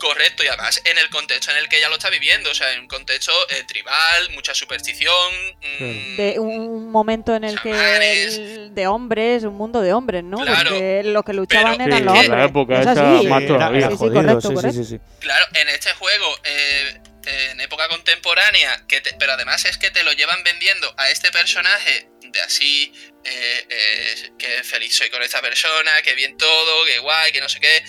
[0.00, 2.72] Correcto, y además en el contexto en el que ella lo está viviendo, o sea,
[2.72, 5.32] en un contexto eh, tribal, mucha superstición.
[5.78, 8.34] mm, De un momento en el que Chamanes.
[8.38, 10.38] el- de hombres, un mundo de hombres, ¿no?
[10.38, 12.38] Claro, Porque los que luchaban pero- eran Sí, los en hombres.
[12.38, 12.94] la época es esa
[13.28, 13.78] más todavía.
[13.78, 14.84] era Sí, sí, jodido, correcto, sí, sí, correcto.
[14.84, 15.00] sí, sí.
[15.20, 20.02] Claro, en este juego, eh, en época contemporánea, que te- pero además es que te
[20.02, 22.92] lo llevan vendiendo a este personaje de así,
[23.24, 27.48] eh, eh, que feliz soy con esta persona, que bien todo, que guay, que no
[27.50, 27.84] sé qué,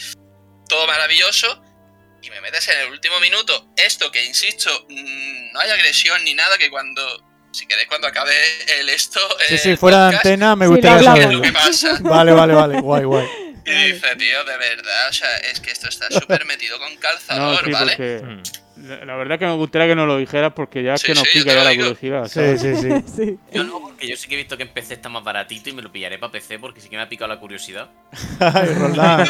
[0.67, 1.63] todo maravilloso,
[2.21, 6.33] y me metes en el último minuto esto que, insisto, mm, no hay agresión ni
[6.33, 7.01] nada, que cuando,
[7.51, 8.33] si queréis, cuando acabe
[8.79, 9.19] el esto...
[9.47, 11.37] Sí, el sí, fuera de antena me gustaría lo ¿qué es saberlo.
[11.37, 11.97] lo que pasa?
[12.01, 13.27] Vale, vale, vale, guay, guay.
[13.63, 16.99] Y dice, tío, de verdad, o sea, es que esto está súper metido con No,
[16.99, 17.91] calzador, sí, ¿vale?
[17.95, 18.41] porque
[18.75, 19.05] Mm.
[19.05, 21.23] la, verdad que me gustaría que nos lo dijeras porque ya es Sí, que nos
[21.27, 22.27] sí, pica ya la curiosidad.
[22.27, 22.89] Sí, sí, sí.
[23.15, 23.39] Sí.
[23.53, 25.73] Yo no, porque yo sí que he visto que en PC está más baratito y
[25.73, 27.91] me lo pillaré para PC porque sí que me ha picado la curiosidad.
[28.39, 29.27] Ay, Roldán.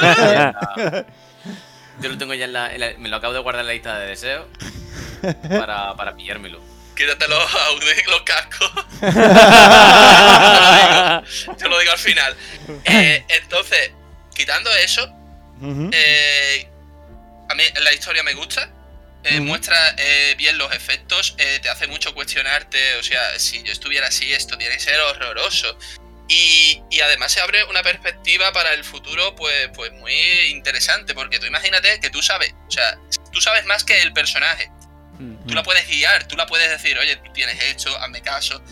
[2.01, 3.73] Yo lo tengo ya en la, en la- Me lo acabo de guardar en la
[3.73, 4.45] lista de deseos
[5.49, 6.61] para, para pillármelo.
[6.95, 7.43] Quítate los,
[8.25, 8.71] cascos.
[11.57, 12.35] Te lo digo al final.
[12.85, 13.91] Eh, entonces,
[14.35, 15.09] quitando eso,
[15.91, 16.67] eh,
[17.49, 18.69] a mí la historia me gusta.
[19.23, 19.39] eh.
[19.39, 22.95] Muestra eh, bien los efectos, eh, te hace mucho cuestionarte.
[22.97, 25.77] O sea, si yo estuviera así, esto tiene que ser horroroso.
[26.33, 30.13] Y, y además se abre una perspectiva para el futuro, pues, pues muy
[30.49, 31.13] interesante.
[31.13, 32.97] Porque tú imagínate que tú sabes, o sea,
[33.33, 34.71] tú sabes más que el personaje.
[35.45, 38.63] Tú la puedes guiar, tú la puedes decir, oye, tú tienes esto, hazme caso.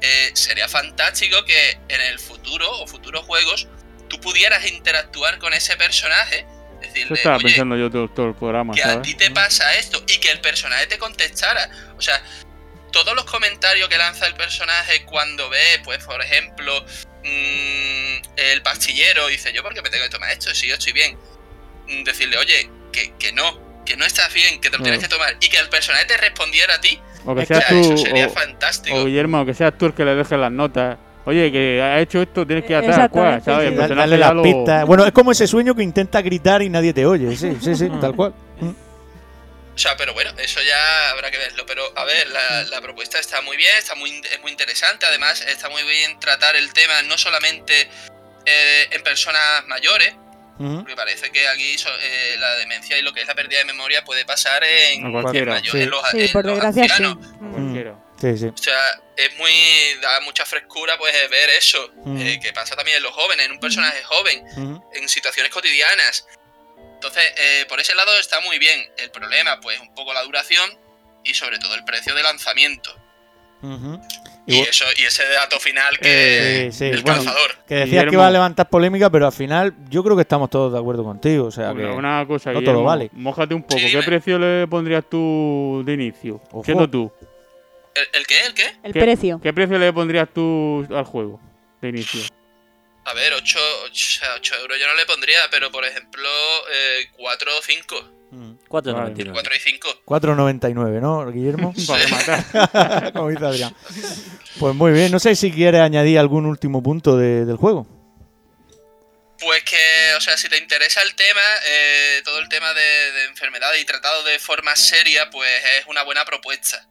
[0.00, 3.68] Eh, sería fantástico que en el futuro o futuros juegos
[4.08, 8.34] tú pudieras interactuar con ese personaje, Eso decirle, estaba oye, pensando yo todo, todo el
[8.34, 11.70] programa, que a ti te pasa esto y que el personaje te contestara.
[11.96, 12.20] O sea,
[12.92, 16.84] todos los comentarios que lanza el personaje cuando ve, pues, por ejemplo,
[17.24, 21.16] mm, el pastillero dice, yo porque me tengo que tomar esto si yo estoy bien.
[21.88, 25.08] Mm, Decirle, oye, que, que no, que no estás bien, que te lo tienes que
[25.08, 25.24] Claro.
[25.24, 25.36] tomar.
[25.40, 26.98] Y que el personaje te respondiera a ti.
[27.24, 28.96] O que seas que tú, eso sería o, fantástico.
[28.96, 32.20] o Guillermo, que seas tú el que le dejes las notas Oye, que ha hecho
[32.20, 33.60] esto, tienes que Exactamente, ¿sabes?
[33.62, 33.68] sí.
[33.68, 34.86] El Da- personaje Darle ya las lo- pistas.
[34.86, 37.36] Bueno, es como ese sueño que intenta gritar y nadie te oye.
[37.36, 38.34] Sí, sí, sí, tal cual.
[39.74, 41.64] O sea, pero bueno, eso ya habrá que verlo.
[41.66, 45.06] Pero a ver, la, la propuesta está muy bien, está muy, es muy interesante.
[45.06, 47.88] Además, está muy bien tratar el tema no solamente
[48.44, 50.14] eh, en personas mayores,
[50.76, 53.64] porque parece que aquí so- eh, la demencia y lo que es la pérdida de
[53.64, 55.80] memoria puede pasar en, en cualquiera, mayo- sí.
[55.82, 57.02] en los, Sí, en por los desgracia sí.
[57.40, 57.72] Mm.
[58.20, 58.46] Sí, sí.
[58.46, 59.52] O sea, es muy.
[60.00, 61.90] da mucha frescura pues ver eso.
[62.04, 62.20] Mm.
[62.20, 64.44] eh, que pasa también en los jóvenes, en un personaje joven,
[64.94, 66.26] en situaciones cotidianas.
[67.02, 68.80] Entonces, eh, por ese lado está muy bien.
[68.96, 70.70] El problema, pues, un poco la duración
[71.24, 72.94] y sobre todo el precio de lanzamiento.
[74.46, 76.68] Y, eso, y ese dato final que.
[76.70, 77.56] Sí, sí, el bueno, calzador.
[77.66, 80.72] Que decías que iba a levantar polémica, pero al final yo creo que estamos todos
[80.72, 81.46] de acuerdo contigo.
[81.46, 83.08] O sea, que Una, cosa, no todo vale.
[83.12, 83.78] Mójate un poco.
[83.78, 84.02] Sí, ¿Qué dime.
[84.04, 86.40] precio le pondrías tú de inicio?
[86.52, 86.64] Ojo.
[86.64, 87.12] Siendo tú.
[87.94, 88.46] ¿El, el qué?
[88.46, 88.76] ¿El qué?
[88.84, 89.40] El ¿Qué- precio.
[89.42, 91.40] ¿Qué precio le pondrías tú al juego
[91.80, 92.20] de inicio?
[93.04, 93.58] A ver, 8,
[94.60, 96.28] euros yo no le pondría, pero por ejemplo,
[96.72, 98.10] eh, 4 o 5.
[98.30, 98.52] Mm.
[98.68, 99.32] 4.99.
[99.32, 99.88] 4 y 5.
[100.06, 101.74] 4.99, ¿no, Guillermo?
[101.86, 103.12] Para matar.
[103.12, 103.74] Como dice Adrián.
[104.58, 105.10] Pues muy bien.
[105.12, 107.86] No sé si quieres añadir algún último punto de- del juego.
[109.38, 112.80] Pues que, o sea, si te interesa el tema, eh, todo el tema de,
[113.12, 115.50] de enfermedades y tratado de forma seria, pues
[115.80, 116.88] es una buena propuesta.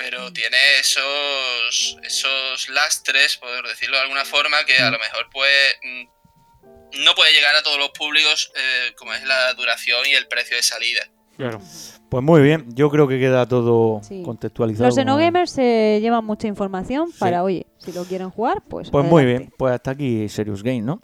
[0.00, 5.50] Pero tiene esos, esos lastres, por decirlo de alguna forma, que a lo mejor pues
[5.82, 10.26] mm, no puede llegar a todos los públicos, eh, como es la duración y el
[10.26, 11.02] precio de salida.
[11.36, 11.60] Claro.
[12.10, 12.66] Pues muy bien.
[12.74, 14.22] Yo creo que queda todo Sí.
[14.24, 14.86] contextualizado.
[14.86, 18.90] Los Xenogamers se llevan mucha información para, oye, si lo quieren jugar, pues.
[18.90, 19.52] Pues muy bien.
[19.56, 21.00] Pues hasta aquí Serious Game, ¿no?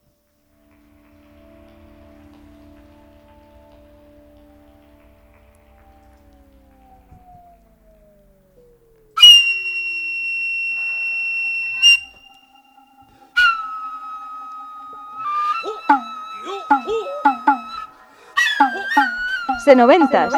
[19.66, 20.32] Xenoventas.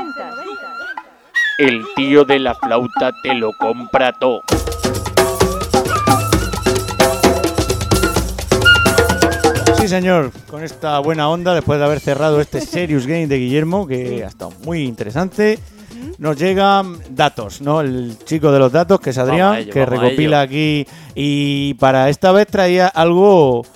[1.58, 4.40] El tío de la flauta te lo compra todo.
[9.76, 10.32] Sí, señor.
[10.48, 14.28] Con esta buena onda, después de haber cerrado este Serious Game de Guillermo, que ha
[14.28, 15.58] estado muy interesante,
[16.16, 17.82] nos llegan datos, ¿no?
[17.82, 20.86] El chico de los datos, que es Adrián, ello, que recopila aquí.
[21.14, 23.66] Y para esta vez traía algo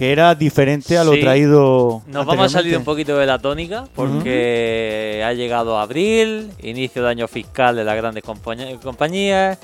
[0.00, 1.20] que era diferente a lo Sí.
[1.20, 2.00] traído.
[2.06, 7.10] Nos vamos a salir un poquito de la tónica porque ha llegado abril, inicio de
[7.10, 9.58] año fiscal de las grandes compañías.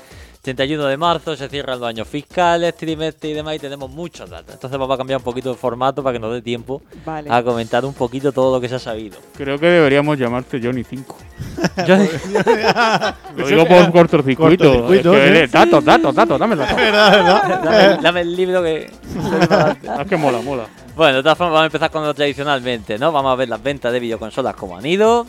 [0.55, 4.53] 31 de marzo se cierran los años fiscales, trimestre y demás y tenemos muchos datos.
[4.53, 7.29] Entonces vamos a cambiar un poquito el formato para que nos dé tiempo Vale.
[7.29, 9.17] a comentar un poquito todo lo que se ha sabido.
[9.35, 11.17] Creo que deberíamos llamarte Johnny 5.
[11.85, 12.07] Johnny-
[13.35, 14.63] Lo digo por cortocircuito.
[14.71, 15.37] Cortocircuito, es que ¿sí?
[15.37, 16.77] eres- Datos, datos, datos, dame datos.
[16.77, 18.89] dame, dame el libro que...
[19.99, 20.63] Es que mola, mola.
[20.95, 23.11] Bueno, de todas formas vamos a empezar con lo tradicionalmente, ¿no?
[23.11, 25.27] Vamos a ver las ventas de videoconsolas como han ido.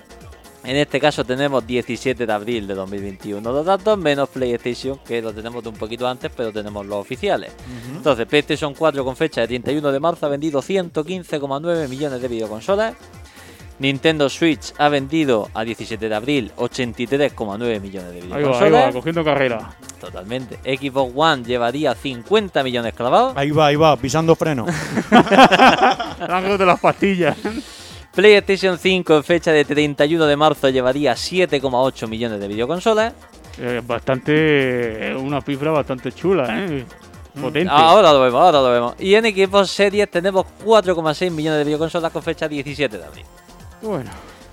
[0.68, 5.32] En este caso tenemos 17 de abril de 2021 los datos, menos PlayStation, que lo
[5.32, 7.52] tenemos de un poquito antes, pero tenemos los oficiales.
[7.96, 12.94] Entonces, PlayStation 4 con fecha de 31 de marzo ha vendido 115,9 millones de videoconsolas.
[13.78, 18.88] Nintendo Switch ha vendido a 17 de abril 83,9 millones de Ahí va, ahí videoconsolas.
[18.88, 19.70] va, cogiendo carrera.
[19.98, 20.58] Totalmente.
[20.76, 23.34] Xbox One llevaría 50 millones clavados.
[23.38, 24.66] Ahí va, ahí va, pisando freno.
[26.28, 27.38] Ángel de las pastillas.
[28.14, 33.12] PlayStation 5 en fecha de 31 de marzo llevaría 7,8 millones de videoconsolas.
[33.58, 35.14] Eh, bastante.
[35.16, 36.86] Una cifra bastante chula, ¿eh?
[37.40, 37.72] Potente.
[37.72, 38.94] Ahora lo vemos, ahora lo vemos.
[38.98, 43.24] Y en Xbox Series tenemos 4,6 millones de videoconsolas con fecha 17 de abril.
[43.82, 44.10] Bueno.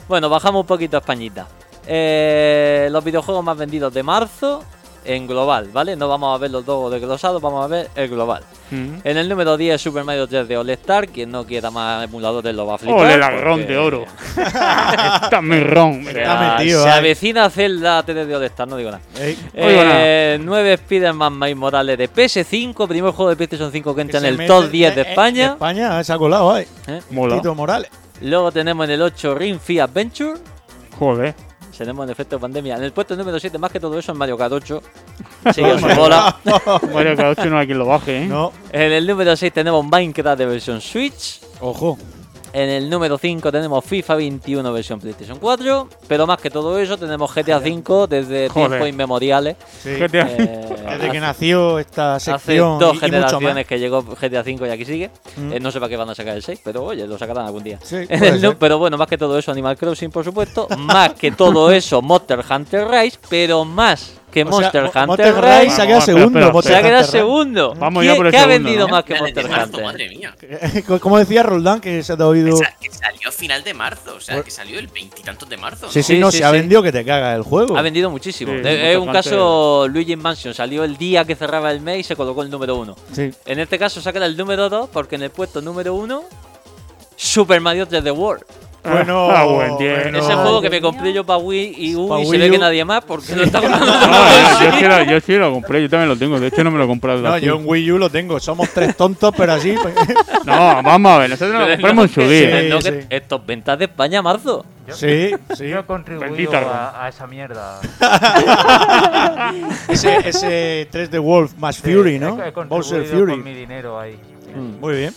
[0.07, 1.47] Bueno, bajamos un poquito a Españita.
[1.87, 4.63] Eh, los videojuegos más vendidos de marzo
[5.05, 5.95] en global, ¿vale?
[5.95, 8.43] No vamos a ver los dos desglosados, vamos a ver el global.
[8.71, 8.95] Mm.
[9.03, 12.53] En el número 10 Super Mario 3 de All Star, quien no quiera más emuladores
[12.55, 12.99] lo va a flipar.
[13.05, 14.05] Ole, la ron porque- de oro.
[14.37, 15.91] Está mi ron.
[15.91, 16.83] O me sea, queda.
[16.83, 19.03] se avecina Zelda 3 de All Star, no digo nada.
[19.19, 19.37] Ey.
[19.53, 24.25] Eh, 9 Spider-Man Miles Morales de PS5, primer juego de PlayStation 5 que entra en
[24.25, 25.47] el top 10 de eh, eh, España.
[25.47, 26.65] de España se ha colado ahí.
[26.87, 27.01] ¿eh?
[27.11, 27.35] Mola.
[27.35, 27.89] Tito Morales.
[28.21, 30.39] Luego tenemos en el 8 Ring Fit Adventure.
[30.97, 31.35] Joder.
[31.77, 32.75] Tenemos en efecto pandemia.
[32.77, 34.81] En el puesto número 7, más que todo eso, en Mario Kart 8.
[35.53, 36.37] Sigue su bola.
[36.93, 38.27] Mario Kart 8 no hay quien lo baje, ¿eh?
[38.27, 41.41] No, En el número 6 tenemos Minecraft de versión Switch.
[41.61, 41.97] ojo.
[42.55, 45.89] En el número 5 tenemos FIFA 21 versión PlayStation 4.
[46.07, 48.69] Pero más que todo eso, tenemos GTA 5 desde Joder.
[48.69, 49.57] tiempos inmemoriales.
[49.83, 49.89] Sí.
[49.99, 50.21] GTA.
[50.29, 53.65] Eh, Desde que hace- nació esta Hace sección dos y- y, mucho generaciones más.
[53.65, 55.09] que llegó GTA 5 y aquí sigue.
[55.35, 55.51] Mm.
[55.53, 57.63] Eh, no sé para qué van a sacar el 6, pero oye, lo sacarán algún
[57.63, 57.77] día.
[57.83, 57.97] Sí,
[58.59, 60.67] pero bueno, más que todo eso, Animal Crossing, por supuesto.
[60.77, 63.19] más que todo eso, Monster Hunter Rise.
[63.29, 66.61] Pero más que O sea, Monster Mo- Hunter Monster Rise Rise se ha quedado segundo.
[66.61, 67.73] se ha quedado segundo.
[67.75, 68.91] Vamos ¿Qué, ya por el qué ha vendido ¿no?
[68.91, 69.83] más que Monster marzo, Hunter?
[69.85, 70.35] madre mía.
[70.99, 72.57] Como decía Roldán, que se te ha oído.
[72.59, 75.55] Que sa- que salió a final de marzo, o sea, que salió el veintitantos de
[75.55, 75.89] marzo.
[75.89, 76.03] Sí, ¿no?
[76.03, 77.77] sí, no, sí, se ha vendido que te caga el juego.
[77.77, 78.51] Ha vendido muchísimo.
[78.51, 80.53] Sí, Eh, es un caso Luigi Mansion.
[80.53, 82.95] Salió el día que cerraba el mes y se colocó el número uno.
[83.13, 83.31] Sí.
[83.45, 86.23] En este caso saca el número 2 porque en el puesto número 1
[87.15, 88.43] Super Mario 3D World.
[88.89, 89.77] Bueno, Ah, bueno.
[89.79, 92.51] Ese juego que me compré yo para Wii y U Pa' y se ve U.
[92.51, 95.81] que nadie más porque lo está comprando No, yo, sí lo, yo sí lo compré,
[95.81, 96.39] yo también lo tengo.
[96.39, 97.21] De hecho, no me lo he comprado.
[97.21, 98.39] No, yo en Wii U lo tengo.
[98.39, 99.75] Somos tres tontos, pero así.
[99.81, 99.95] pues,
[100.45, 102.81] No, vamos a ver, nosotros lo compramos en su día.
[102.81, 103.07] Sí, sí.
[103.09, 104.65] Estos ventas de España marzo.
[104.89, 105.69] sí, sí.
[105.69, 107.79] Yo he contribuido a, a esa mierda.
[109.89, 112.37] ese, ese 3D Wolf más Fury, ¿no?
[112.43, 113.31] He, he Bowser contribuido Fury.
[113.33, 114.15] con mi dinero ahí.
[114.79, 115.13] Muy bien.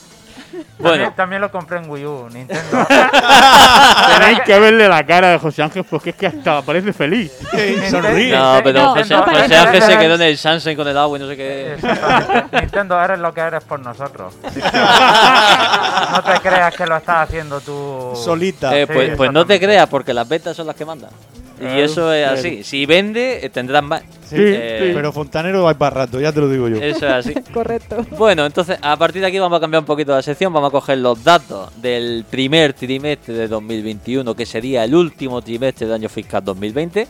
[0.78, 2.62] Bueno, También, también lo compré en Wii U, Nintendo.
[4.18, 7.32] Tenéis que verle la cara de José Ángel porque es que hasta parece feliz.
[7.90, 8.36] Sonríe.
[8.36, 11.18] no, pero No, José, no, José Ángel se quedó en el Sunshine con el agua
[11.18, 11.76] y no sé qué.
[12.52, 14.34] Nintendo, eres lo que eres por nosotros.
[14.44, 18.12] no te creas que lo estás haciendo tú.
[18.14, 18.76] Solita.
[18.76, 21.10] Eh, Sí, pues, pues no te creas, porque las ventas son las que mandan.
[21.60, 22.62] Y eso es así.
[22.62, 24.02] Si vende, eh, tendrán más.
[24.28, 26.76] Sí, Eh, Pero Fontanero va para rato, ya te lo digo yo.
[26.76, 27.34] Eso es así.
[27.52, 28.06] Correcto.
[28.16, 30.47] Bueno, entonces a partir de aquí vamos a cambiar un poquito la sección.
[30.52, 35.86] Vamos a coger los datos del primer trimestre de 2021, que sería el último trimestre
[35.86, 37.06] del año fiscal 2020.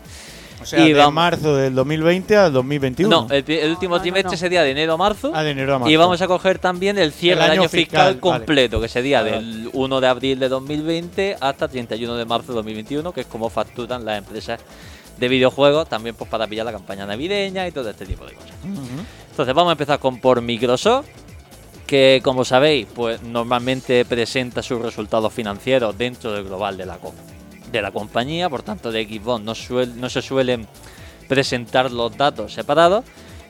[0.61, 3.09] O sea, y de vamos- marzo del 2020 al 2021.
[3.29, 4.37] No, el, último No, no, trimestre no.
[4.37, 5.31] sería de enero a marzo.
[5.33, 5.91] Ah, de enero a marzo.
[5.93, 8.39] Y vamos a coger también el cierre El del año año fiscal, fiscal, vale.
[8.39, 12.55] completo, que sería Vale, del 1 de abril de 2020 hasta 31 de marzo de
[12.57, 14.59] 2021, que es como facturan las empresas
[15.17, 18.51] de videojuegos, también pues para pillar la campaña navideña y todo este tipo de cosas.
[19.31, 21.07] Entonces vamos a empezar con por Microsoft,
[21.89, 26.99] que como sabéis, pues normalmente presenta sus resultados financieros dentro del global de la,
[27.73, 30.69] de la compañía, por tanto de Xbox no, suel- no se suelen
[31.29, 33.05] presentar los datos separados,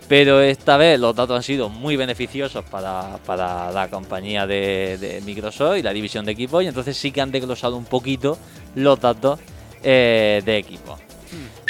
[0.09, 5.20] pero esta vez los datos han sido muy beneficiosos para, para la compañía de, de
[5.20, 8.39] Microsoft y la división de Xbox, y entonces sí que han desglosado un poquito
[8.77, 9.40] los datos
[9.82, 11.08] eh, de Xbox.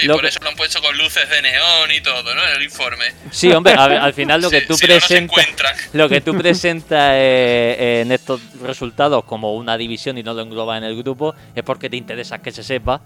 [0.03, 2.43] Y por que- eso lo han puesto con luces de neón y todo, ¿no?
[2.47, 3.05] En el informe.
[3.31, 7.13] Sí, hombre, a al final lo que tú si no presentas, lo que tú presentas
[7.17, 11.63] eh, en estos resultados como una división y no lo englobas en el grupo es
[11.63, 13.01] porque te interesa que se sepa.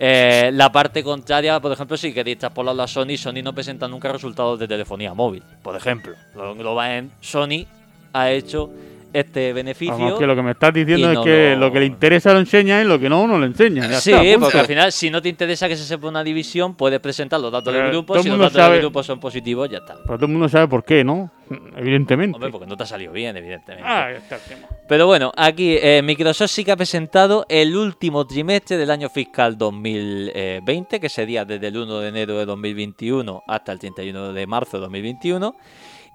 [0.00, 4.12] Eh, la parte contraria, por ejemplo, si queréis traspolarlo a Sony, Sony no presenta nunca
[4.12, 6.14] resultados de telefonía móvil, por ejemplo.
[6.36, 7.66] Lo engloba en Sony
[8.12, 8.70] ha hecho
[9.12, 9.96] este beneficio.
[9.96, 12.40] Vamos, que lo que me estás diciendo es que lo- lo que le interesa lo
[12.40, 13.88] enseña y lo que no, no lo enseña.
[13.88, 16.74] Ya Sí, está, porque al final, si no te interesa que se sepa una división,
[16.74, 18.14] puedes presentar los datos del Pero grupo.
[18.14, 19.94] todo el Si los datos sabe- del grupo son positivos, ya está.
[20.04, 21.30] Pero todo el mundo sabe por qué, ¿no?
[21.76, 22.36] Evidentemente.
[22.36, 23.88] Hombre, porque no te ha salido bien, evidentemente.
[23.88, 24.68] Ah, ya está el tema.
[24.86, 29.56] Pero bueno, aquí eh, Microsoft sí que ha presentado el último trimestre del año fiscal
[29.56, 34.76] 2020, que sería desde el 1 de enero de 2021 hasta el 31 de marzo
[34.76, 35.56] de 2021,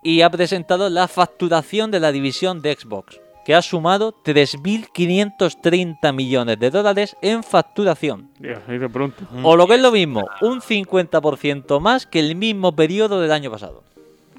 [0.04, 6.60] y ha presentado la facturación de la división de Xbox, que ha sumado 3.530 millones
[6.60, 8.30] de dólares en facturación.
[8.40, 9.24] De pronto.
[9.44, 13.50] O lo que es lo mismo, un 50% más que el mismo periodo del año
[13.52, 13.84] pasado.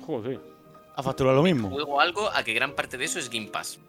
[0.06, 0.40] Joder.
[0.96, 1.70] A facturar lo mismo.
[1.70, 3.80] Juego algo a que gran parte de eso es Game Pass.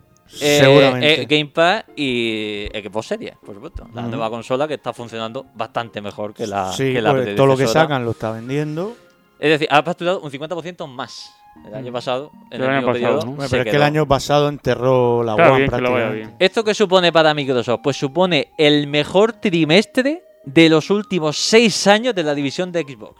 [0.41, 1.21] Eh, Seguramente.
[1.21, 3.87] eh, Game Pass y Xbox Series, por supuesto.
[3.93, 7.45] La nueva consola que está funcionando bastante mejor que la, sí, que la pues, todo
[7.45, 8.95] lo que sacan lo está vendiendo.
[9.37, 11.31] Es decir, ha facturado un 50% más
[11.65, 11.93] el año Mm.
[11.93, 12.31] pasado.
[12.51, 13.47] En El el, año mismo pasado, periodo, ¿no?
[13.49, 16.15] Pero es que el año pasado enterró la Está One que prácticamente.
[16.15, 16.35] bien.
[16.39, 17.79] ¿Esto qué supone para Microsoft?
[17.83, 23.15] Pues supone el mejor trimestre de los últimos seis años de la división de Xbox.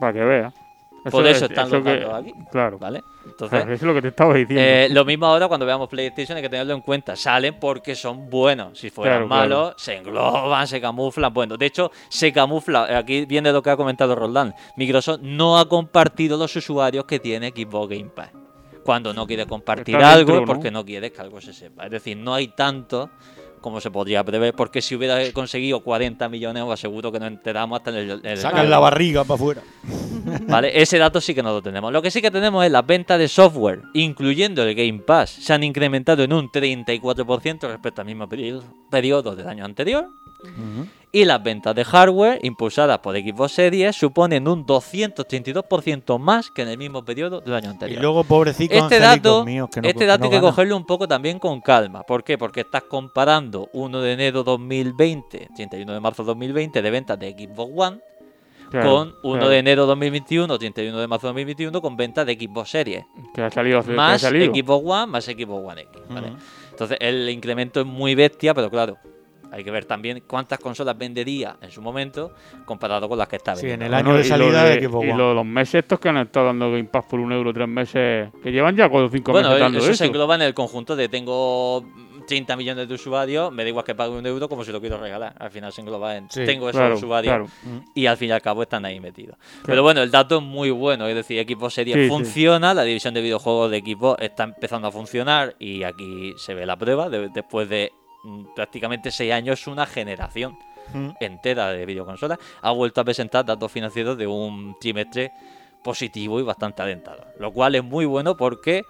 [0.00, 0.52] Para que vea.
[1.10, 2.32] Por eso es- están eso los que- aquí.
[2.50, 2.78] Claro.
[2.78, 3.00] ¿Vale?
[3.02, 4.62] Claro, Entonces, eso es lo que te estaba diciendo.
[4.64, 7.14] Eh, lo mismo ahora cuando veamos PlayStation hay que tenerlo en cuenta.
[7.14, 8.78] Salen porque son buenos.
[8.78, 9.48] Si fueran Claro, claro.
[9.64, 11.32] malos, se engloban, se camuflan.
[11.32, 12.98] Bueno, de hecho, se camufla.
[12.98, 14.54] Aquí viene lo que ha comentado Roland.
[14.76, 18.30] Microsoft no ha compartido los usuarios que tiene Xbox Game Pass.
[18.84, 21.84] Cuando no quiere compartir Está algo dentro, porque no quiere que algo se sepa.
[21.84, 23.10] Es decir, no hay tanto
[23.60, 24.54] como se podría prever.
[24.54, 28.20] Porque si hubiera conseguido 40 millones, os aseguro que nos enteramos hasta en el.
[28.24, 29.62] el- Sacan la barriga para afuera.
[30.48, 30.70] ¿Vale?
[30.80, 31.92] Ese dato sí que no lo tenemos.
[31.92, 35.52] Lo que sí que tenemos es las ventas de software, incluyendo el Game Pass, se
[35.52, 40.08] han incrementado en un 34% respecto al mismo periodo, periodo del año anterior.
[41.10, 46.68] Y las ventas de hardware, impulsadas por Xbox Series, suponen un 232% más que en
[46.68, 48.02] el mismo periodo del año Y anterior.
[48.02, 50.84] luego, pobrecito, este dato, míos, que no, este que dato no hay que cogerlo un
[50.84, 52.02] poco también con calma.
[52.02, 52.36] ¿Por qué?
[52.36, 57.72] Porque estás comparando 1 de enero 2020, 31 de marzo 2020, de ventas de Xbox
[57.74, 58.00] One,
[58.70, 59.48] Claro, con 1 claro.
[59.48, 63.06] de enero 2021, 31 de marzo 2021, con ventas de Xbox Series.
[63.34, 64.54] Que ha salido que ha Más salido.
[64.54, 66.02] Xbox One, más Xbox One X.
[66.10, 66.28] ¿vale?
[66.32, 66.36] Ujú.
[66.72, 68.98] Entonces el incremento es muy bestia, pero claro,
[69.50, 72.32] Hay que ver también cuántas consolas vendería en su momento
[72.64, 73.96] comparado con las que está Sí, en vendiendo.
[73.96, 76.18] el Bueno, año de salida de de- Xbox Y lo los meses estos que han
[76.18, 79.32] estado dando Game Pass por un euro tres meses, que llevan ya cuatro o cinco
[79.32, 79.96] Bueno, meses dando eso, eso.
[79.96, 81.84] se engloba en el conjunto de tengo
[82.26, 84.98] 30 millones de usuarios, me da igual que pague un euro como si lo quiero
[85.00, 85.34] regalar.
[85.38, 87.46] Al final se engloba en Sí, tengo esos claro, usuarios claro.
[87.94, 89.38] y al fin y al cabo están ahí metidos.
[89.64, 92.08] Pero bueno, el dato es muy bueno, es decir, Equipo Series Sí, sí.
[92.10, 96.66] funciona, la división de videojuegos de equipo está empezando a funcionar y aquí se ve
[96.66, 97.92] la prueba de- después de
[98.54, 100.56] prácticamente 6 años, una generación
[100.92, 101.10] Mm.
[101.20, 105.32] entera de videoconsolas, ha vuelto a presentar datos financieros de un trimestre
[105.82, 107.26] positivo y bastante alentador.
[107.38, 108.84] Lo cual es muy bueno porque,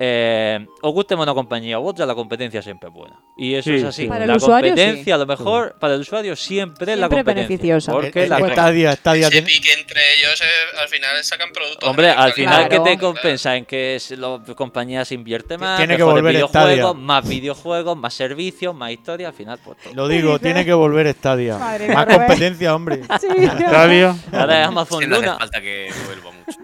[0.00, 3.16] eh, os guste una compañía u otra, la competencia siempre es buena.
[3.36, 4.02] Y eso Sí, es así.
[4.02, 4.08] sí.
[4.08, 5.10] Para el la usuario, competencia, sí.
[5.10, 7.48] a lo mejor, para el usuario siempre es la Siempre competencia.
[7.48, 7.92] beneficiosa.
[7.92, 10.44] Porque Eh, la eh, Stadia Ese tiene- pique entre ellos eh,
[10.82, 11.88] al final sacan productos.
[11.88, 12.98] Hombre, al final, ¿qué te Claro.
[13.00, 13.56] compensa?
[13.56, 16.92] En que las compañías invierten más, Tiene que volver videojuegos, Stadia.
[16.94, 19.94] más videojuegos, más servicios, más historia, al final, pues todo.
[19.94, 21.58] Lo digo, tiene que volver Stadia.
[21.58, 23.02] Madre Más competencia, hombre.
[23.18, 24.16] Stadia.
[24.32, 25.38] Ahora es Amazon Sí, no hace Luna.
[25.38, 26.58] falta que vuelva mucho.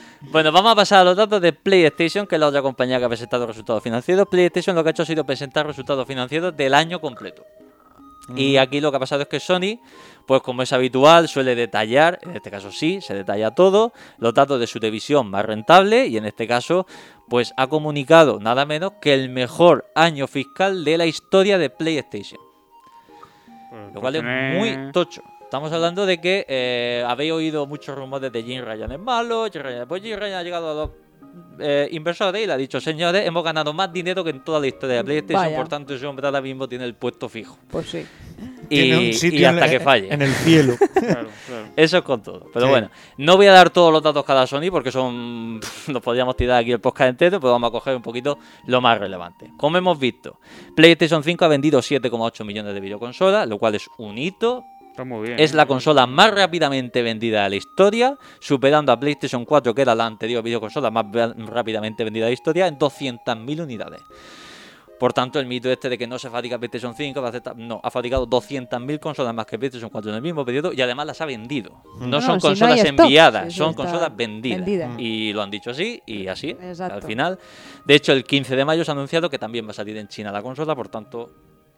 [0.22, 3.04] Bueno, vamos a pasar a los datos de PlayStation, que es la otra compañía que
[3.04, 4.26] ha presentado resultados financieros.
[4.26, 7.44] PlayStation lo que ha hecho ha sido presentar resultados financieros del año completo.
[8.34, 9.80] Y aquí lo que ha pasado es que Sony,
[10.24, 14.58] pues como es habitual, suele detallar, en este caso sí, se detalla todo, los datos
[14.60, 16.86] de su división más rentable y en este caso,
[17.28, 22.40] pues ha comunicado nada menos que el mejor año fiscal de la historia de PlayStation.
[23.70, 25.22] Pues, Lo cual es muy tocho.
[25.42, 29.48] Estamos hablando de que eh, habéis oído muchos rumores de Jim Ryan es malo.
[29.52, 30.90] Jim Ryan, pues Jim Ryan ha llegado a los
[31.58, 34.66] eh, inversores y le ha dicho, señores, hemos ganado más dinero que en toda la
[34.66, 35.56] historia de PlayStation, Vaya.
[35.56, 37.58] por tanto ese hombre ahora mismo tiene el puesto fijo.
[37.70, 38.06] Pues sí.
[38.70, 40.14] Y, Tiene un y sitio hasta en, que falle.
[40.14, 40.74] en el cielo.
[41.00, 41.66] Claro, claro.
[41.76, 42.46] Eso es con todo.
[42.52, 42.70] Pero Sí.
[42.70, 45.58] bueno, no voy a dar todos los datos cada Sony porque son.
[45.88, 48.98] Nos podríamos tirar aquí el podcast entero, pero vamos a coger un poquito lo más
[48.98, 49.50] relevante.
[49.56, 50.38] Como hemos visto,
[50.76, 54.64] PlayStation 5 ha vendido 7,8 millones de videoconsolas, lo cual es un hito.
[54.90, 55.38] Está muy bien.
[55.40, 55.56] Es ¿eh?
[55.56, 60.06] la consola más rápidamente vendida de la historia, superando a PlayStation 4, que era la
[60.06, 61.06] anterior videoconsola más
[61.36, 64.02] rápidamente vendida de la historia, en 200.000 unidades.
[64.98, 67.56] Por tanto, el mito este de que no se fabrica PlayStation 5, va a aceptar-
[67.56, 71.06] no, ha fabricado 200.000 consolas más que PlayStation 4 en el mismo periodo y además
[71.06, 71.82] las ha vendido.
[71.98, 74.58] No, No, son si consolas stock, enviadas, son consolas vendidas.
[74.62, 74.90] vendida.
[74.98, 76.50] Y lo han dicho así y así.
[76.50, 76.96] Exacto.
[76.96, 77.38] Al final,
[77.86, 80.06] de hecho, el 15 de mayo se ha anunciado que también va a salir en
[80.08, 81.30] China la consola, por tanto,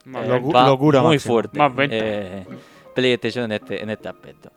[0.04, 0.26] eh,
[0.66, 1.58] locura muy fuerte.
[1.58, 1.94] Más venta.
[1.96, 2.44] eh,
[2.94, 4.50] PlayStation en este, en este aspecto.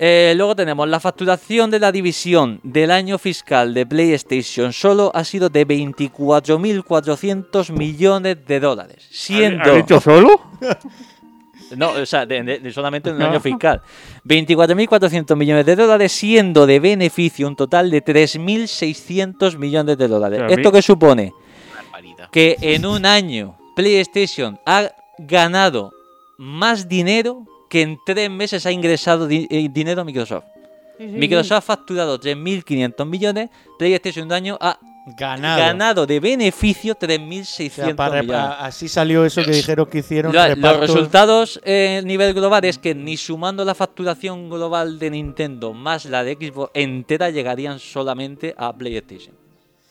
[0.00, 5.24] Eh, luego tenemos la facturación de la división del año fiscal de PlayStation solo ha
[5.24, 9.04] sido de 24.400 millones de dólares.
[9.10, 9.64] Siendo.
[9.64, 10.40] ¿Has dicho solo?
[11.76, 13.26] No, o sea, de- de- de solamente en un No.
[13.28, 13.82] año fiscal.
[14.24, 20.42] 24.400 millones de dólares, siendo de beneficio un total de 3.600 millones de dólares.
[20.48, 21.32] ¿Esto qué supone?
[22.30, 25.92] Que en un año PlayStation ha ganado
[26.38, 30.44] más dinero que en tres meses ha ingresado di- eh, dinero a Microsoft.
[30.96, 34.78] Sí, sí, Microsoft ha facturado 3.500 millones, PlayStation un año ha
[35.16, 35.58] Ganado.
[35.58, 38.56] ganado de beneficio O sea, 3.600 millones.
[38.60, 40.32] así salió eso que dijeron que hicieron.
[40.34, 45.10] Lo- los resultados eh, a nivel global es que ni sumando la facturación global de
[45.10, 49.34] Nintendo más la de Xbox entera llegarían solamente a PlayStation.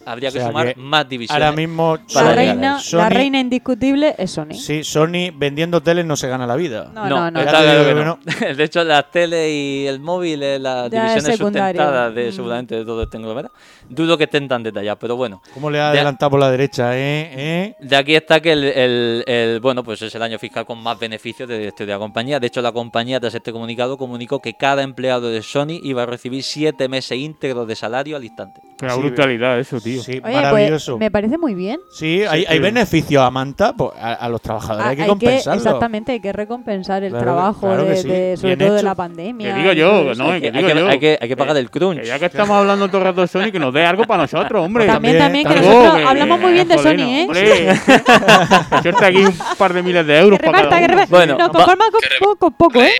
[0.08, 1.44] Habría O que sea sumar que más divisiones.
[1.44, 4.54] Ahora mismo La Sony- reina, la indiscutible es Sony.
[4.54, 6.90] Sí, Sony vendiendo teles no se gana la vida.
[6.94, 7.42] No, no, no.
[7.42, 8.20] claro.
[8.58, 11.82] De hecho, las tele y el móvil, eh, las Ya es divisiones secundario.
[11.82, 12.32] sustentadas de Mm.
[12.34, 13.54] seguramente de todo este conglomerado,
[13.90, 15.42] dudo que estén tan detalladas, pero bueno.
[15.54, 17.30] ¿Cómo le ha De- adelantado por la derecha, eh?
[17.34, 17.76] ¿Eh?
[17.80, 20.98] De aquí está que el, el- el- bueno, pues es el año fiscal con más
[21.00, 22.40] beneficios de, de la compañía.
[22.40, 26.06] De hecho, la compañía, tras este comunicado, comunicó que cada empleado de Sony iba a
[26.06, 28.62] recibir siete meses íntegros de salario al instante.
[28.82, 29.97] Una brutalidad eso, tío.
[30.04, 30.94] Sí, Oye, maravilloso.
[30.94, 31.80] pues me parece muy bien.
[31.90, 35.62] Sí, hay, hay beneficios a Manta, pues a, a los trabajadores Ah, hay que compensarlo.
[35.62, 38.08] exactamente, hay que recompensar el Claro, trabajo claro de, sí.
[38.08, 38.86] de- sobre Bien todo de hecho.
[38.88, 39.54] la pandemia.
[39.56, 40.88] Que digo yo, no, Hay que que, digo hay que- yo.
[40.88, 42.02] hay que- hay que pagar el crunch.
[42.02, 44.24] Que ya que estamos hablando todo el rato de Sony, que nos dé algo para
[44.24, 44.86] nosotros, hombre.
[44.86, 47.26] También, también, que nosotros que- hablamos muy bien de Sony, ¿eh?
[47.28, 47.76] Hombre,
[48.82, 51.06] suerte aquí un par de miles de Que euros para cada uno.
[51.10, 52.02] Bueno, Nos conformamos con,
[52.36, 52.94] poco, poco, ¿eh?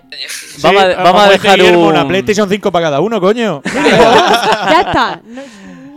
[0.62, 3.62] Vamos a- dejar Guillermo, un- una PlayStation 5 para cada uno, coño.
[3.74, 5.20] ya está.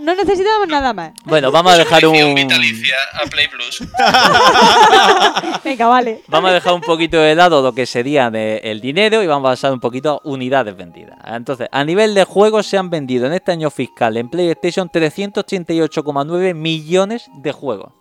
[0.01, 1.11] No, necesitamos nada más.
[1.25, 2.33] Bueno, vamos a dejar un.
[2.35, 3.81] vitalicia a Play Plus.
[5.63, 6.21] Venga, vale.
[6.27, 9.47] Vamos a dejar un poquito de lado lo que sería de- el dinero y vamos
[9.47, 11.17] a pasar un poquito a unidades vendidas.
[11.25, 16.53] Entonces, a nivel de juegos se han vendido en este año fiscal en PlayStation 388,9
[16.55, 17.93] millones de juegos.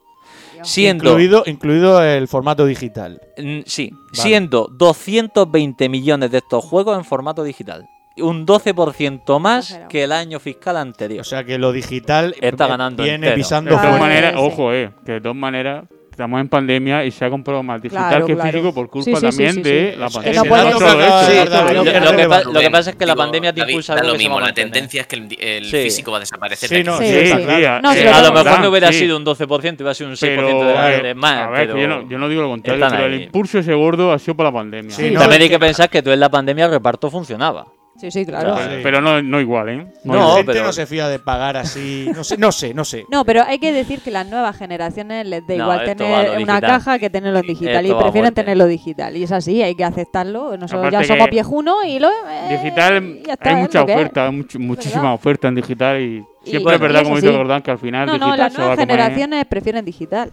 [0.63, 3.19] Siendo, Incluido, incluido el formato digital.
[3.39, 4.07] mm, sí, Vale.
[4.13, 7.87] siendo 220 millones de estos juegos en formato digital.
[8.23, 11.21] Un 12% más que el año fiscal anterior.
[11.21, 13.35] O sea que lo digital Está eh, ganando viene entero.
[13.37, 14.07] pisando De todas fuerte.
[14.07, 14.39] maneras, sí.
[14.41, 18.09] ojo, eh, que de todas maneras, estamos en pandemia y se ha comprado más digital
[18.11, 18.51] Claro, que claro.
[18.51, 19.99] físico por culpa Sí, sí, sí, también sí, de sí.
[19.99, 20.43] la pandemia.
[20.43, 21.49] ser.
[21.75, 24.15] lo, que, lo que pa- lo que pasa es que la pandemia te impulsa lo
[24.17, 24.71] mismo, a la mantener.
[24.73, 25.77] tendencia es que el, el Sí.
[25.85, 26.69] físico va a desaparecer.
[26.69, 27.07] Sí, de no, aquí.
[27.07, 27.33] sí, Sí, sí.
[27.33, 30.21] sí, a- eh, a lo mejor no hubiera sido un 12%, hubiera sido un 6%
[30.21, 31.39] Pero, de, a ver, de más.
[31.47, 34.45] a ver, yo, no, digo lo contrario, pero el impulso ese gordo ha sido por
[34.47, 34.95] la pandemia.
[35.19, 37.67] También hay que pensar que tú en la pandemia el reparto funcionaba.
[38.01, 38.55] Sí, sí, claro.
[38.57, 39.87] Pero, pero no, no igual, ¿eh?
[40.05, 42.11] No, la gente no se fía de pagar así.
[42.15, 43.05] No sé, no sé, no sé.
[43.11, 46.61] No, pero hay que decir que las nuevas generaciones les da No, igual tener una
[46.61, 49.17] caja que tenerlo en digital Esto y prefieren tenerlo digital.
[49.17, 50.57] Y es así, hay que aceptarlo.
[50.57, 52.09] Nosotros Aparte ya somos viejunos y lo.
[52.09, 56.73] eh, Digital ya está, hay mucha oferta, hay much- muchísima oferta en digital y siempre
[56.73, 57.31] Y- es verdad, como dice.
[57.31, 58.89] Gordán, que al final No, no, las nuevas comer.
[58.97, 60.31] generaciones prefieren digital.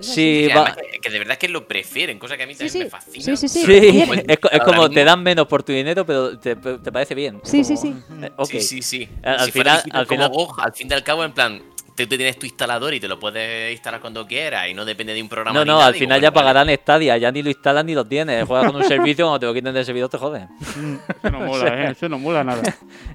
[0.00, 2.84] Sí, va- además que, que de verdad que lo prefieren, cosa que a mí también
[2.84, 3.24] me fascina.
[3.24, 3.64] Sí, sí, sí.
[3.64, 7.40] Sí, es, es como te dan menos por tu dinero, pero te, te parece bien.
[7.44, 8.56] Sí, sí, Como- sí.
[8.56, 8.60] eh.
[8.60, 9.08] Sí, sí, sí.
[9.22, 11.62] Al, Si final, digital al como final, GOG, al fin y al cabo, en plan,
[11.96, 15.20] tú, tienes tu instalador y te lo puedes instalar cuando quieras y no depende de
[15.22, 15.58] un programa.
[15.58, 18.04] no, no, nada, al final ya bueno, pagarán Stadia, ya ni lo instalan ni lo
[18.04, 18.44] tienes.
[18.46, 20.48] Juegas con un servicio, cuando te lo quiten del servidor te joden.
[20.60, 21.90] Eso no mola, ¿eh?
[21.92, 22.62] Eso no mola nada.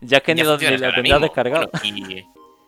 [0.01, 1.19] Ya es que ni ya lo, ni tendrás mismo.
[1.19, 1.69] descargado.
[1.81, 2.25] Bueno, y,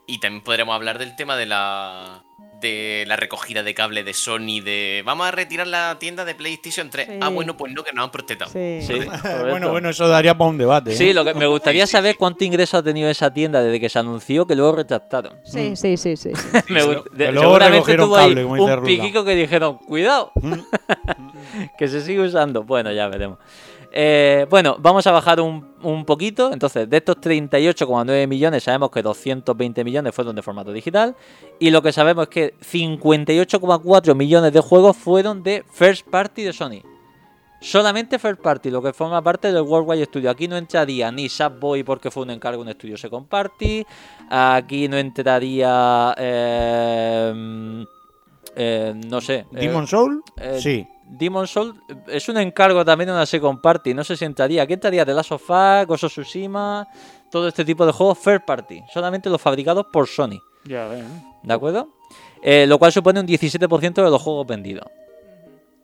[0.07, 2.23] y también podremos hablar del tema de la
[2.61, 6.89] de la recogida de cable de Sony de vamos a retirar la tienda de PlayStation
[6.89, 7.09] 3.
[7.21, 8.47] Ah, bueno, pues no, que nos han.
[8.47, 8.79] Sí.
[8.81, 8.99] Sí,
[9.49, 10.91] bueno, bueno, eso daría para un debate.
[10.93, 10.95] ¿eh?
[10.95, 13.99] Sí, lo que me gustaría saber cuánto ingreso ha tenido esa tienda desde que se
[13.99, 15.39] anunció que luego retractaron.
[15.43, 16.29] Sí, sí, sí, sí.
[16.69, 20.31] Me Sí, de- que luego seguramente recogieron tuvo ahí cable, un piquico que dijeron, cuidado,
[21.77, 22.63] que se sigue usando.
[22.63, 23.39] Bueno, ya veremos.
[23.97, 26.51] Eh, bueno, vamos a bajar un, un poquito.
[26.51, 31.15] Entonces, de estos 38,9 millones, sabemos que 220 millones fueron de formato digital.
[31.59, 36.51] Y lo que sabemos es que 58,4 millones de juegos fueron de First Party de
[36.51, 36.81] Sony.
[37.61, 40.29] Solamente First Party, lo que forma parte del Worldwide Studio.
[40.29, 43.85] Aquí no entraría ni Subboy porque fue un encargo de un estudio Second Party.
[44.29, 46.13] Aquí no entraría.
[46.17, 47.85] eh,
[48.57, 49.45] eh, no sé.
[49.51, 50.21] ¿Demon Soul?
[50.59, 50.85] sí.
[51.07, 53.93] Demon Soul es un encargo también de una Second Party.
[53.93, 54.63] No sé si entraría.
[54.63, 56.87] Aquí entraría The Last of Us, Ghost of Tsushima,
[57.31, 58.83] todo este tipo de juegos First Party.
[58.93, 60.39] Solamente los fabricados por Sony.
[60.65, 61.03] Ya ves.
[61.03, 61.07] ¿eh?
[61.43, 61.89] ¿De acuerdo?
[62.41, 64.87] Eh, lo cual supone un 17% de los juegos vendidos.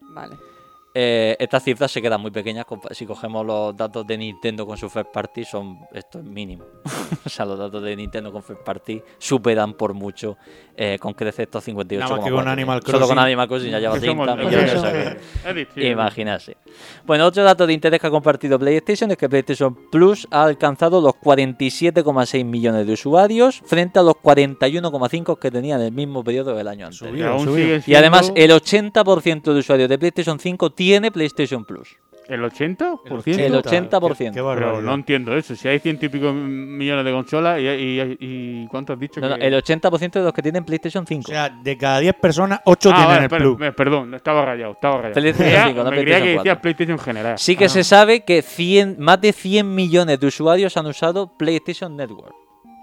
[0.02, 0.51] Vale.
[0.94, 4.90] Eh, estas cifras se quedan muy pequeñas si cogemos los datos de Nintendo con su
[4.90, 6.66] first party son esto es mínimo.
[7.26, 10.38] O sea los datos de Nintendo con first party superan por mucho
[10.76, 13.20] eh, con creces estos 58 Nada más que con Animal solo con Crossing.
[13.20, 14.52] Animal Crossing ya lleva Que somos 30 locos.
[14.52, 16.58] millones o sea imaginarse
[17.06, 21.02] bueno otro dato de interés que ha compartido PlayStation es que PlayStation Plus ha alcanzado
[21.02, 26.56] los 47,6 millones de usuarios frente a los 41,5 que tenía en el mismo periodo
[26.56, 27.42] del año anterior.
[27.86, 31.96] Y además el 80% de usuarios de PlayStation 5 tiene PlayStation Plus.
[32.28, 33.00] ¿El 80%?
[33.38, 34.32] El 80%.
[34.34, 35.56] Pero no entiendo eso.
[35.56, 39.20] Si hay ciento y pico millones de consolas y, y, y ¿cuánto has dicho?
[39.22, 41.22] No, no, que- el 80% de los que tienen PlayStation 5.
[41.26, 43.76] O sea, de cada 10 personas, 8 Ah, tienen vale, el per- Plus.
[43.76, 45.14] Perdón, estaba rayado, estaba rayado.
[45.22, 46.62] PlayStation Creía- 5, no me creía PlayStation que decía 4.
[46.62, 47.38] PlayStation en general.
[47.38, 47.70] Sí que Ah.
[47.70, 52.34] se sabe que 100, más de 100 millones de usuarios han usado PlayStation Network,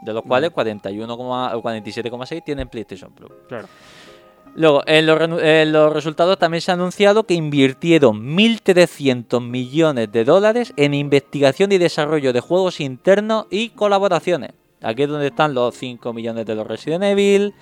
[0.03, 3.31] de los cuales 41, o 47,6 tienen PlayStation Plus.
[3.49, 3.67] Claro.
[4.59, 10.95] Luego, en los, resultados también se ha anunciado que invirtieron 1.300 millones de dólares en
[10.95, 14.51] investigación y desarrollo de juegos internos y colaboraciones.
[14.83, 17.53] Aquí es donde están los 5 millones de los Resident Evil,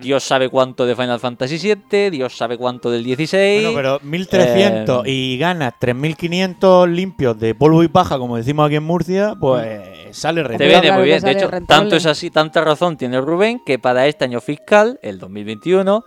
[0.00, 3.64] Dios sabe cuánto de Final Fantasy VII, Dios sabe cuánto del 16.
[3.72, 8.76] Bueno, pero 1300 Eh, y ganas 3500 limpios de polvo y paja, como decimos aquí
[8.76, 9.80] en Murcia, pues
[10.12, 10.80] sale Te rentable.
[10.80, 11.20] viene muy bien.
[11.22, 15.18] De hecho, tanto es así, tanta razón tiene Rubén que para este año fiscal, el
[15.18, 16.04] 2021,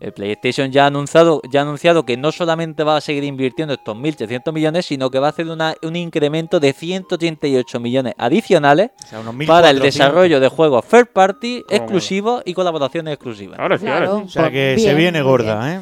[0.00, 3.74] el PlayStation ya ha anunciado, ya ha anunciado que no solamente va a seguir invirtiendo
[3.74, 8.90] estos 1.300 millones, sino que va a hacer una- un incremento de 188 millones adicionales
[9.08, 9.82] sea, unos para el 1.400.
[9.82, 13.58] desarrollo de juegos third party exclusivos y colaboraciones exclusivas.
[13.58, 14.22] Ahora sí, ahora sí.
[14.24, 15.80] O sea que se viene gorda, ¿eh?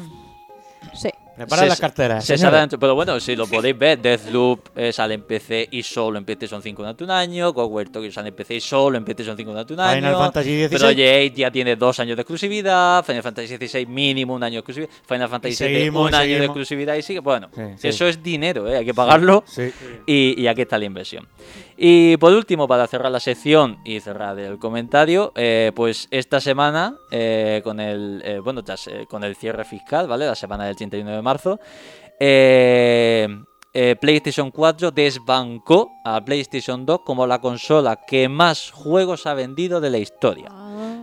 [1.39, 2.25] Prepara las carteras.
[2.25, 6.17] se sabe- pero bueno, si lo podéis ver, Deathloop eh, sale en PC y solo
[6.17, 9.35] en PlayStation 5 durante un año, Ghost Tokyo sale en PC y solo en PlayStation
[9.37, 9.95] 5 durante un año.
[10.01, 10.77] Final Fantasy XVI.
[10.77, 14.89] Project ya tiene dos años de exclusividad, Final Fantasy XVI mínimo un año de exclusividad,
[15.07, 17.19] Final Fantasy VII seguimos, un año de exclusividad y sigue.
[17.19, 17.87] Bueno, Sí, sí.
[17.87, 18.77] eso es dinero, ¿eh?
[18.77, 19.71] hay que pagarlo Sí.
[20.05, 21.27] y, y aquí está la inversión.
[21.81, 26.97] Y por último, para cerrar la sección y cerrar el comentario, eh, pues esta semana,
[27.09, 30.25] eh, con el eh, bueno, tras, eh, con el cierre fiscal, ¿vale?
[30.25, 31.57] La semana del 31 de marzo,
[32.19, 33.29] eh,
[34.01, 39.89] PlayStation 4 desbancó a PlayStation 2 como la consola que más juegos ha vendido de
[39.89, 40.49] la historia.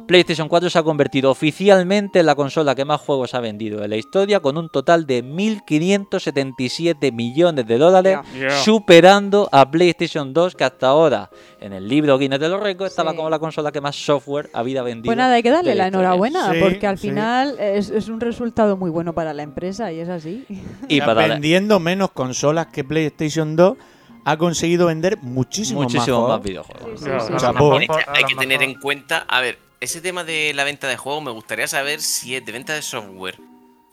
[0.07, 3.91] PlayStation 4 se ha convertido oficialmente en la consola que más juegos ha vendido en
[3.91, 8.51] la historia, con un total de 1.577 millones de dólares, Yeah.
[8.63, 11.31] superando a PlayStation 2, que hasta ahora,
[11.61, 14.83] en el libro Guinness de los Récords, estaba como la consola que más software había
[14.83, 15.07] vendido.
[15.07, 17.09] Pues nada, hay que darle la enhorabuena, Sí, porque al sí.
[17.09, 20.45] final es, es un resultado muy bueno para la empresa y es así.
[20.89, 23.77] Y para la- vendiendo menos consolas que PlayStation 2,
[24.25, 26.45] ha conseguido vender muchísimo, Muchísimo más, más juegos.
[26.45, 27.01] videojuegos.
[27.01, 27.33] Sí, sí, sí.
[27.39, 27.75] Chapó.
[27.77, 30.97] Hay que- hay que tener en cuenta, a ver, ese tema de la venta de
[30.97, 33.39] juegos me gustaría saber si es de venta de software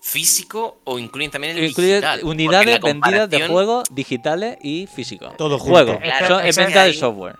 [0.01, 2.22] físico o incluyen también el Incluye digital.
[2.23, 5.35] unidades vendidas de juegos digitales y físicos.
[5.38, 5.57] Todo.
[5.60, 5.97] Juegos.
[6.01, 7.35] Claro, Son- es venta de software.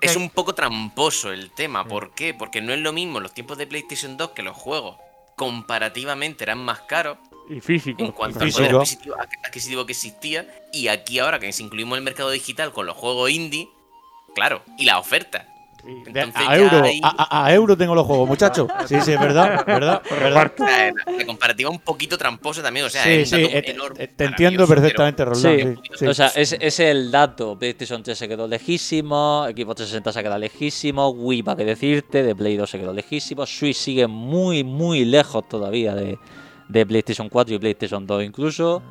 [0.00, 1.86] Es un poco tramposo el tema.
[1.86, 2.34] ¿Por qué?
[2.34, 4.96] Porque no es lo mismo los tiempos de PlayStation 2 que los juegos
[5.36, 7.16] comparativamente eran más caros
[7.48, 8.02] Y físico.
[8.02, 8.74] en cuanto al poder
[9.44, 10.46] adquisitivo que existía.
[10.72, 13.68] Y aquí ahora que si incluimos el mercado digital con los juegos indie,
[14.34, 15.46] claro, y la oferta.
[15.86, 18.68] Entonces a euro, ahí- a, euro tengo los juegos, muchachos.
[18.86, 20.52] Sí, sí, es verdad, verdad, verdad.
[20.58, 24.24] La, la comparativa un poquito tramposa también, o sea, Sí, es eh, enorme, eh, te
[24.24, 25.58] entiendo perfectamente, pero- Roldán.
[25.76, 26.06] Sí, sí, sí.
[26.06, 27.58] o sea, ese es el dato.
[27.58, 32.34] PlayStation 3 se quedó lejísimo, Xbox 360 se quedó lejísimo, Wii, para qué decirte, de
[32.34, 36.18] Play 2 se quedó lejísimo, Switch sigue muy, muy lejos todavía de,
[36.68, 38.82] de PlayStation 4 y PlayStation 2 incluso.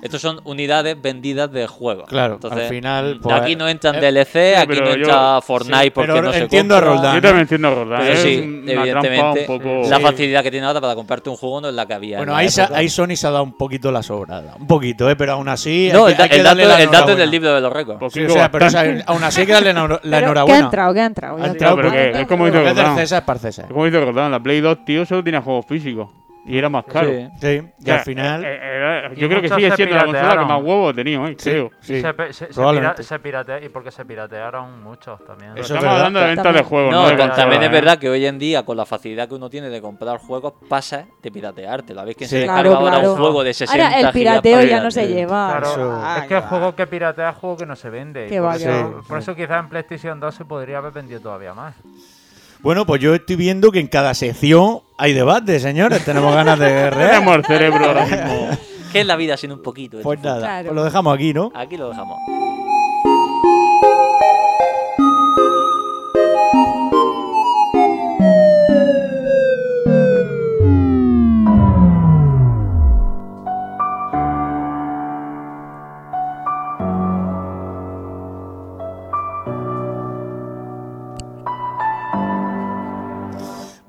[0.00, 2.08] Estos son unidades vendidas de juegos.
[2.08, 3.14] Claro, Entonces, al final.
[3.14, 6.22] de pues, aquí no entran eh, DLC, aquí no yo- entra Fortnite sí, porque pero
[6.22, 6.94] no se entiendo a compra.
[6.94, 8.00] Roldán, Yo también entiendo a Roldán.
[8.02, 9.88] Pero es sí, evidentemente, un poco.
[9.88, 12.16] la facilidad que tiene ahora para comprarte un juego no es la que había.
[12.18, 12.78] en Bueno, ahí, se- época.
[12.78, 14.54] ahí Sony se ha dado un poquito la sobrada.
[14.58, 15.16] Un poquito, ¿eh?
[15.16, 15.90] Pero aún así.
[15.92, 17.16] No, hay el, que- hay dato, la el dato es enhorabuena.
[17.20, 18.12] del libro de los récords.
[18.12, 20.10] Sí, o sea, pero o sea, aún así hay que darle la enhor- la Pero,
[20.10, 20.58] ¿Qué ha enhorabuena.
[20.64, 20.94] entrado?
[20.94, 21.36] ¿Qué ha entrado?
[21.42, 22.96] Ha entrado es como dice es Roldán.
[22.96, 23.24] César.
[23.66, 26.08] Es como dice Roldán, la Play 2, tío, solo tenía juegos físicos.
[26.48, 27.08] Y era más caro.
[27.08, 27.28] Sí.
[27.40, 28.44] Sí, y O sea, al final.
[28.44, 31.26] eh, eh, Y yo creo que sigue siendo la consola que más huevos ha tenido,
[31.26, 31.70] eh, Sí, creo.
[31.80, 35.52] sí, Y se, se- se se piratea- y porque se piratearon muchos también.
[35.52, 35.96] Eso es Estamos verdad.
[35.98, 37.72] hablando de ventas de juegos, No, no, de también es ¿eh?
[37.72, 41.06] verdad que hoy en día, con la facilidad que uno tiene de comprar juegos, pasa
[41.22, 41.94] de piratearte.
[41.94, 42.30] La vez que Sí.
[42.30, 43.12] se descarga Claro, ahora claro.
[43.12, 45.50] un juego de 60 Ahora el pirateo ya no se lleva.
[45.58, 48.28] Claro, Eso- es que el juego que piratea es juego que no se vende.
[48.40, 51.74] Por, eso, por eso quizás en PlayStation 2 se podría haber vendido todavía más.
[52.60, 56.04] Bueno, pues yo estoy viendo que en cada sección hay debate, señores.
[56.04, 57.10] Tenemos ganas de guerrear.
[57.12, 58.48] Tenemos el cerebro ahora mismo.
[58.92, 59.98] ¿Qué es la vida sin un poquito?
[60.02, 60.22] Pues fútbol?
[60.32, 60.64] nada, Claro.
[60.68, 61.52] pues lo dejamos aquí, ¿no?
[61.54, 62.18] Aquí lo dejamos.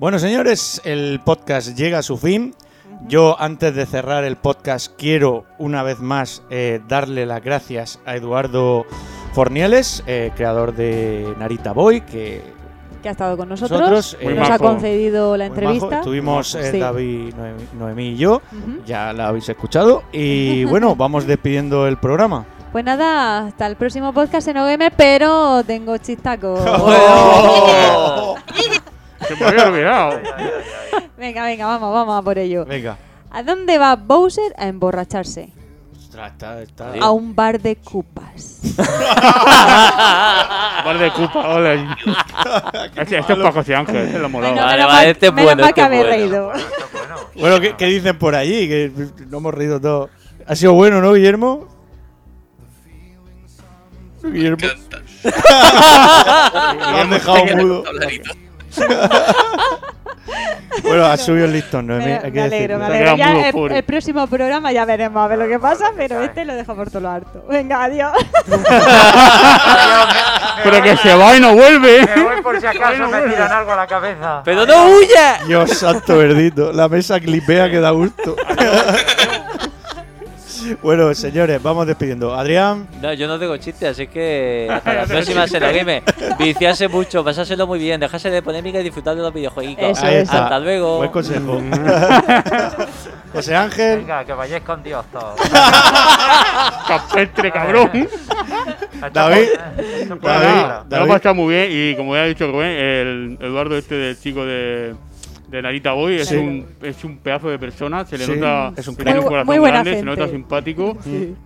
[0.00, 2.54] Bueno, señores, el podcast llega a su fin.
[3.06, 8.16] Yo, antes de cerrar el podcast, quiero una vez más eh, darle las gracias a
[8.16, 8.86] Eduardo
[9.34, 12.42] Fornieles, eh, creador de Narita Boy, que
[13.02, 13.78] Que ha estado con nosotros.
[13.78, 15.60] Nosotros, que eh, nos ha concedido la muy majo.
[15.66, 15.98] entrevista.
[15.98, 16.78] Estuvimos eh, Sí.
[16.78, 18.40] David, Noemí, Noemí y yo.
[18.86, 20.04] Ya la habéis escuchado.
[20.12, 22.46] Y bueno, vamos despidiendo el programa.
[22.72, 26.54] Pues nada, hasta el próximo podcast en Gamer, pero tengo chistaco.
[29.26, 30.20] Se me había olvidado.
[31.18, 32.64] venga, venga, vamos, vamos a por ello.
[32.64, 32.96] Venga.
[33.30, 35.50] ¿A dónde va Bowser a emborracharse?
[35.96, 38.58] Ostras, está- está- A un bar de cupas.
[40.84, 41.96] Bar de Cupa, hola.
[42.96, 45.80] Este, este es José Ángel, Vale, menos vale, mal- este es menos bueno, mal este
[45.82, 46.10] que bueno.
[46.10, 46.52] reído.
[47.36, 48.66] Bueno, ¿qué, qué dicen por allí?
[48.68, 48.90] Que
[49.28, 50.10] no hemos reído todos.
[50.46, 51.68] Ha sido bueno, ¿no, Guillermo?
[54.22, 54.56] Guillermo.
[55.22, 57.84] Lo han dejado mudo.
[60.82, 61.96] Bueno, ha subido el listón, ¿no?
[61.96, 63.16] Me, Hay que me alegro, me alegro.
[63.16, 66.74] Ya el próximo programa ya veremos a ver lo que pasa, pero este lo dejo
[66.74, 67.44] por todo lo harto.
[67.48, 68.12] Venga, adiós.
[70.62, 72.06] Pero que se va y no vuelve.
[72.14, 74.42] Me voy por si acaso me tiran algo a la cabeza.
[74.44, 75.38] ¡Pero no huya!
[75.46, 76.72] Dios santo verdito.
[76.72, 78.36] La mesa clipea que da gusto.
[80.82, 82.34] Bueno, señores, vamos despidiendo.
[82.34, 86.02] Adrián, No, yo no tengo chiste, así que hasta la próxima se la game.
[86.38, 89.98] Viciarse mucho, pasárselo muy bien, dejarse de polémica y disfrutar de los videojuegos.
[90.02, 90.98] Hasta luego.
[90.98, 91.60] Buen consejo.
[93.32, 95.38] José Ángel, Venga, que vayáis con Dios todos.
[96.88, 98.08] Capestre, cabrón.
[99.12, 99.48] David,
[100.20, 100.84] David.
[100.90, 103.94] Me lo he pasado muy bien y como ya ha dicho Rubén, el Eduardo este
[103.94, 104.94] del chico de,
[105.50, 106.36] de Narita Boy es, Sí.
[106.36, 109.24] un, es un pedazo de persona, se le Sí, nota es un tiene crack.
[109.24, 110.10] corazón Muy buena grande, se gente.
[110.16, 110.96] nota simpático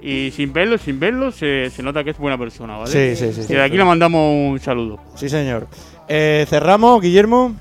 [0.03, 2.91] y sin verlo, sin verlo se, se nota que es buena persona, ¿vale?
[2.91, 3.55] Sí, sí, sí, Y sí.
[3.55, 4.21] de aquí le mandamos
[4.53, 5.01] un saludo.
[5.17, 5.67] Sí, señor.
[6.09, 7.57] Eh, cerramos, Guillermo.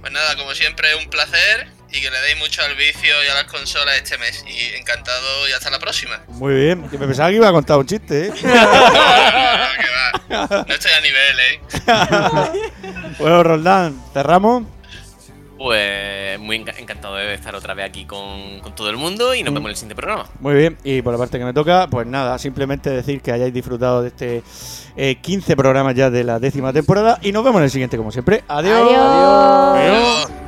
[0.00, 3.34] Pues nada, como siempre, un placer y que le deis mucho al vicio y a
[3.34, 4.42] las consolas este mes.
[4.48, 6.20] Y encantado y hasta la próxima.
[6.28, 6.82] Muy bien.
[6.90, 8.32] Yo me pensaba que iba a contar un chiste, ¿eh?
[8.42, 10.64] No, no, no, que va.
[10.66, 11.60] No estoy a nivel, ¿eh?
[13.18, 14.64] Bueno, Roldán, cerramos.
[15.62, 19.42] Pues muy enca- encantado de estar otra vez aquí con, con todo el mundo y
[19.44, 19.54] nos Mm.
[19.54, 20.26] vemos en el siguiente programa.
[20.40, 23.54] Muy bien, y por la parte que me toca, pues nada, simplemente decir que hayáis
[23.54, 24.42] disfrutado de este
[24.96, 28.10] eh, 15 programas ya de la décima temporada y nos vemos en el siguiente como
[28.10, 28.42] siempre.
[28.48, 28.90] Adiós.
[28.92, 30.28] Adiós.
[30.28, 30.41] I'm